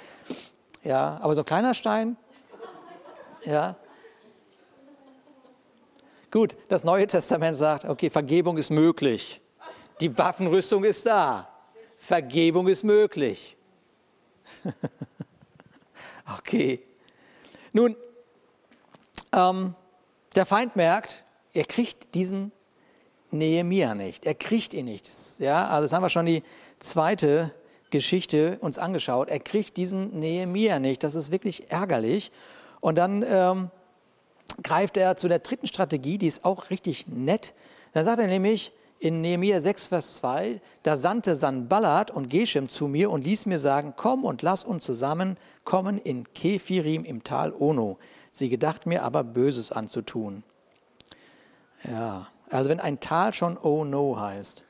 Ja, 0.83 1.19
aber 1.21 1.35
so 1.35 1.43
ein 1.43 1.45
kleiner 1.45 1.75
Stein, 1.75 2.17
ja. 3.45 3.77
Gut, 6.31 6.57
das 6.69 6.83
Neue 6.83 7.07
Testament 7.07 7.59
sagt, 7.59 7.85
okay, 7.85 8.09
Vergebung 8.09 8.57
ist 8.57 8.71
möglich. 8.71 9.43
Die 10.01 10.17
Waffenrüstung 10.17 10.83
ist 10.83 11.05
da. 11.05 11.49
Vergebung 11.99 12.69
ist 12.69 12.85
möglich. 12.85 13.55
okay. 16.39 16.83
Nun, 17.73 17.97
ähm, 19.33 19.75
der 20.35 20.47
Feind 20.47 20.75
merkt, 20.77 21.26
er 21.57 21.64
kriegt 21.64 22.14
diesen 22.14 22.53
Nehemia 23.31 23.95
nicht. 23.95 24.27
Er 24.27 24.35
kriegt 24.35 24.75
ihn 24.75 24.85
nicht. 24.85 25.11
Ja, 25.38 25.69
also 25.69 25.87
das 25.87 25.92
haben 25.92 26.03
wir 26.03 26.11
schon 26.11 26.27
die 26.27 26.42
zweite 26.79 27.53
Geschichte 27.90 28.59
uns 28.61 28.79
angeschaut. 28.79 29.29
Er 29.29 29.40
kriegt 29.40 29.77
diesen 29.77 30.19
Nehemia 30.19 30.79
nicht. 30.79 31.03
Das 31.03 31.14
ist 31.14 31.31
wirklich 31.31 31.71
ärgerlich. 31.71 32.31
Und 32.81 32.97
dann 32.97 33.25
ähm, 33.27 33.71
greift 34.62 34.97
er 34.97 35.16
zu 35.16 35.29
der 35.29 35.38
dritten 35.40 35.66
Strategie, 35.66 36.19
die 36.19 36.27
ist 36.27 36.45
auch 36.45 36.71
richtig 36.71 37.07
nett. 37.09 37.55
Da 37.92 38.05
sagt 38.05 38.19
er 38.19 38.27
nämlich 38.27 38.73
in 38.99 39.21
Nehemia 39.21 39.61
6, 39.61 39.88
Vers 39.88 40.14
2, 40.14 40.61
da 40.83 40.97
sandte 40.97 41.37
Sanballat 41.37 42.11
und 42.11 42.31
Geshem 42.31 42.69
zu 42.69 42.87
mir 42.88 43.11
und 43.11 43.25
ließ 43.25 43.47
mir 43.47 43.59
sagen, 43.59 43.95
komm 43.97 44.25
und 44.25 44.43
lass 44.43 44.64
uns 44.64 44.85
zusammen 44.85 45.37
kommen 45.64 45.99
in 45.99 46.33
Kefirim 46.33 47.05
im 47.05 47.24
Tal 47.24 47.53
Ono. 47.53 47.99
Sie 48.31 48.49
gedacht 48.49 48.87
mir 48.87 49.03
aber 49.03 49.24
Böses 49.24 49.72
anzutun. 49.72 50.45
Ja, 51.91 52.26
also 52.51 52.70
wenn 52.70 52.80
ein 52.80 53.01
Tal 53.01 53.32
schon 53.32 53.57
Oh 53.59 53.84
No 53.84 54.18
heißt, 54.18 54.64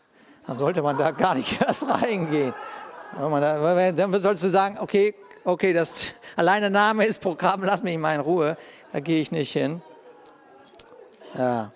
dann 0.46 0.58
sollte 0.58 0.82
man 0.82 0.98
da 0.98 1.10
gar 1.10 1.34
nicht 1.34 1.60
erst 1.66 1.88
reingehen. 1.88 2.54
Dann 3.18 4.20
sollst 4.20 4.42
du 4.42 4.48
sagen, 4.48 4.78
okay, 4.78 5.14
okay, 5.44 5.72
das 5.72 6.12
alleine 6.36 6.70
Name 6.70 7.06
ist 7.06 7.20
Programm, 7.20 7.62
lass 7.62 7.82
mich 7.82 7.96
mal 7.98 8.14
in 8.14 8.20
Ruhe, 8.20 8.56
da 8.92 9.00
gehe 9.00 9.20
ich 9.20 9.30
nicht 9.30 9.52
hin. 9.52 9.80
Ja. 11.36 11.72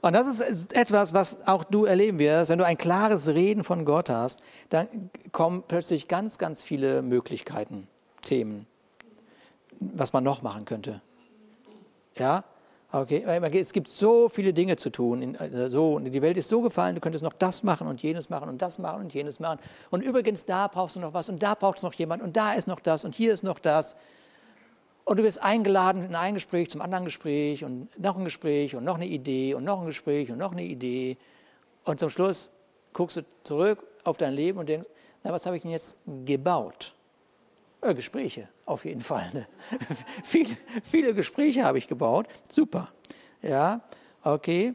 Und 0.00 0.14
das 0.14 0.26
ist 0.26 0.74
etwas, 0.74 1.14
was 1.14 1.46
auch 1.46 1.62
du 1.62 1.84
erleben 1.84 2.18
wirst. 2.18 2.50
Wenn 2.50 2.58
du 2.58 2.66
ein 2.66 2.76
klares 2.76 3.28
Reden 3.28 3.62
von 3.62 3.84
Gott 3.84 4.10
hast, 4.10 4.42
dann 4.68 5.10
kommen 5.30 5.62
plötzlich 5.66 6.08
ganz, 6.08 6.38
ganz 6.38 6.60
viele 6.62 7.02
Möglichkeiten, 7.02 7.86
Themen, 8.22 8.66
was 9.78 10.12
man 10.12 10.24
noch 10.24 10.42
machen 10.42 10.64
könnte. 10.64 11.00
Ja? 12.16 12.42
Okay, 12.94 13.24
es 13.58 13.72
gibt 13.72 13.88
so 13.88 14.28
viele 14.28 14.52
Dinge 14.52 14.76
zu 14.76 14.90
tun. 14.90 15.34
Äh, 15.36 15.70
so, 15.70 15.98
die 15.98 16.20
Welt 16.20 16.36
ist 16.36 16.50
so 16.50 16.60
gefallen, 16.60 16.94
du 16.94 17.00
könntest 17.00 17.24
noch 17.24 17.32
das 17.32 17.62
machen 17.62 17.86
und 17.86 18.02
jenes 18.02 18.28
machen 18.28 18.50
und 18.50 18.60
das 18.60 18.78
machen 18.78 19.04
und 19.04 19.14
jenes 19.14 19.40
machen. 19.40 19.60
Und 19.90 20.02
übrigens, 20.02 20.44
da 20.44 20.68
brauchst 20.68 20.96
du 20.96 21.00
noch 21.00 21.14
was 21.14 21.30
und 21.30 21.42
da 21.42 21.54
brauchst 21.54 21.82
du 21.82 21.86
noch 21.86 21.94
jemand 21.94 22.22
und 22.22 22.36
da 22.36 22.52
ist 22.52 22.68
noch 22.68 22.80
das 22.80 23.06
und 23.06 23.14
hier 23.14 23.32
ist 23.32 23.44
noch 23.44 23.58
das. 23.58 23.96
Und 25.04 25.16
du 25.16 25.22
wirst 25.22 25.42
eingeladen 25.42 26.04
in 26.04 26.14
ein 26.14 26.34
Gespräch 26.34 26.68
zum 26.68 26.82
anderen 26.82 27.06
Gespräch 27.06 27.64
und 27.64 27.88
noch 27.98 28.18
ein 28.18 28.24
Gespräch 28.24 28.76
und 28.76 28.84
noch 28.84 28.96
eine 28.96 29.06
Idee 29.06 29.54
und 29.54 29.64
noch 29.64 29.80
ein 29.80 29.86
Gespräch 29.86 30.30
und 30.30 30.36
noch 30.36 30.52
eine 30.52 30.62
Idee. 30.62 31.16
Und 31.84 31.98
zum 31.98 32.10
Schluss 32.10 32.50
guckst 32.92 33.16
du 33.16 33.22
zurück 33.42 33.82
auf 34.04 34.18
dein 34.18 34.34
Leben 34.34 34.58
und 34.58 34.68
denkst, 34.68 34.88
na, 35.24 35.32
was 35.32 35.46
habe 35.46 35.56
ich 35.56 35.62
denn 35.62 35.70
jetzt 35.70 35.96
gebaut? 36.26 36.94
Äh, 37.82 37.94
Gespräche, 37.94 38.48
auf 38.64 38.84
jeden 38.84 39.00
Fall. 39.00 39.28
Ne? 39.32 39.46
viele, 40.22 40.56
viele 40.84 41.14
Gespräche 41.14 41.64
habe 41.64 41.78
ich 41.78 41.88
gebaut. 41.88 42.26
Super. 42.48 42.88
Ja, 43.42 43.80
okay. 44.22 44.74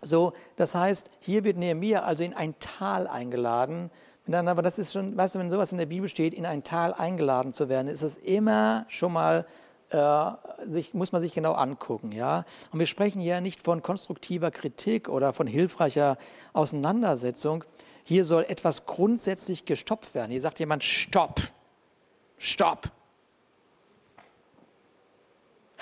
So, 0.00 0.32
das 0.56 0.74
heißt, 0.74 1.10
hier 1.20 1.44
wird 1.44 1.58
Nehemiah 1.58 2.00
also 2.00 2.24
in 2.24 2.32
ein 2.32 2.54
Tal 2.58 3.06
eingeladen. 3.06 3.90
Aber 4.26 4.62
das 4.62 4.78
ist 4.78 4.92
schon, 4.92 5.16
weißt 5.16 5.34
du, 5.34 5.38
wenn 5.38 5.50
sowas 5.50 5.72
in 5.72 5.78
der 5.78 5.86
Bibel 5.86 6.08
steht, 6.08 6.32
in 6.32 6.46
ein 6.46 6.64
Tal 6.64 6.94
eingeladen 6.94 7.52
zu 7.52 7.68
werden, 7.68 7.88
ist 7.88 8.02
es 8.02 8.16
immer 8.16 8.86
schon 8.88 9.12
mal, 9.12 9.44
äh, 9.90 10.30
sich, 10.66 10.94
muss 10.94 11.12
man 11.12 11.20
sich 11.20 11.34
genau 11.34 11.52
angucken. 11.52 12.10
Ja? 12.12 12.46
Und 12.72 12.78
wir 12.78 12.86
sprechen 12.86 13.20
hier 13.20 13.42
nicht 13.42 13.60
von 13.60 13.82
konstruktiver 13.82 14.50
Kritik 14.50 15.10
oder 15.10 15.34
von 15.34 15.46
hilfreicher 15.46 16.16
Auseinandersetzung. 16.54 17.64
Hier 18.04 18.24
soll 18.24 18.46
etwas 18.48 18.86
grundsätzlich 18.86 19.66
gestoppt 19.66 20.14
werden. 20.14 20.30
Hier 20.30 20.40
sagt 20.40 20.58
jemand, 20.58 20.84
stopp, 20.84 21.40
stopp. 22.40 22.90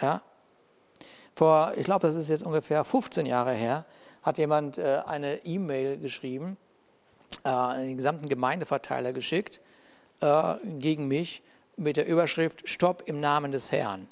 Ja? 0.02 0.20
Vor, 1.34 1.72
ich 1.76 1.84
glaube, 1.84 2.06
das 2.06 2.16
ist 2.16 2.28
jetzt 2.28 2.42
ungefähr 2.42 2.84
15 2.84 3.24
Jahre 3.24 3.52
her, 3.52 3.86
hat 4.22 4.38
jemand 4.38 4.76
äh, 4.76 5.02
eine 5.06 5.44
E-Mail 5.44 5.98
geschrieben, 5.98 6.56
äh, 7.44 7.48
an 7.48 7.86
den 7.86 7.96
gesamten 7.96 8.28
Gemeindeverteiler 8.28 9.12
geschickt, 9.12 9.60
äh, 10.20 10.54
gegen 10.64 11.06
mich 11.06 11.42
mit 11.76 11.96
der 11.96 12.06
Überschrift 12.06 12.68
Stopp 12.68 13.04
im 13.06 13.20
Namen 13.20 13.52
des 13.52 13.70
Herrn. 13.70 14.08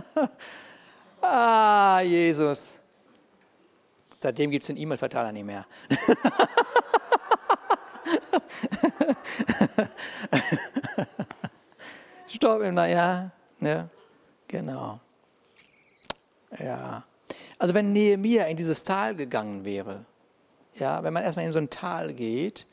ah, 1.20 2.00
Jesus. 2.00 2.80
Seitdem 4.20 4.52
gibt 4.52 4.62
es 4.62 4.68
den 4.68 4.76
E-Mail-Verteiler 4.76 5.32
nicht 5.32 5.46
mehr. 5.46 5.66
Stopp 12.28 12.62
im, 12.62 12.74
naja, 12.74 13.30
ne? 13.58 13.88
Genau. 14.46 15.00
Ja. 16.58 17.04
Also 17.58 17.74
wenn 17.74 17.92
Nehemiah 17.92 18.46
in 18.46 18.56
dieses 18.56 18.84
Tal 18.84 19.14
gegangen 19.14 19.64
wäre, 19.64 20.04
ja, 20.74 21.02
wenn 21.02 21.12
man 21.12 21.22
erstmal 21.24 21.44
in 21.44 21.52
so 21.52 21.58
ein 21.58 21.70
Tal 21.70 22.14
geht 22.14 22.66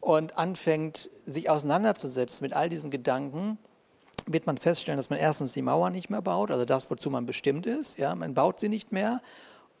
und 0.00 0.36
anfängt, 0.38 1.10
sich 1.26 1.50
auseinanderzusetzen 1.50 2.44
mit 2.44 2.52
all 2.52 2.68
diesen 2.68 2.90
Gedanken, 2.90 3.58
wird 4.26 4.46
man 4.46 4.56
feststellen, 4.58 4.96
dass 4.96 5.10
man 5.10 5.18
erstens 5.18 5.52
die 5.52 5.62
Mauer 5.62 5.90
nicht 5.90 6.08
mehr 6.10 6.22
baut, 6.22 6.50
also 6.50 6.64
das, 6.64 6.90
wozu 6.90 7.10
man 7.10 7.26
bestimmt 7.26 7.66
ist, 7.66 7.98
ja, 7.98 8.14
man 8.14 8.34
baut 8.34 8.60
sie 8.60 8.68
nicht 8.68 8.92
mehr. 8.92 9.20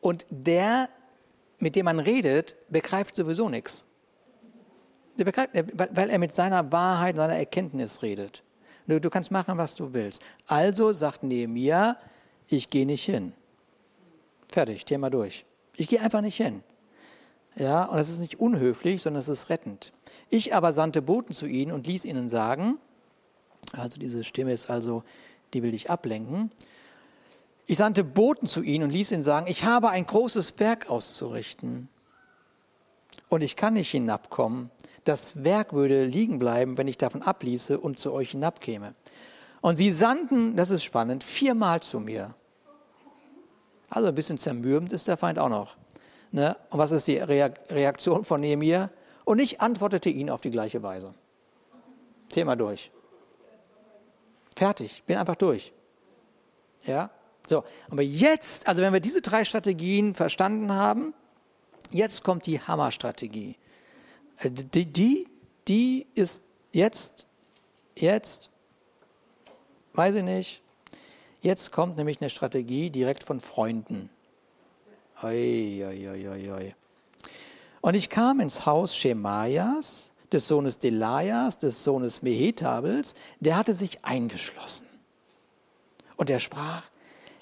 Und 0.00 0.26
der, 0.28 0.90
mit 1.58 1.76
dem 1.76 1.86
man 1.86 1.98
redet, 1.98 2.56
begreift 2.68 3.16
sowieso 3.16 3.48
nichts. 3.48 3.84
Der 5.18 5.24
begreift, 5.24 5.50
weil 5.54 6.10
er 6.10 6.18
mit 6.18 6.34
seiner 6.34 6.72
Wahrheit, 6.72 7.16
seiner 7.16 7.36
Erkenntnis 7.36 8.02
redet. 8.02 8.42
Du, 8.86 9.10
kannst 9.10 9.30
machen, 9.30 9.56
was 9.56 9.74
du 9.74 9.94
willst. 9.94 10.22
Also 10.46 10.92
sagt 10.92 11.22
Nehemiah, 11.22 11.96
ich 12.48 12.68
gehe 12.68 12.84
nicht 12.84 13.04
hin. 13.04 13.32
Fertig, 14.48 14.84
Thema 14.84 15.08
durch. 15.08 15.46
Ich 15.76 15.88
gehe 15.88 16.00
einfach 16.00 16.20
nicht 16.20 16.36
hin. 16.36 16.62
Ja, 17.56 17.84
und 17.84 17.96
das 17.96 18.08
ist 18.08 18.18
nicht 18.18 18.40
unhöflich, 18.40 19.02
sondern 19.02 19.20
es 19.20 19.28
ist 19.28 19.48
rettend. 19.48 19.92
Ich 20.28 20.54
aber 20.54 20.72
sandte 20.72 21.00
Boten 21.00 21.32
zu 21.32 21.46
ihnen 21.46 21.72
und 21.72 21.86
ließ 21.86 22.04
ihnen 22.04 22.28
sagen, 22.28 22.78
also 23.72 23.98
diese 23.98 24.24
Stimme 24.24 24.52
ist 24.52 24.68
also, 24.68 25.04
die 25.52 25.62
will 25.62 25.70
dich 25.70 25.88
ablenken. 25.88 26.50
Ich 27.66 27.78
sandte 27.78 28.04
Boten 28.04 28.48
zu 28.48 28.62
ihnen 28.62 28.84
und 28.84 28.90
ließ 28.90 29.12
ihnen 29.12 29.22
sagen, 29.22 29.46
ich 29.48 29.64
habe 29.64 29.88
ein 29.88 30.04
großes 30.04 30.58
Werk 30.58 30.90
auszurichten. 30.90 31.88
Und 33.28 33.42
ich 33.42 33.56
kann 33.56 33.74
nicht 33.74 33.90
hinabkommen. 33.90 34.70
Das 35.04 35.44
Werk 35.44 35.72
würde 35.72 36.04
liegen 36.04 36.38
bleiben, 36.38 36.78
wenn 36.78 36.88
ich 36.88 36.98
davon 36.98 37.22
abließe 37.22 37.78
und 37.78 37.98
zu 37.98 38.12
euch 38.12 38.30
hinabkäme. 38.30 38.94
Und 39.60 39.76
sie 39.76 39.90
sandten, 39.90 40.56
das 40.56 40.70
ist 40.70 40.84
spannend, 40.84 41.24
viermal 41.24 41.80
zu 41.80 42.00
mir. 42.00 42.34
Also 43.90 44.08
ein 44.08 44.14
bisschen 44.14 44.38
zermürbend 44.38 44.92
ist 44.92 45.08
der 45.08 45.16
Feind 45.16 45.38
auch 45.38 45.48
noch. 45.48 45.76
Ne? 46.32 46.56
Und 46.70 46.78
was 46.78 46.90
ist 46.90 47.06
die 47.06 47.18
Reaktion 47.18 48.24
von 48.24 48.40
Nehemiah? 48.40 48.90
Und 49.24 49.38
ich 49.38 49.60
antwortete 49.60 50.08
ihnen 50.10 50.30
auf 50.30 50.40
die 50.40 50.50
gleiche 50.50 50.82
Weise. 50.82 51.14
Thema 52.28 52.56
durch. 52.56 52.90
Fertig, 54.56 55.02
bin 55.06 55.16
einfach 55.16 55.36
durch. 55.36 55.72
Ja? 56.84 57.10
So, 57.46 57.64
aber 57.90 58.02
jetzt, 58.02 58.66
also 58.66 58.82
wenn 58.82 58.92
wir 58.92 59.00
diese 59.00 59.22
drei 59.22 59.44
Strategien 59.44 60.14
verstanden 60.14 60.72
haben, 60.72 61.14
jetzt 61.90 62.24
kommt 62.24 62.46
die 62.46 62.60
Hammerstrategie. 62.60 63.56
Äh, 64.38 64.50
die, 64.50 64.86
die, 64.86 65.28
die 65.66 66.06
ist 66.14 66.42
jetzt, 66.72 67.26
jetzt 67.94 68.50
Weiß 69.94 70.16
ich 70.16 70.24
nicht. 70.24 70.60
Jetzt 71.40 71.70
kommt 71.70 71.96
nämlich 71.96 72.20
eine 72.20 72.28
Strategie 72.28 72.90
direkt 72.90 73.22
von 73.22 73.40
Freunden. 73.40 74.10
Oi, 75.22 75.84
oi, 75.86 76.28
oi, 76.28 76.52
oi. 76.52 76.74
Und 77.80 77.94
ich 77.94 78.10
kam 78.10 78.40
ins 78.40 78.66
Haus 78.66 78.96
Schemaias, 78.96 80.10
des 80.32 80.48
Sohnes 80.48 80.78
Delaias, 80.78 81.58
des 81.58 81.84
Sohnes 81.84 82.22
Mehetabels, 82.22 83.14
der 83.38 83.56
hatte 83.56 83.72
sich 83.72 84.04
eingeschlossen. 84.04 84.86
Und 86.16 86.28
er 86.28 86.40
sprach, 86.40 86.82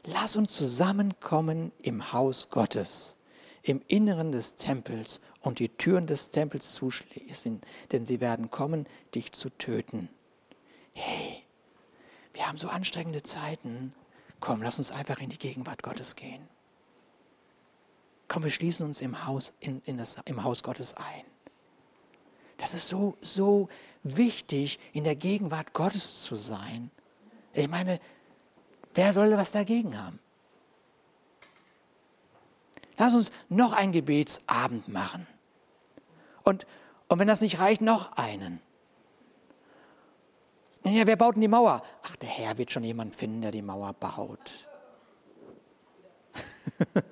lass 0.05 0.37
uns 0.37 0.53
zusammenkommen 0.53 1.73
im 1.81 2.13
Haus 2.13 2.51
Gottes, 2.51 3.17
im 3.63 3.81
Inneren 3.87 4.31
des 4.31 4.57
Tempels 4.57 5.21
und 5.43 5.59
die 5.59 5.69
Türen 5.69 6.07
des 6.07 6.31
Tempels 6.31 6.75
zuschließen, 6.75 7.61
denn 7.91 8.07
sie 8.07 8.21
werden 8.21 8.51
kommen, 8.51 8.87
dich 9.15 9.33
zu 9.33 9.51
töten. 9.51 10.09
Hey, 10.95 11.43
wir 12.33 12.49
haben 12.49 12.59
so 12.59 12.69
anstrengende 12.69 13.23
Zeiten. 13.23 13.93
Komm, 14.41 14.63
lass 14.63 14.79
uns 14.79 14.91
einfach 14.91 15.21
in 15.21 15.31
die 15.31 15.39
Gegenwart 15.39 15.83
Gottes 15.83 16.17
gehen. 16.17 16.49
Komm, 18.29 18.45
wir 18.45 18.51
schließen 18.51 18.87
uns 18.87 19.01
im 19.01 19.27
Haus, 19.27 19.53
in, 19.61 19.83
in 19.85 19.99
das, 19.99 20.17
im 20.25 20.43
Haus 20.43 20.63
Gottes 20.63 20.95
ein. 20.95 21.25
Das 22.57 22.75
ist 22.75 22.89
so, 22.89 23.17
so 23.21 23.69
wichtig, 24.05 24.79
in 24.93 25.05
der 25.05 25.17
Gegenwart 25.17 25.73
Gottes 25.73 26.23
zu 26.23 26.37
sein. 26.37 26.91
Ich 27.53 27.69
meine, 27.69 28.01
wer 28.95 29.13
soll 29.13 29.37
was 29.37 29.53
dagegen 29.53 29.99
haben? 29.99 30.19
Lass 32.97 33.15
uns 33.15 33.33
noch 33.49 33.73
einen 33.73 33.93
Gebetsabend 33.93 34.89
machen. 34.89 35.27
Und, 36.45 36.67
und 37.09 37.19
wenn 37.19 37.29
das 37.29 37.41
nicht 37.41 37.59
reicht, 37.59 37.81
noch 37.81 38.13
einen. 38.13 38.61
Ja, 40.85 41.07
wer 41.07 41.17
baut 41.17 41.37
denn 41.37 41.43
die 41.43 41.49
Mauer? 41.49 41.83
Ach, 42.03 42.17
der 42.17 42.29
Herr 42.29 42.59
wird 42.59 42.73
schon 42.73 42.83
jemanden 42.83 43.15
finden, 43.15 43.41
der 43.43 43.53
die 43.53 43.63
Mauer 43.63 43.93
baut. 43.93 44.69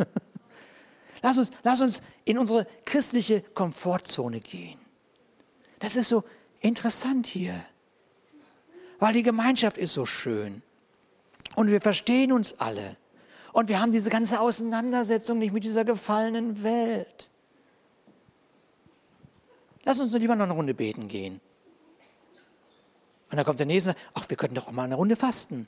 lass, 1.22 1.39
uns, 1.39 1.51
lass 1.62 1.81
uns 1.81 2.03
in 2.24 2.39
unsere 2.39 2.66
christliche 2.85 3.43
Komfortzone 3.43 4.41
gehen. 4.41 4.78
Das 5.78 5.97
ist 5.97 6.09
so 6.09 6.24
interessant 6.61 7.26
hier, 7.26 7.55
weil 8.99 9.12
die 9.14 9.22
Gemeinschaft 9.22 9.78
ist 9.78 9.95
so 9.95 10.05
schön 10.05 10.62
und 11.55 11.68
wir 11.70 11.81
verstehen 11.81 12.33
uns 12.33 12.55
alle 12.55 12.97
und 13.53 13.68
wir 13.68 13.81
haben 13.81 13.93
diese 13.93 14.11
ganze 14.11 14.41
Auseinandersetzung 14.41 15.39
nicht 15.39 15.53
mit 15.53 15.64
dieser 15.64 15.85
gefallenen 15.85 16.62
Welt. 16.62 17.31
Lass 19.91 19.99
uns 19.99 20.12
nur 20.12 20.20
lieber 20.20 20.36
noch 20.36 20.45
eine 20.45 20.53
Runde 20.53 20.72
beten 20.72 21.09
gehen. 21.09 21.41
Und 23.28 23.36
dann 23.36 23.45
kommt 23.45 23.59
der 23.59 23.66
nächste, 23.66 23.97
ach, 24.14 24.24
wir 24.28 24.36
könnten 24.36 24.55
doch 24.55 24.68
auch 24.68 24.72
mal 24.72 24.84
eine 24.84 24.95
Runde 24.95 25.16
fasten. 25.16 25.66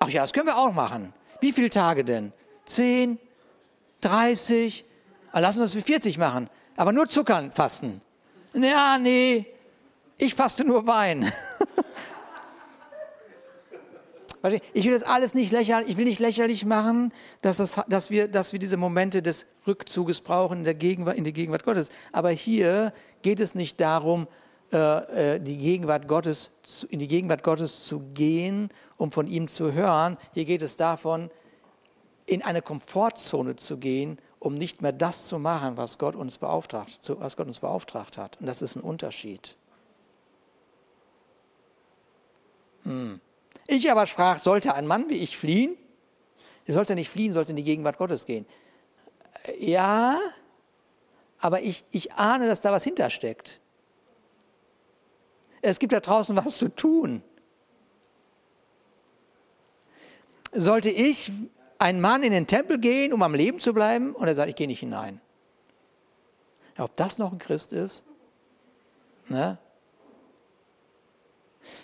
Ach 0.00 0.08
ja, 0.08 0.22
das 0.22 0.32
können 0.32 0.48
wir 0.48 0.58
auch 0.58 0.72
machen. 0.72 1.14
Wie 1.40 1.52
viele 1.52 1.70
Tage 1.70 2.02
denn? 2.02 2.32
Zehn? 2.64 3.20
Dreißig? 4.00 4.84
Ah, 5.30 5.38
lassen 5.38 5.58
wir 5.58 5.66
es 5.66 5.74
für 5.74 5.80
40 5.80 6.18
machen. 6.18 6.50
Aber 6.76 6.90
nur 6.90 7.08
Zuckern 7.08 7.52
fasten. 7.52 8.00
Ja, 8.52 8.98
nee, 8.98 9.46
ich 10.18 10.34
faste 10.34 10.64
nur 10.64 10.84
Wein. 10.88 11.32
Ich 14.72 14.84
will 14.84 14.92
das 14.92 15.04
alles 15.04 15.34
nicht 15.34 15.52
lächerlich, 15.52 15.90
ich 15.90 15.96
will 15.96 16.04
nicht 16.04 16.18
lächerlich 16.18 16.64
machen, 16.64 17.12
dass, 17.42 17.58
das, 17.58 17.80
dass, 17.88 18.10
wir, 18.10 18.26
dass 18.26 18.52
wir 18.52 18.58
diese 18.58 18.76
Momente 18.76 19.22
des 19.22 19.46
Rückzuges 19.66 20.20
brauchen 20.20 20.58
in 20.58 20.64
der 20.64 20.74
Gegenwart, 20.74 21.16
in 21.16 21.24
der 21.24 21.32
Gegenwart 21.32 21.64
Gottes. 21.64 21.90
Aber 22.10 22.30
hier 22.30 22.92
geht 23.22 23.38
es 23.38 23.54
nicht 23.54 23.80
darum, 23.80 24.26
äh, 24.72 25.34
äh, 25.34 25.40
die 25.40 25.58
Gegenwart 25.58 26.08
Gottes, 26.08 26.50
in 26.88 26.98
die 26.98 27.06
Gegenwart 27.06 27.44
Gottes 27.44 27.84
zu 27.84 28.00
gehen, 28.14 28.70
um 28.96 29.12
von 29.12 29.28
ihm 29.28 29.46
zu 29.46 29.72
hören. 29.72 30.16
Hier 30.34 30.44
geht 30.44 30.62
es 30.62 30.76
davon, 30.76 31.30
in 32.26 32.42
eine 32.42 32.62
Komfortzone 32.62 33.56
zu 33.56 33.76
gehen, 33.76 34.18
um 34.38 34.54
nicht 34.54 34.82
mehr 34.82 34.92
das 34.92 35.28
zu 35.28 35.38
machen, 35.38 35.76
was 35.76 35.98
Gott 35.98 36.16
uns 36.16 36.38
beauftragt, 36.38 36.98
was 37.18 37.36
Gott 37.36 37.46
uns 37.46 37.60
beauftragt 37.60 38.18
hat. 38.18 38.40
Und 38.40 38.46
das 38.46 38.60
ist 38.60 38.74
ein 38.74 38.82
Unterschied. 38.82 39.56
Hm. 42.82 43.20
Ich 43.66 43.90
aber 43.90 44.06
sprach, 44.06 44.42
sollte 44.42 44.74
ein 44.74 44.86
Mann 44.86 45.08
wie 45.08 45.18
ich 45.18 45.36
fliehen? 45.36 45.76
Du 46.66 46.72
sollst 46.72 46.90
ja 46.90 46.94
nicht 46.94 47.08
fliehen, 47.08 47.32
sollst 47.32 47.50
in 47.50 47.56
die 47.56 47.64
Gegenwart 47.64 47.98
Gottes 47.98 48.26
gehen. 48.26 48.46
Ja, 49.58 50.18
aber 51.38 51.62
ich, 51.62 51.84
ich 51.90 52.12
ahne, 52.12 52.46
dass 52.46 52.60
da 52.60 52.70
was 52.70 52.84
hintersteckt. 52.84 53.60
Es 55.60 55.78
gibt 55.78 55.92
da 55.92 56.00
draußen 56.00 56.34
was 56.36 56.58
zu 56.58 56.68
tun. 56.68 57.22
Sollte 60.52 60.90
ich 60.90 61.32
ein 61.78 62.00
Mann 62.00 62.22
in 62.22 62.32
den 62.32 62.46
Tempel 62.46 62.78
gehen, 62.78 63.12
um 63.12 63.22
am 63.22 63.34
Leben 63.34 63.58
zu 63.58 63.72
bleiben, 63.72 64.14
und 64.14 64.28
er 64.28 64.34
sagt, 64.34 64.50
ich 64.50 64.56
gehe 64.56 64.66
nicht 64.68 64.80
hinein. 64.80 65.20
Ja, 66.76 66.84
ob 66.84 66.94
das 66.96 67.18
noch 67.18 67.32
ein 67.32 67.38
Christ 67.38 67.72
ist? 67.72 68.04
Ne? 69.28 69.58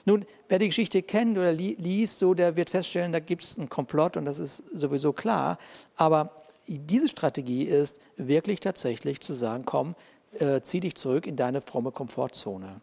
Nun, 0.04 0.24
wer 0.48 0.58
die 0.58 0.68
Geschichte 0.68 1.02
kennt 1.02 1.38
oder 1.38 1.52
li 1.52 1.76
liest, 1.78 2.18
so, 2.18 2.34
der 2.34 2.56
wird 2.56 2.70
feststellen, 2.70 3.12
da 3.12 3.20
gibt 3.20 3.42
es 3.42 3.58
einen 3.58 3.68
Komplott 3.68 4.16
und 4.16 4.24
das 4.24 4.38
ist 4.38 4.62
sowieso 4.74 5.12
klar. 5.12 5.58
Aber 5.96 6.30
diese 6.66 7.08
Strategie 7.08 7.64
ist 7.64 7.96
wirklich 8.16 8.60
tatsächlich 8.60 9.20
zu 9.20 9.32
sagen, 9.32 9.64
komm, 9.64 9.94
äh, 10.38 10.60
zieh 10.60 10.80
dich 10.80 10.96
zurück 10.96 11.26
in 11.26 11.36
deine 11.36 11.60
fromme 11.60 11.90
Komfortzone. 11.90 12.80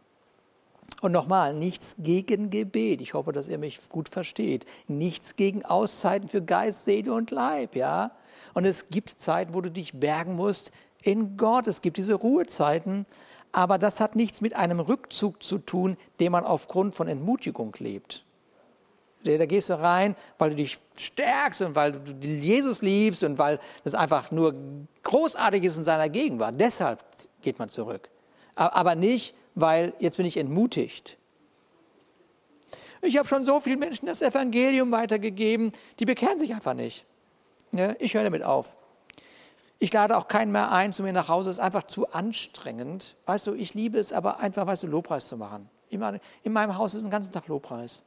Und 1.02 1.12
nochmal, 1.12 1.54
nichts 1.54 1.96
gegen 2.00 2.50
Gebet. 2.50 3.02
Ich 3.02 3.14
hoffe, 3.14 3.32
dass 3.32 3.48
ihr 3.48 3.58
mich 3.58 3.80
gut 3.90 4.10
versteht. 4.10 4.66
Nichts 4.88 5.36
gegen 5.36 5.66
Auszeiten 5.66 6.30
für 6.30 6.42
Geist, 6.42 6.86
Seele 6.86 7.14
und 7.14 7.32
Leib, 7.32 7.76
ja. 7.76 8.12
Und 8.54 8.66
es 8.66 8.90
gibt 8.90 9.10
Zeiten, 9.10 9.54
wo 9.54 9.62
du 9.62 9.70
dich 9.70 10.00
bergen 10.00 10.36
musst 10.36 10.72
in 11.04 11.38
Gott. 11.38 11.68
Es 11.68 11.82
gibt 11.82 11.98
diese 11.98 12.16
Ruhezeiten. 12.16 13.06
Aber 13.56 13.78
das 13.78 14.02
hat 14.02 14.18
nichts 14.18 14.42
mit 14.42 14.58
einem 14.58 14.82
Rückzug 14.82 15.42
zu 15.42 15.60
tun, 15.60 15.96
den 16.20 16.34
man 16.34 16.44
aufgrund 16.44 16.94
von 16.94 17.08
Entmutigung 17.08 17.74
lebt. 17.80 18.26
Da 19.24 19.46
gehst 19.46 19.70
du 19.70 19.80
rein, 19.80 20.18
weil 20.38 20.50
du 20.50 20.58
dich 20.58 20.78
stärkst 20.98 21.62
und 21.62 21.74
weil 21.74 21.94
du 21.94 22.28
Jesus 22.28 22.82
liebst 22.82 23.24
und 23.24 23.38
weil 23.38 23.60
das 23.86 23.96
einfach 23.96 24.30
nur 24.30 24.54
großartig 25.04 25.64
ist 25.64 25.78
in 25.78 25.86
seiner 25.86 26.10
Gegenwart. 26.10 26.60
Deshalb 26.60 27.02
geht 27.42 27.58
man 27.58 27.70
zurück. 27.70 28.10
Aber 28.56 28.94
nicht, 28.96 29.34
weil 29.56 29.94
jetzt 30.00 30.18
bin 30.18 30.26
ich 30.26 30.36
entmutigt. 30.36 31.18
Ich 33.02 33.18
habe 33.18 33.30
schon 33.30 33.46
so 33.46 33.62
vielen 33.62 33.80
Menschen 33.80 34.06
das 34.06 34.22
Evangelium 34.22 34.92
weitergegeben, 34.92 35.72
die 36.02 36.06
bekehren 36.06 36.40
sich 36.40 36.54
einfach 36.54 36.74
nicht. 36.74 37.06
Ich 38.00 38.16
höre 38.16 38.26
damit 38.26 38.44
auf. 38.44 38.76
Ich 39.80 39.92
lade 39.92 40.18
auch 40.18 40.28
keinen 40.28 40.52
mehr 40.52 40.72
ein 40.72 40.94
zu 40.94 41.04
mir 41.04 41.14
nach 41.14 41.28
Hause, 41.28 41.50
es 41.50 41.58
ist 41.58 41.64
einfach 41.64 41.84
zu 41.84 42.12
anstrengend. 42.12 43.18
Weißt 43.26 43.48
du, 43.48 43.54
ich 43.54 43.74
liebe 43.74 44.00
es 44.00 44.14
aber 44.14 44.40
einfach, 44.40 44.66
weißt 44.66 44.84
du, 44.84 44.88
Lobpreis 44.88 45.28
zu 45.28 45.38
machen. 45.38 45.70
In 45.90 46.54
meinem 46.54 46.78
Haus 46.78 46.94
ist 46.94 47.04
ein 47.04 47.10
ganzen 47.10 47.32
Tag 47.32 47.48
Lobpreis. 47.48 48.04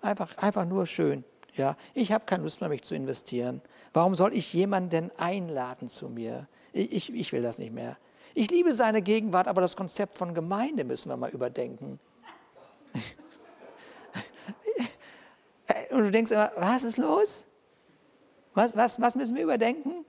Einfach, 0.00 0.36
einfach 0.38 0.64
nur 0.64 0.86
schön. 0.86 1.24
Ja, 1.54 1.76
ich 1.94 2.12
habe 2.12 2.24
keine 2.24 2.44
Lust 2.44 2.60
mehr, 2.60 2.70
mich 2.70 2.82
zu 2.82 2.94
investieren. 2.94 3.60
Warum 3.92 4.14
soll 4.14 4.32
ich 4.32 4.52
jemanden 4.52 5.10
einladen 5.16 5.88
zu 5.88 6.08
mir? 6.08 6.46
Ich, 6.72 7.12
ich, 7.12 7.32
will 7.32 7.42
das 7.42 7.58
nicht 7.58 7.72
mehr. 7.72 7.96
Ich 8.34 8.50
liebe 8.50 8.74
seine 8.74 9.02
Gegenwart, 9.02 9.48
aber 9.48 9.60
das 9.60 9.76
Konzept 9.76 10.18
von 10.18 10.34
Gemeinde 10.34 10.84
müssen 10.84 11.08
wir 11.08 11.16
mal 11.16 11.30
überdenken. 11.30 11.98
Und 15.90 15.98
du 15.98 16.10
denkst 16.12 16.30
immer, 16.30 16.52
was 16.56 16.84
ist 16.84 16.98
los? 16.98 17.46
Was, 18.54 18.76
was, 18.76 19.00
was 19.00 19.16
müssen 19.16 19.34
wir 19.34 19.42
überdenken? 19.42 20.04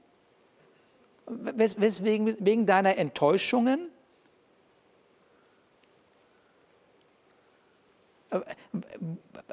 Wes, 1.29 1.79
weswegen, 1.79 2.35
wegen 2.39 2.65
deiner 2.65 2.97
Enttäuschungen? 2.97 3.91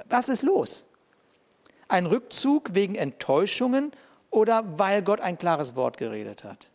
Was 0.08 0.28
ist 0.28 0.42
los? 0.42 0.84
Ein 1.88 2.06
Rückzug 2.06 2.74
wegen 2.74 2.94
Enttäuschungen 2.94 3.92
oder 4.30 4.78
weil 4.78 5.02
Gott 5.02 5.20
ein 5.20 5.38
klares 5.38 5.76
Wort 5.76 5.98
geredet 5.98 6.44
hat? 6.44 6.70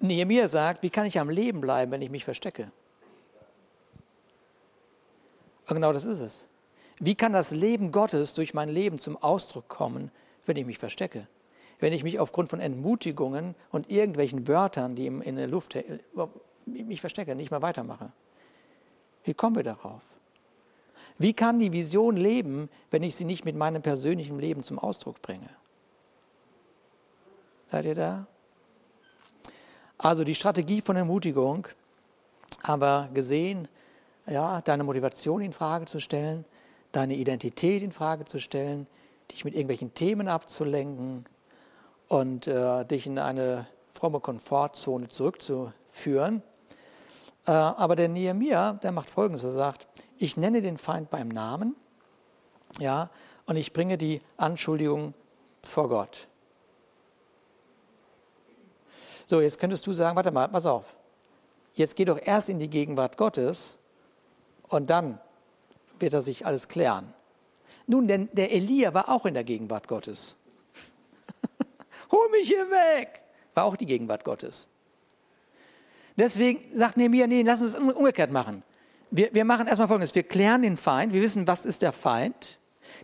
Nehemiah 0.00 0.48
sagt, 0.48 0.82
wie 0.82 0.90
kann 0.90 1.06
ich 1.06 1.18
am 1.18 1.30
Leben 1.30 1.60
bleiben, 1.60 1.92
wenn 1.92 2.02
ich 2.02 2.10
mich 2.10 2.24
verstecke? 2.24 2.70
Und 5.66 5.76
genau 5.76 5.92
das 5.92 6.04
ist 6.04 6.20
es. 6.20 6.46
Wie 7.00 7.14
kann 7.14 7.32
das 7.32 7.50
Leben 7.50 7.90
Gottes 7.92 8.34
durch 8.34 8.54
mein 8.54 8.68
Leben 8.68 8.98
zum 8.98 9.16
Ausdruck 9.16 9.68
kommen, 9.68 10.10
wenn 10.46 10.56
ich 10.56 10.66
mich 10.66 10.78
verstecke? 10.78 11.26
Wenn 11.80 11.92
ich 11.92 12.04
mich 12.04 12.18
aufgrund 12.18 12.48
von 12.48 12.60
Entmutigungen 12.60 13.54
und 13.70 13.90
irgendwelchen 13.90 14.46
Wörtern, 14.46 14.94
die 14.94 15.06
in 15.06 15.36
der 15.36 15.48
Luft 15.48 15.76
mich 16.66 17.00
verstecke, 17.00 17.34
nicht 17.34 17.50
mehr 17.50 17.62
weitermache? 17.62 18.12
Wie 19.24 19.34
kommen 19.34 19.56
wir 19.56 19.64
darauf? 19.64 20.02
Wie 21.18 21.32
kann 21.32 21.58
die 21.58 21.72
Vision 21.72 22.16
leben, 22.16 22.68
wenn 22.90 23.02
ich 23.02 23.16
sie 23.16 23.24
nicht 23.24 23.44
mit 23.44 23.56
meinem 23.56 23.82
persönlichen 23.82 24.38
Leben 24.38 24.62
zum 24.62 24.78
Ausdruck 24.78 25.22
bringe? 25.22 25.48
Seid 27.70 27.84
ihr 27.84 27.94
da? 27.94 28.26
Also 29.98 30.24
die 30.24 30.34
Strategie 30.34 30.80
von 30.80 30.96
Ermutigung 30.96 31.68
haben 32.62 32.82
wir 32.82 33.08
gesehen, 33.14 33.68
ja, 34.26 34.60
deine 34.60 34.84
Motivation 34.84 35.40
in 35.42 35.52
Frage 35.52 35.86
zu 35.86 36.00
stellen, 36.00 36.44
deine 36.94 37.14
Identität 37.14 37.82
in 37.82 37.92
Frage 37.92 38.24
zu 38.24 38.38
stellen, 38.38 38.86
dich 39.30 39.44
mit 39.44 39.54
irgendwelchen 39.54 39.94
Themen 39.94 40.28
abzulenken 40.28 41.24
und 42.08 42.46
äh, 42.46 42.84
dich 42.84 43.06
in 43.06 43.18
eine 43.18 43.66
fromme 43.92 44.20
Komfortzone 44.20 45.08
zurückzuführen. 45.08 46.42
Äh, 47.46 47.52
aber 47.52 47.96
der 47.96 48.08
Nehemiah, 48.08 48.74
der 48.74 48.92
macht 48.92 49.10
Folgendes: 49.10 49.44
Er 49.44 49.50
sagt, 49.50 49.86
ich 50.18 50.36
nenne 50.36 50.62
den 50.62 50.78
Feind 50.78 51.10
beim 51.10 51.28
Namen, 51.28 51.74
ja, 52.78 53.10
und 53.46 53.56
ich 53.56 53.72
bringe 53.72 53.98
die 53.98 54.20
Anschuldigung 54.36 55.14
vor 55.62 55.88
Gott. 55.88 56.28
So, 59.26 59.40
jetzt 59.40 59.58
könntest 59.58 59.86
du 59.86 59.92
sagen, 59.92 60.16
warte 60.16 60.30
mal, 60.30 60.48
pass 60.48 60.66
auf. 60.66 60.96
Jetzt 61.74 61.96
geh 61.96 62.04
doch 62.04 62.18
erst 62.22 62.48
in 62.48 62.58
die 62.58 62.68
Gegenwart 62.68 63.16
Gottes 63.16 63.78
und 64.68 64.90
dann 64.90 65.18
wird 66.00 66.14
er 66.14 66.22
sich 66.22 66.46
alles 66.46 66.68
klären. 66.68 67.12
Nun, 67.86 68.08
denn 68.08 68.28
der 68.32 68.52
Elia 68.52 68.94
war 68.94 69.08
auch 69.08 69.26
in 69.26 69.34
der 69.34 69.44
Gegenwart 69.44 69.88
Gottes. 69.88 70.36
Hol 72.10 72.30
mich 72.30 72.48
hier 72.48 72.70
weg! 72.70 73.22
War 73.54 73.64
auch 73.64 73.76
die 73.76 73.86
Gegenwart 73.86 74.24
Gottes. 74.24 74.68
Deswegen 76.16 76.60
sagt 76.72 76.96
Nehemiah, 76.96 77.26
nee, 77.26 77.42
lass 77.42 77.60
uns 77.60 77.74
es 77.74 77.78
umgekehrt 77.78 78.30
machen. 78.30 78.62
Wir, 79.10 79.32
wir 79.32 79.44
machen 79.44 79.66
erstmal 79.66 79.88
Folgendes. 79.88 80.14
Wir 80.14 80.22
klären 80.22 80.62
den 80.62 80.76
Feind. 80.76 81.12
Wir 81.12 81.22
wissen, 81.22 81.46
was 81.46 81.64
ist 81.64 81.82
der 81.82 81.92
Feind 81.92 82.58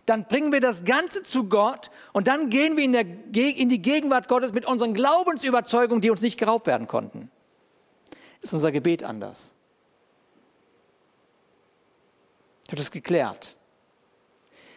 dann 0.05 0.25
bringen 0.25 0.51
wir 0.51 0.59
das 0.59 0.83
Ganze 0.83 1.23
zu 1.23 1.45
Gott 1.45 1.91
und 2.13 2.27
dann 2.27 2.49
gehen 2.49 2.77
wir 2.77 2.83
in, 2.83 2.93
der, 2.93 3.05
in 3.05 3.69
die 3.69 3.81
Gegenwart 3.81 4.27
Gottes 4.27 4.53
mit 4.53 4.65
unseren 4.65 4.93
Glaubensüberzeugungen, 4.93 6.01
die 6.01 6.09
uns 6.09 6.21
nicht 6.21 6.37
geraubt 6.37 6.67
werden 6.67 6.87
konnten. 6.87 7.29
Ist 8.41 8.53
unser 8.53 8.71
Gebet 8.71 9.03
anders. 9.03 9.53
Ich 12.71 12.73
habe 12.73 12.83
das 12.83 12.91
geklärt. 12.91 13.57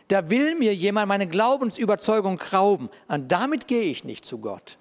Da 0.09 0.29
will 0.29 0.57
mir 0.57 0.75
jemand 0.75 1.07
meine 1.07 1.29
Glaubensüberzeugung 1.29 2.41
rauben 2.53 2.91
und 3.07 3.31
damit 3.31 3.69
gehe 3.69 3.85
ich 3.85 4.03
nicht 4.03 4.25
zu 4.25 4.39
Gott. 4.39 4.79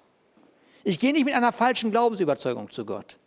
Ich 0.82 0.98
gehe 0.98 1.12
nicht 1.12 1.24
mit 1.24 1.34
einer 1.34 1.52
falschen 1.52 1.92
Glaubensüberzeugung 1.92 2.72
zu 2.72 2.84
Gott, 2.84 3.18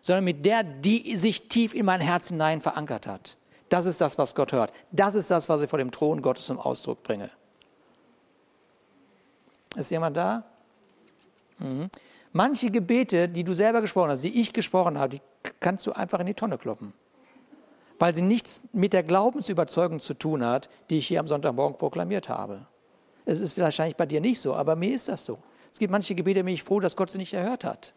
sondern 0.00 0.24
mit 0.24 0.46
der, 0.46 0.62
die 0.62 1.18
sich 1.18 1.46
tief 1.48 1.74
in 1.74 1.84
mein 1.84 2.00
Herz 2.00 2.28
hinein 2.28 2.62
verankert 2.62 3.06
hat. 3.06 3.36
Das 3.68 3.84
ist 3.84 4.00
das, 4.00 4.16
was 4.16 4.34
Gott 4.34 4.52
hört. 4.52 4.72
Das 4.92 5.14
ist 5.14 5.30
das, 5.30 5.46
was 5.50 5.60
ich 5.60 5.68
vor 5.68 5.78
dem 5.78 5.90
Thron 5.90 6.22
Gottes 6.22 6.46
zum 6.46 6.58
Ausdruck 6.58 7.02
bringe. 7.02 7.28
Ist 9.76 9.90
jemand 9.90 10.16
da? 10.16 10.44
Mhm. 11.58 11.90
Manche 12.32 12.70
Gebete, 12.70 13.28
die 13.28 13.44
du 13.44 13.52
selber 13.52 13.82
gesprochen 13.82 14.08
hast, 14.08 14.24
die 14.24 14.40
ich 14.40 14.54
gesprochen 14.54 14.98
habe, 14.98 15.18
die 15.18 15.22
kannst 15.60 15.86
du 15.86 15.92
einfach 15.92 16.20
in 16.20 16.26
die 16.28 16.34
Tonne 16.34 16.56
kloppen. 16.56 16.94
Weil 17.98 18.14
sie 18.14 18.22
nichts 18.22 18.64
mit 18.72 18.92
der 18.92 19.02
Glaubensüberzeugung 19.02 20.00
zu 20.00 20.14
tun 20.14 20.44
hat, 20.44 20.68
die 20.90 20.98
ich 20.98 21.06
hier 21.06 21.20
am 21.20 21.28
Sonntagmorgen 21.28 21.78
proklamiert 21.78 22.28
habe. 22.28 22.66
Es 23.24 23.40
ist 23.40 23.58
wahrscheinlich 23.58 23.96
bei 23.96 24.06
dir 24.06 24.20
nicht 24.20 24.40
so, 24.40 24.54
aber 24.54 24.76
mir 24.76 24.94
ist 24.94 25.08
das 25.08 25.24
so. 25.24 25.38
Es 25.72 25.78
gibt 25.78 25.90
manche 25.90 26.14
Gebete, 26.14 26.44
bin 26.44 26.54
ich 26.54 26.62
froh, 26.62 26.80
dass 26.80 26.96
Gott 26.96 27.10
sie 27.10 27.18
nicht 27.18 27.34
erhört 27.34 27.64
hat. 27.64 27.94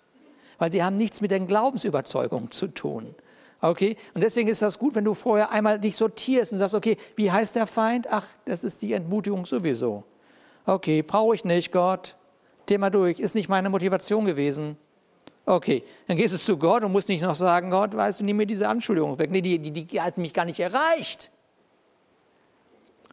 Weil 0.57 0.71
sie 0.71 0.83
haben 0.83 0.97
nichts 0.97 1.21
mit 1.21 1.31
der 1.31 1.39
Glaubensüberzeugung 1.39 2.51
zu 2.51 2.67
tun. 2.67 3.13
Okay? 3.61 3.97
Und 4.13 4.23
deswegen 4.23 4.49
ist 4.49 4.61
das 4.61 4.79
gut, 4.79 4.95
wenn 4.95 5.03
du 5.03 5.13
vorher 5.13 5.51
einmal 5.51 5.79
dich 5.79 5.95
sortierst 5.95 6.53
und 6.53 6.59
sagst, 6.59 6.75
okay, 6.75 6.97
wie 7.15 7.31
heißt 7.31 7.55
der 7.55 7.67
Feind? 7.67 8.07
Ach, 8.09 8.27
das 8.45 8.63
ist 8.63 8.81
die 8.81 8.93
Entmutigung 8.93 9.45
sowieso. 9.45 10.03
Okay, 10.65 11.01
brauche 11.01 11.35
ich 11.35 11.45
nicht, 11.45 11.71
Gott. 11.71 12.15
Thema 12.65 12.89
durch, 12.89 13.19
ist 13.19 13.35
nicht 13.35 13.49
meine 13.49 13.69
Motivation 13.69 14.25
gewesen. 14.25 14.77
Okay, 15.49 15.81
dann 16.07 16.17
gehst 16.17 16.33
du 16.33 16.37
zu 16.37 16.57
Gott 16.57 16.83
und 16.83 16.91
musst 16.91 17.07
nicht 17.07 17.21
noch 17.21 17.33
sagen, 17.33 17.71
Gott, 17.71 17.95
weißt 17.95 18.19
du, 18.19 18.25
nimm 18.25 18.35
mir 18.35 18.45
diese 18.45 18.67
Anschuldigung 18.67 19.17
weg. 19.17 19.31
Nee, 19.31 19.39
die, 19.39 19.57
die, 19.57 19.85
die 19.85 20.01
hat 20.01 20.17
mich 20.17 20.33
gar 20.33 20.43
nicht 20.43 20.59
erreicht. 20.59 21.31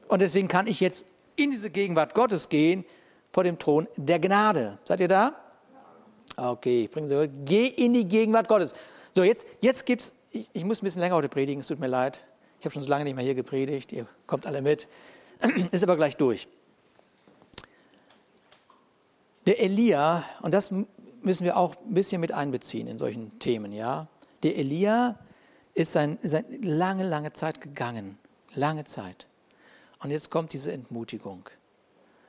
Und 0.09 0.21
deswegen 0.21 0.49
kann 0.49 0.67
ich 0.67 0.81
jetzt 0.81 1.07
in 1.37 1.53
diese 1.53 1.71
Gegenwart 1.71 2.13
Gottes 2.13 2.49
gehen 2.49 2.85
vor 3.31 3.45
dem 3.45 3.57
Thron 3.57 3.87
der 3.95 4.19
Gnade. 4.19 4.79
Seid 4.83 4.99
ihr 4.99 5.07
da? 5.07 5.37
Okay, 6.37 6.83
ich 6.85 6.91
bringe 6.91 7.07
sie. 7.07 7.31
Geh 7.45 7.67
in 7.67 7.95
die 7.95 8.05
Gegenwart 8.05 8.49
Gottes. 8.49 8.75
So, 9.13 9.23
jetzt, 9.23 9.47
jetzt 9.61 9.87
gibt's, 9.87 10.13
ich, 10.33 10.51
ich 10.53 10.65
muss 10.65 10.83
ein 10.83 10.87
bisschen 10.87 11.03
länger 11.03 11.15
heute 11.15 11.29
predigen, 11.29 11.61
es 11.61 11.69
tut 11.69 11.79
mir 11.79 11.87
leid. 11.87 12.25
Ich 12.59 12.67
habe 12.67 12.73
schon 12.73 12.83
so 12.83 12.89
lange 12.89 13.05
nicht 13.05 13.15
mehr 13.15 13.25
hier 13.25 13.37
gepredigt, 13.37 13.93
ihr 13.93 14.09
kommt 14.27 14.49
alle 14.49 14.61
mit. 14.61 14.89
Ist 15.71 15.85
aber 15.85 15.95
gleich 15.95 16.17
durch. 16.17 16.49
Der 19.47 19.61
Elia, 19.61 20.25
und 20.43 20.53
das 20.53 20.73
müssen 21.25 21.45
wir 21.45 21.57
auch 21.57 21.77
ein 21.77 21.95
bisschen 21.95 22.21
mit 22.21 22.33
einbeziehen 22.33 22.87
in 22.87 22.99
solchen 22.99 23.39
Themen, 23.39 23.73
ja. 23.73 24.09
Der 24.43 24.57
Elia 24.57 25.19
ist 25.75 25.93
sein, 25.93 26.19
lange, 26.63 27.07
lange 27.07 27.33
Zeit 27.33 27.61
gegangen. 27.61 28.19
Lange 28.55 28.85
Zeit. 28.85 29.29
Und 30.01 30.11
jetzt 30.11 30.31
kommt 30.31 30.53
diese 30.53 30.71
Entmutigung. 30.73 31.49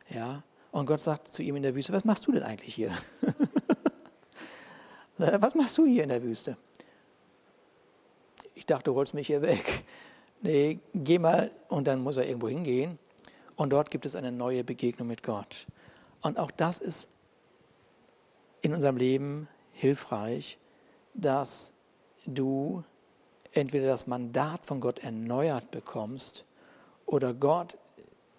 Ja. 0.09 0.43
Und 0.71 0.87
Gott 0.87 1.01
sagt 1.01 1.27
zu 1.27 1.43
ihm 1.43 1.55
in 1.55 1.63
der 1.63 1.75
Wüste, 1.75 1.93
was 1.93 2.05
machst 2.05 2.25
du 2.27 2.31
denn 2.31 2.43
eigentlich 2.43 2.73
hier? 2.73 2.91
was 5.17 5.55
machst 5.55 5.77
du 5.77 5.85
hier 5.85 6.03
in 6.03 6.09
der 6.09 6.23
Wüste? 6.23 6.57
Ich 8.55 8.65
dachte, 8.65 8.85
du 8.85 8.95
holst 8.95 9.13
mich 9.13 9.27
hier 9.27 9.41
weg. 9.41 9.83
Nee, 10.41 10.79
geh 10.93 11.19
mal 11.19 11.51
und 11.69 11.87
dann 11.87 12.01
muss 12.01 12.17
er 12.17 12.27
irgendwo 12.27 12.49
hingehen. 12.49 12.99
Und 13.55 13.71
dort 13.71 13.89
gibt 13.89 14.05
es 14.05 14.15
eine 14.15 14.31
neue 14.31 14.63
Begegnung 14.63 15.07
mit 15.07 15.23
Gott. 15.23 15.65
Und 16.21 16.37
auch 16.37 16.51
das 16.51 16.77
ist 16.77 17.07
in 18.65 18.73
unserem 18.73 18.97
Leben 18.97 19.47
hilfreich, 19.73 20.57
dass 21.13 21.71
du 22.25 22.83
entweder 23.51 23.85
das 23.85 24.07
Mandat 24.07 24.65
von 24.65 24.79
Gott 24.79 24.99
erneuert 24.99 25.69
bekommst 25.69 26.45
oder 27.05 27.35
Gott 27.35 27.77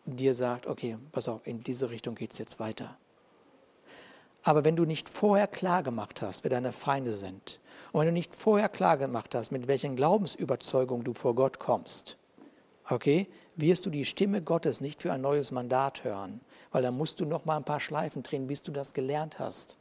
dir 0.04 0.34
sagt, 0.34 0.66
okay, 0.66 0.98
pass 1.12 1.28
auf, 1.28 1.46
in 1.46 1.62
diese 1.62 1.90
Richtung 1.90 2.16
geht 2.16 2.32
es 2.32 2.38
jetzt 2.38 2.58
weiter. 2.58 2.96
Aber 4.42 4.64
wenn 4.64 4.74
du 4.74 4.84
nicht 4.84 5.08
vorher 5.08 5.46
klar 5.46 5.84
gemacht 5.84 6.20
hast, 6.22 6.42
wer 6.42 6.50
deine 6.50 6.72
Feinde 6.72 7.12
sind, 7.12 7.60
und 7.92 8.00
wenn 8.00 8.08
du 8.08 8.12
nicht 8.12 8.34
vorher 8.34 8.68
klar 8.68 8.96
gemacht 8.96 9.32
hast, 9.32 9.52
mit 9.52 9.68
welchen 9.68 9.94
Glaubensüberzeugungen 9.94 11.04
du 11.04 11.14
vor 11.14 11.36
Gott 11.36 11.60
kommst, 11.60 12.16
okay, 12.90 13.28
wirst 13.54 13.86
du 13.86 13.90
die 13.90 14.04
Stimme 14.04 14.42
Gottes 14.42 14.80
nicht 14.80 15.02
für 15.02 15.12
ein 15.12 15.20
neues 15.20 15.52
Mandat 15.52 16.02
hören, 16.02 16.40
weil 16.72 16.82
dann 16.82 16.96
musst 16.96 17.20
du 17.20 17.24
noch 17.24 17.44
mal 17.44 17.56
ein 17.56 17.64
paar 17.64 17.80
Schleifen 17.80 18.24
drehen, 18.24 18.48
bis 18.48 18.62
du 18.62 18.72
das 18.72 18.92
gelernt 18.92 19.38
hast. 19.38 19.76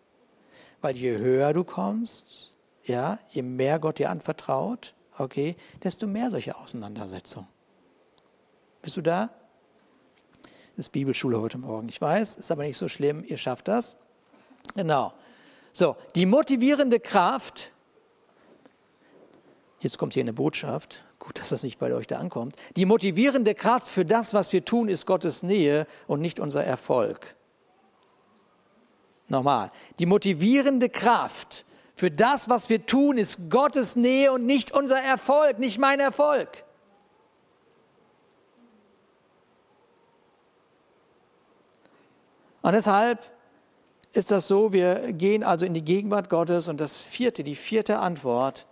Weil 0.82 0.96
je 0.96 1.18
höher 1.18 1.54
du 1.54 1.64
kommst, 1.64 2.54
ja, 2.84 3.20
je 3.30 3.42
mehr 3.42 3.80
Gott 3.80 4.00
dir 4.00 4.10
anvertraut, 4.10 4.94
okay, 5.18 5.56
desto 5.84 6.08
mehr 6.08 6.30
solche 6.30 6.56
Auseinandersetzungen. 6.56 7.48
Bist 8.82 8.98
du 8.98 9.02
da? 9.02 9.30
Das 10.76 10.88
ist 10.88 10.92
Bibelschule 10.92 11.40
heute 11.40 11.58
Morgen. 11.58 11.90
Ich 11.90 12.02
weiß, 12.02 12.36
ist 12.36 12.52
aber 12.52 12.64
nicht 12.64 12.78
so 12.78 12.88
schlimm, 12.88 13.24
ihr 13.26 13.38
schafft 13.38 13.68
das. 13.68 13.96
Genau. 14.76 15.14
So, 15.74 15.96
die 16.16 16.26
motivierende 16.26 17.00
Kraft, 17.00 17.72
jetzt 19.80 19.98
kommt 19.98 20.14
hier 20.14 20.24
eine 20.24 20.34
Botschaft, 20.34 21.04
gut, 21.20 21.40
dass 21.40 21.50
das 21.50 21.64
nicht 21.64 21.80
bei 21.80 21.94
euch 21.94 22.08
da 22.08 22.18
ankommt. 22.18 22.56
Die 22.76 22.86
motivierende 22.86 23.56
Kraft 23.56 23.88
für 23.88 24.06
das, 24.06 24.34
was 24.34 24.54
wir 24.54 24.64
tun, 24.66 24.88
ist 24.90 25.06
Gottes 25.06 25.44
Nähe 25.44 25.88
und 26.08 26.22
nicht 26.22 26.40
unser 26.40 26.64
Erfolg. 26.64 27.36
Nochmal, 29.28 29.72
die 30.00 30.06
motivierende 30.06 30.90
Kraft 30.90 31.66
für 31.96 32.12
das, 32.12 32.50
was 32.50 32.70
wir 32.70 32.86
tun, 32.86 33.18
ist 33.18 33.50
Gottes 33.50 33.96
Nähe 33.96 34.32
und 34.32 34.46
nicht 34.46 34.72
unser 34.72 35.00
Erfolg, 35.00 35.60
nicht 35.60 35.80
mein 35.80 36.00
Erfolg. 36.00 36.66
Und 42.62 42.74
deshalb 42.74 43.20
ist 44.12 44.32
das 44.32 44.48
so, 44.48 44.74
wir 44.74 45.14
gehen 45.14 45.44
also 45.44 45.66
in 45.66 45.74
die 45.74 45.84
Gegenwart 45.84 46.30
Gottes 46.30 46.68
und 46.68 46.80
das 46.82 46.98
vierte, 46.98 47.44
die 47.44 47.56
vierte 47.56 48.00
Antwort 48.00 48.66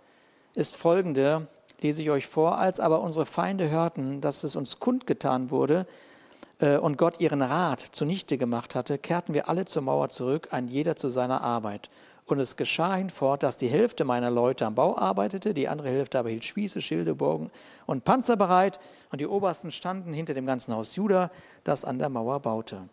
ist 0.54 0.76
folgende, 0.76 1.46
lese 1.80 2.02
ich 2.02 2.10
euch 2.10 2.26
vor, 2.26 2.58
als 2.58 2.80
aber 2.80 3.00
unsere 3.00 3.26
Feinde 3.26 3.70
hörten, 3.70 4.20
dass 4.20 4.44
es 4.44 4.56
uns 4.56 4.78
kundgetan 4.78 5.50
wurde 5.50 5.86
und 6.60 6.98
Gott 6.98 7.20
ihren 7.20 7.42
Rat 7.42 7.80
zunichte 7.80 8.38
gemacht 8.38 8.74
hatte, 8.74 8.98
kehrten 8.98 9.34
wir 9.34 9.48
alle 9.48 9.64
zur 9.64 9.82
Mauer 9.82 10.08
zurück, 10.08 10.48
ein 10.50 10.68
jeder 10.68 10.96
zu 10.96 11.08
seiner 11.08 11.42
Arbeit. 11.42 11.90
Und 12.26 12.38
es 12.40 12.56
geschah 12.56 12.94
hinfort, 12.94 13.42
dass 13.42 13.58
die 13.58 13.68
Hälfte 13.68 14.04
meiner 14.04 14.30
Leute 14.30 14.64
am 14.64 14.74
Bau 14.74 14.96
arbeitete, 14.96 15.52
die 15.52 15.68
andere 15.68 15.88
Hälfte 15.88 16.18
aber 16.18 16.30
hielt 16.30 16.44
Spieße, 16.44 16.80
Schilde, 16.80 17.14
Bogen 17.14 17.50
und 17.86 18.04
Panzer 18.04 18.36
bereit, 18.36 18.80
und 19.10 19.20
die 19.20 19.26
Obersten 19.26 19.70
standen 19.70 20.14
hinter 20.14 20.32
dem 20.32 20.46
ganzen 20.46 20.74
Haus 20.74 20.96
Juda, 20.96 21.30
das 21.64 21.84
an 21.84 21.98
der 21.98 22.08
Mauer 22.08 22.40
baute. 22.40 22.88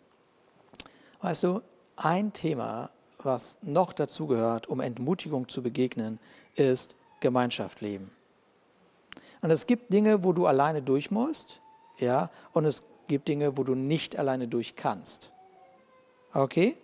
Weißt 1.22 1.44
du, 1.44 1.62
ein 1.96 2.32
Thema, 2.32 2.90
was 3.22 3.56
noch 3.62 3.92
dazu 3.92 4.26
gehört, 4.26 4.66
um 4.68 4.80
Entmutigung 4.80 5.48
zu 5.48 5.62
begegnen, 5.62 6.18
ist 6.54 6.94
Gemeinschaft 7.20 7.80
leben. 7.80 8.10
Und 9.40 9.50
es 9.50 9.66
gibt 9.66 9.92
Dinge, 9.92 10.24
wo 10.24 10.32
du 10.32 10.46
alleine 10.46 10.82
durch 10.82 11.10
musst, 11.10 11.60
ja, 11.98 12.30
und 12.52 12.64
es 12.64 12.82
gibt 13.08 13.28
Dinge, 13.28 13.56
wo 13.56 13.64
du 13.64 13.74
nicht 13.74 14.18
alleine 14.18 14.48
durch 14.48 14.76
kannst. 14.76 15.32
Okay? 16.32 16.76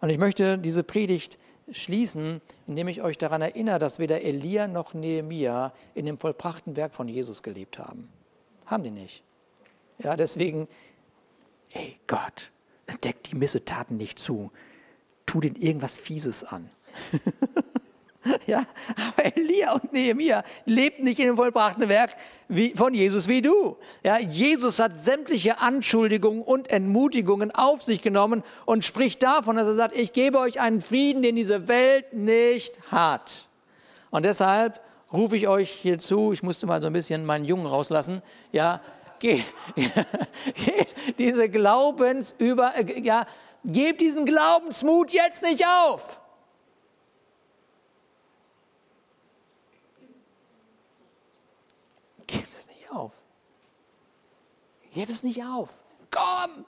Und 0.00 0.10
ich 0.10 0.18
möchte 0.18 0.58
diese 0.58 0.82
Predigt 0.82 1.38
schließen, 1.70 2.40
indem 2.66 2.88
ich 2.88 3.02
euch 3.02 3.18
daran 3.18 3.42
erinnere, 3.42 3.78
dass 3.78 3.98
weder 3.98 4.22
Elia 4.22 4.68
noch 4.68 4.94
Nehemia 4.94 5.72
in 5.94 6.06
dem 6.06 6.18
vollbrachten 6.18 6.76
Werk 6.76 6.94
von 6.94 7.08
Jesus 7.08 7.42
gelebt 7.42 7.78
haben. 7.78 8.08
Haben 8.66 8.84
die 8.84 8.90
nicht. 8.90 9.22
Ja, 9.98 10.16
deswegen, 10.16 10.68
ey 11.70 11.98
Gott, 12.06 12.50
deck 13.02 13.24
die 13.24 13.36
Missetaten 13.36 13.96
nicht 13.96 14.18
zu. 14.18 14.50
Tu 15.24 15.40
denen 15.40 15.56
irgendwas 15.56 15.98
Fieses 15.98 16.44
an. 16.44 16.70
ja, 18.46 18.64
aber 18.96 19.36
Elia 19.36 19.72
und 19.72 19.92
Nehemia 19.92 20.42
lebten 20.64 21.04
nicht 21.04 21.18
in 21.18 21.26
dem 21.26 21.36
vollbrachten 21.36 21.88
Werk 21.88 22.16
wie, 22.48 22.70
von 22.74 22.94
Jesus 22.94 23.28
wie 23.28 23.42
du. 23.42 23.76
Ja, 24.02 24.18
Jesus 24.18 24.78
hat 24.78 25.02
sämtliche 25.02 25.60
Anschuldigungen 25.60 26.42
und 26.42 26.70
Entmutigungen 26.70 27.50
auf 27.50 27.82
sich 27.82 28.02
genommen 28.02 28.42
und 28.64 28.84
spricht 28.84 29.22
davon, 29.22 29.56
dass 29.56 29.66
er 29.66 29.74
sagt, 29.74 29.96
ich 29.96 30.12
gebe 30.12 30.38
euch 30.38 30.60
einen 30.60 30.80
Frieden, 30.80 31.22
den 31.22 31.36
diese 31.36 31.68
Welt 31.68 32.12
nicht 32.12 32.74
hat. 32.90 33.48
Und 34.10 34.24
deshalb 34.24 34.80
rufe 35.12 35.36
ich 35.36 35.48
euch 35.48 35.70
hier 35.70 35.98
zu, 35.98 36.32
ich 36.32 36.42
musste 36.42 36.66
mal 36.66 36.80
so 36.80 36.86
ein 36.86 36.92
bisschen 36.92 37.24
meinen 37.24 37.44
Jungen 37.44 37.66
rauslassen, 37.66 38.22
ja, 38.52 38.80
geht, 39.18 39.44
geht 40.64 40.94
diese 41.18 41.48
Glaubensüber, 41.48 42.72
ja, 43.02 43.26
gebt 43.64 44.00
diesen 44.00 44.26
Glaubensmut 44.26 45.12
jetzt 45.12 45.42
nicht 45.42 45.64
auf. 45.66 46.20
Auf. 52.90 53.12
Gib 54.92 55.08
es 55.08 55.22
nicht 55.22 55.44
auf. 55.44 55.70
Komm! 56.10 56.64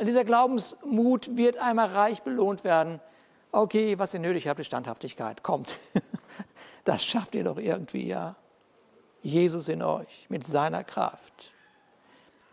Dieser 0.00 0.24
Glaubensmut 0.24 1.36
wird 1.36 1.58
einmal 1.58 1.88
reich 1.88 2.22
belohnt 2.22 2.64
werden. 2.64 3.00
Okay, 3.52 3.98
was 3.98 4.14
ihr 4.14 4.20
nötig 4.20 4.48
habt, 4.48 4.58
ist 4.60 4.66
Standhaftigkeit. 4.66 5.42
Kommt. 5.42 5.76
Das 6.84 7.04
schafft 7.04 7.36
ihr 7.36 7.44
doch 7.44 7.58
irgendwie, 7.58 8.08
ja. 8.08 8.34
Jesus 9.22 9.68
in 9.68 9.82
euch 9.82 10.26
mit 10.28 10.44
seiner 10.44 10.82
Kraft. 10.82 11.52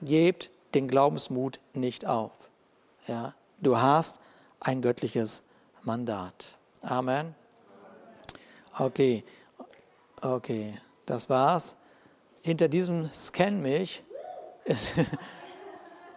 Gebt 0.01 0.51
den 0.75 0.87
Glaubensmut 0.87 1.59
nicht 1.73 2.05
auf. 2.05 2.31
Ja, 3.07 3.33
du 3.59 3.77
hast 3.77 4.19
ein 4.59 4.83
göttliches 4.83 5.41
Mandat. 5.81 6.59
Amen. 6.81 7.33
Okay. 8.77 9.23
Okay, 10.21 10.77
das 11.05 11.29
war's. 11.29 11.77
Hinter 12.41 12.67
diesem 12.67 13.09
Scan 13.13 13.61
mich, 13.61 14.03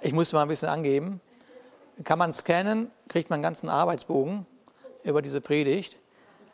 ich 0.01 0.13
muss 0.13 0.33
mal 0.33 0.43
ein 0.43 0.49
bisschen 0.49 0.71
angeben, 0.71 1.21
kann 2.03 2.19
man 2.19 2.33
scannen, 2.33 2.91
kriegt 3.07 3.31
man 3.31 3.37
einen 3.37 3.43
ganzen 3.45 3.69
Arbeitsbogen 3.69 4.45
über 5.05 5.23
diese 5.23 5.41
Predigt. 5.41 5.99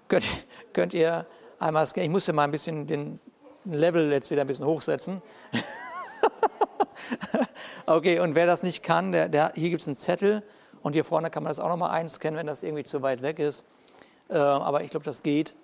Könnt, 0.09 0.26
könnt 0.74 0.92
ihr 0.92 1.24
einmal 1.59 1.86
scannen. 1.86 2.11
Ich 2.11 2.12
musste 2.12 2.34
mal 2.34 2.44
ein 2.44 2.51
bisschen 2.51 2.86
den 2.86 3.18
Level 3.64 4.12
jetzt 4.12 4.30
wieder 4.30 4.42
ein 4.42 4.46
bisschen 4.46 4.66
hochsetzen. 4.66 5.22
okay, 7.86 8.20
und 8.20 8.34
wer 8.34 8.44
das 8.44 8.62
nicht 8.62 8.82
kann, 8.82 9.12
der, 9.12 9.30
der 9.30 9.53
hier 9.55 9.70
gibt 9.70 9.80
es 9.80 9.88
einen 9.88 9.96
Zettel 9.96 10.42
und 10.82 10.92
hier 10.92 11.05
vorne 11.05 11.30
kann 11.30 11.44
man 11.44 11.51
das 11.51 11.61
auch 11.61 11.68
nochmal 11.68 11.92
einscannen, 11.92 12.38
wenn 12.38 12.46
das 12.46 12.62
irgendwie 12.62 12.84
zu 12.84 13.01
weit 13.01 13.22
weg 13.22 13.38
ist. 13.38 13.64
Äh, 14.28 14.36
aber 14.36 14.82
ich 14.82 14.90
glaube, 14.90 15.05
das 15.05 15.22
geht. 15.22 15.55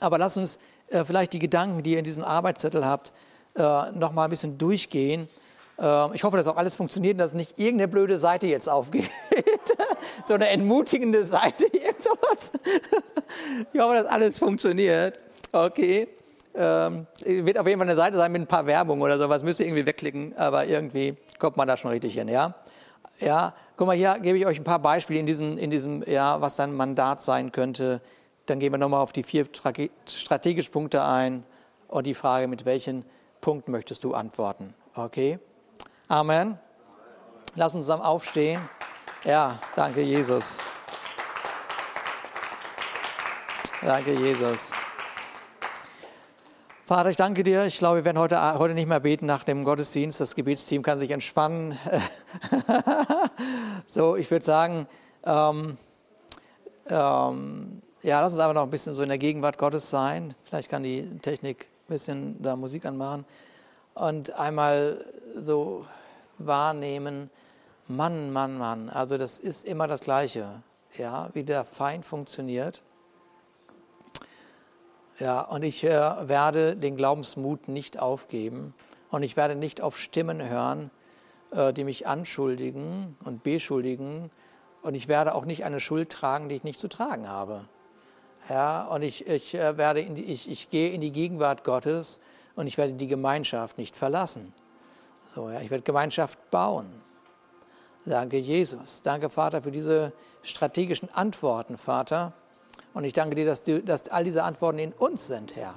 Aber 0.00 0.18
lass 0.18 0.36
uns 0.36 0.58
äh, 0.88 1.04
vielleicht 1.04 1.32
die 1.32 1.38
Gedanken, 1.38 1.82
die 1.82 1.92
ihr 1.92 1.98
in 1.98 2.04
diesem 2.04 2.24
Arbeitszettel 2.24 2.84
habt, 2.84 3.12
äh, 3.56 3.60
noch 3.92 4.12
mal 4.12 4.24
ein 4.24 4.30
bisschen 4.30 4.58
durchgehen. 4.58 5.28
Äh, 5.78 6.14
ich 6.14 6.24
hoffe, 6.24 6.36
dass 6.36 6.46
auch 6.46 6.56
alles 6.56 6.76
funktioniert, 6.76 7.20
dass 7.20 7.34
nicht 7.34 7.58
irgendeine 7.58 7.88
blöde 7.88 8.18
Seite 8.18 8.46
jetzt 8.46 8.68
aufgeht. 8.68 9.10
so 10.24 10.34
eine 10.34 10.48
entmutigende 10.48 11.24
Seite, 11.24 11.66
irgend 11.72 12.02
sowas. 12.02 12.52
ich 13.72 13.80
hoffe, 13.80 13.94
dass 13.94 14.06
alles 14.06 14.38
funktioniert. 14.38 15.18
Okay. 15.52 16.08
Ähm, 16.56 17.08
wird 17.24 17.58
auf 17.58 17.66
jeden 17.66 17.80
Fall 17.80 17.88
eine 17.88 17.96
Seite 17.96 18.16
sein 18.16 18.30
mit 18.30 18.42
ein 18.42 18.46
paar 18.46 18.66
Werbung 18.66 19.00
oder 19.02 19.18
sowas. 19.18 19.42
Müsst 19.42 19.58
ihr 19.58 19.66
irgendwie 19.66 19.86
wegklicken, 19.86 20.36
aber 20.36 20.66
irgendwie 20.66 21.16
kommt 21.40 21.56
man 21.56 21.66
da 21.66 21.76
schon 21.76 21.90
richtig 21.90 22.14
hin, 22.14 22.28
ja? 22.28 22.54
Ja, 23.20 23.54
guck 23.76 23.86
mal, 23.86 23.96
hier 23.96 24.18
gebe 24.20 24.38
ich 24.38 24.46
euch 24.46 24.58
ein 24.58 24.64
paar 24.64 24.78
Beispiele 24.78 25.18
in 25.20 25.26
diesem, 25.26 25.58
in 25.58 25.70
diesem 25.70 26.04
ja, 26.08 26.40
was 26.40 26.56
dein 26.56 26.72
Mandat 26.74 27.22
sein 27.22 27.52
könnte. 27.52 28.00
Dann 28.46 28.58
gehen 28.58 28.72
wir 28.72 28.78
nochmal 28.78 29.00
auf 29.00 29.12
die 29.12 29.22
vier 29.22 29.46
strategischen 30.06 30.72
Punkte 30.72 31.02
ein 31.02 31.44
und 31.88 32.06
die 32.06 32.14
Frage, 32.14 32.48
mit 32.48 32.64
welchen 32.64 33.04
Punkten 33.40 33.72
möchtest 33.72 34.04
du 34.04 34.14
antworten. 34.14 34.74
Okay? 34.94 35.38
Amen. 36.08 36.58
Lass 37.54 37.74
uns 37.74 37.84
zusammen 37.84 38.02
aufstehen. 38.02 38.60
Ja, 39.24 39.58
danke 39.76 40.02
Jesus. 40.02 40.66
Danke 43.80 44.12
Jesus. 44.12 44.72
Vater, 46.86 47.08
ich 47.08 47.16
danke 47.16 47.42
dir. 47.44 47.64
Ich 47.64 47.78
glaube, 47.78 47.96
wir 47.96 48.04
werden 48.04 48.18
heute, 48.18 48.58
heute 48.58 48.74
nicht 48.74 48.88
mehr 48.88 49.00
beten 49.00 49.24
nach 49.24 49.44
dem 49.44 49.64
Gottesdienst. 49.64 50.20
Das 50.20 50.34
Gebetsteam 50.34 50.82
kann 50.82 50.98
sich 50.98 51.10
entspannen. 51.10 51.78
so, 53.86 54.16
ich 54.16 54.30
würde 54.30 54.44
sagen, 54.44 54.86
ähm, 55.24 55.78
ähm, 56.88 57.82
ja, 58.04 58.20
lass 58.20 58.34
uns 58.34 58.40
einfach 58.40 58.54
noch 58.54 58.64
ein 58.64 58.70
bisschen 58.70 58.92
so 58.92 59.02
in 59.02 59.08
der 59.08 59.16
Gegenwart 59.16 59.56
Gottes 59.56 59.88
sein. 59.88 60.34
Vielleicht 60.44 60.70
kann 60.70 60.82
die 60.82 61.08
Technik 61.22 61.68
ein 61.88 61.92
bisschen 61.92 62.42
da 62.42 62.54
Musik 62.54 62.84
anmachen. 62.84 63.24
Und 63.94 64.30
einmal 64.34 65.02
so 65.38 65.86
wahrnehmen, 66.36 67.30
Mann, 67.88 68.30
Mann, 68.30 68.58
Mann. 68.58 68.90
Also 68.90 69.16
das 69.16 69.38
ist 69.38 69.66
immer 69.66 69.88
das 69.88 70.02
Gleiche, 70.02 70.62
ja, 70.98 71.30
wie 71.32 71.44
der 71.44 71.64
Feind 71.64 72.04
funktioniert. 72.04 72.82
Ja, 75.18 75.40
und 75.40 75.62
ich 75.62 75.82
äh, 75.82 76.28
werde 76.28 76.76
den 76.76 76.96
Glaubensmut 76.96 77.68
nicht 77.68 77.98
aufgeben 77.98 78.74
und 79.10 79.22
ich 79.22 79.38
werde 79.38 79.54
nicht 79.54 79.80
auf 79.80 79.96
Stimmen 79.96 80.46
hören, 80.46 80.90
äh, 81.52 81.72
die 81.72 81.84
mich 81.84 82.06
anschuldigen 82.06 83.16
und 83.24 83.42
beschuldigen 83.44 84.30
und 84.82 84.94
ich 84.94 85.08
werde 85.08 85.34
auch 85.34 85.46
nicht 85.46 85.64
eine 85.64 85.80
Schuld 85.80 86.10
tragen, 86.10 86.50
die 86.50 86.56
ich 86.56 86.64
nicht 86.64 86.80
zu 86.80 86.88
tragen 86.88 87.28
habe. 87.28 87.64
Ja, 88.48 88.84
und 88.84 89.02
ich, 89.02 89.26
ich, 89.26 89.54
äh, 89.54 89.78
werde 89.78 90.00
in 90.00 90.14
die, 90.14 90.24
ich, 90.24 90.50
ich 90.50 90.68
gehe 90.68 90.90
in 90.90 91.00
die 91.00 91.12
Gegenwart 91.12 91.64
Gottes 91.64 92.18
und 92.56 92.66
ich 92.66 92.76
werde 92.76 92.92
die 92.92 93.06
Gemeinschaft 93.06 93.78
nicht 93.78 93.96
verlassen. 93.96 94.52
So, 95.34 95.48
ja, 95.50 95.60
ich 95.60 95.70
werde 95.70 95.82
Gemeinschaft 95.82 96.50
bauen. 96.50 96.86
Danke, 98.04 98.36
Jesus. 98.36 99.00
Danke, 99.02 99.30
Vater, 99.30 99.62
für 99.62 99.70
diese 99.70 100.12
strategischen 100.42 101.08
Antworten, 101.14 101.78
Vater. 101.78 102.34
Und 102.92 103.04
ich 103.04 103.14
danke 103.14 103.34
dir, 103.34 103.46
dass, 103.46 103.62
du, 103.62 103.82
dass 103.82 104.08
all 104.08 104.24
diese 104.24 104.42
Antworten 104.42 104.78
in 104.78 104.92
uns 104.92 105.26
sind, 105.26 105.56
Herr. 105.56 105.74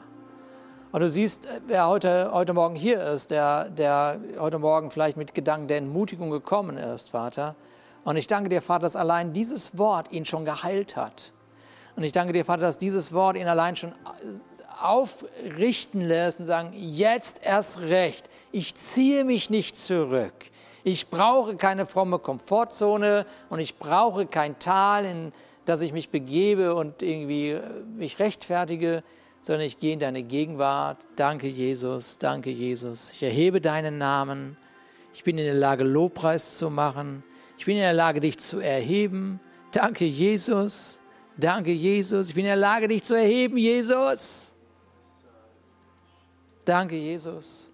Und 0.91 1.01
du 1.01 1.09
siehst, 1.09 1.47
wer 1.67 1.87
heute, 1.87 2.31
heute 2.33 2.53
Morgen 2.53 2.75
hier 2.75 3.01
ist, 3.01 3.31
der, 3.31 3.69
der 3.69 4.19
heute 4.39 4.59
Morgen 4.59 4.91
vielleicht 4.91 5.15
mit 5.15 5.33
Gedanken 5.33 5.67
der 5.67 5.77
Entmutigung 5.77 6.31
gekommen 6.31 6.77
ist, 6.77 7.09
Vater. 7.09 7.55
Und 8.03 8.17
ich 8.17 8.27
danke 8.27 8.49
dir, 8.49 8.61
Vater, 8.61 8.83
dass 8.83 8.95
allein 8.95 9.31
dieses 9.31 9.77
Wort 9.77 10.11
ihn 10.11 10.25
schon 10.25 10.43
geheilt 10.43 10.95
hat. 10.95 11.33
Und 11.97 12.03
ich 12.03 12.13
danke 12.13 12.31
dir, 12.31 12.45
Vater, 12.45 12.61
dass 12.61 12.77
dieses 12.77 13.11
Wort 13.11 13.35
ihn 13.35 13.47
allein 13.47 13.75
schon 13.75 13.91
aufrichten 14.81 16.01
lässt 16.01 16.39
und 16.39 16.45
sagen, 16.45 16.71
jetzt 16.73 17.43
erst 17.43 17.81
recht, 17.81 18.29
ich 18.53 18.73
ziehe 18.75 19.25
mich 19.25 19.49
nicht 19.49 19.75
zurück. 19.75 20.33
Ich 20.85 21.09
brauche 21.09 21.57
keine 21.57 21.85
fromme 21.85 22.19
Komfortzone 22.19 23.25
und 23.49 23.59
ich 23.59 23.77
brauche 23.77 24.25
kein 24.25 24.57
Tal, 24.59 25.03
in 25.03 25.33
dass 25.67 25.81
ich 25.81 25.91
mich 25.91 26.09
begebe 26.09 26.73
und 26.73 27.03
irgendwie 27.03 27.49
äh, 27.49 27.61
mich 27.95 28.19
rechtfertige, 28.19 29.03
sondern 29.41 29.67
ich 29.67 29.77
gehe 29.77 29.93
in 29.93 29.99
deine 29.99 30.23
Gegenwart. 30.23 30.97
Danke, 31.15 31.47
Jesus, 31.47 32.17
danke, 32.17 32.49
Jesus. 32.49 33.11
Ich 33.11 33.21
erhebe 33.21 33.61
deinen 33.61 33.97
Namen. 33.97 34.57
Ich 35.13 35.23
bin 35.23 35.37
in 35.37 35.45
der 35.45 35.53
Lage, 35.53 35.83
Lobpreis 35.83 36.57
zu 36.57 36.69
machen. 36.69 37.23
Ich 37.57 37.65
bin 37.65 37.75
in 37.75 37.81
der 37.81 37.93
Lage, 37.93 38.21
dich 38.21 38.37
zu 38.39 38.59
erheben. 38.59 39.41
Danke, 39.71 40.05
Jesus. 40.05 40.99
Danke, 41.37 41.71
Jesus. 41.71 42.29
Ich 42.29 42.33
bin 42.33 42.45
in 42.45 42.49
der 42.49 42.55
Lage, 42.55 42.87
dich 42.87 43.03
zu 43.03 43.13
erheben, 43.13 43.57
Jesus. 43.57 44.55
Danke, 46.65 46.95
Jesus. 46.95 47.69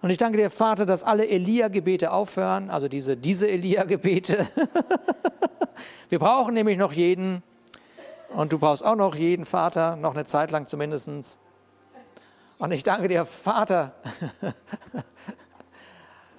Und 0.00 0.10
ich 0.10 0.18
danke 0.18 0.38
dir, 0.38 0.50
Vater, 0.50 0.86
dass 0.86 1.02
alle 1.02 1.26
Elia-Gebete 1.26 2.12
aufhören, 2.12 2.70
also 2.70 2.86
diese, 2.86 3.16
diese 3.16 3.48
Elia-Gebete. 3.48 4.46
Wir 6.08 6.20
brauchen 6.20 6.54
nämlich 6.54 6.78
noch 6.78 6.92
jeden. 6.92 7.42
Und 8.28 8.52
du 8.52 8.58
brauchst 8.58 8.84
auch 8.84 8.94
noch 8.94 9.16
jeden 9.16 9.44
Vater, 9.44 9.96
noch 9.96 10.14
eine 10.14 10.24
Zeit 10.24 10.52
lang 10.52 10.68
zumindest. 10.68 11.38
Und 12.58 12.72
ich 12.72 12.84
danke 12.84 13.08
dir, 13.08 13.26
Vater, 13.26 13.94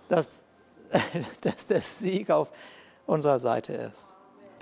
dass, 0.07 0.43
dass 1.41 1.67
der 1.67 1.81
Sieg 1.81 2.31
auf 2.31 2.53
unserer 3.05 3.39
Seite 3.39 3.73
ist. 3.73 4.15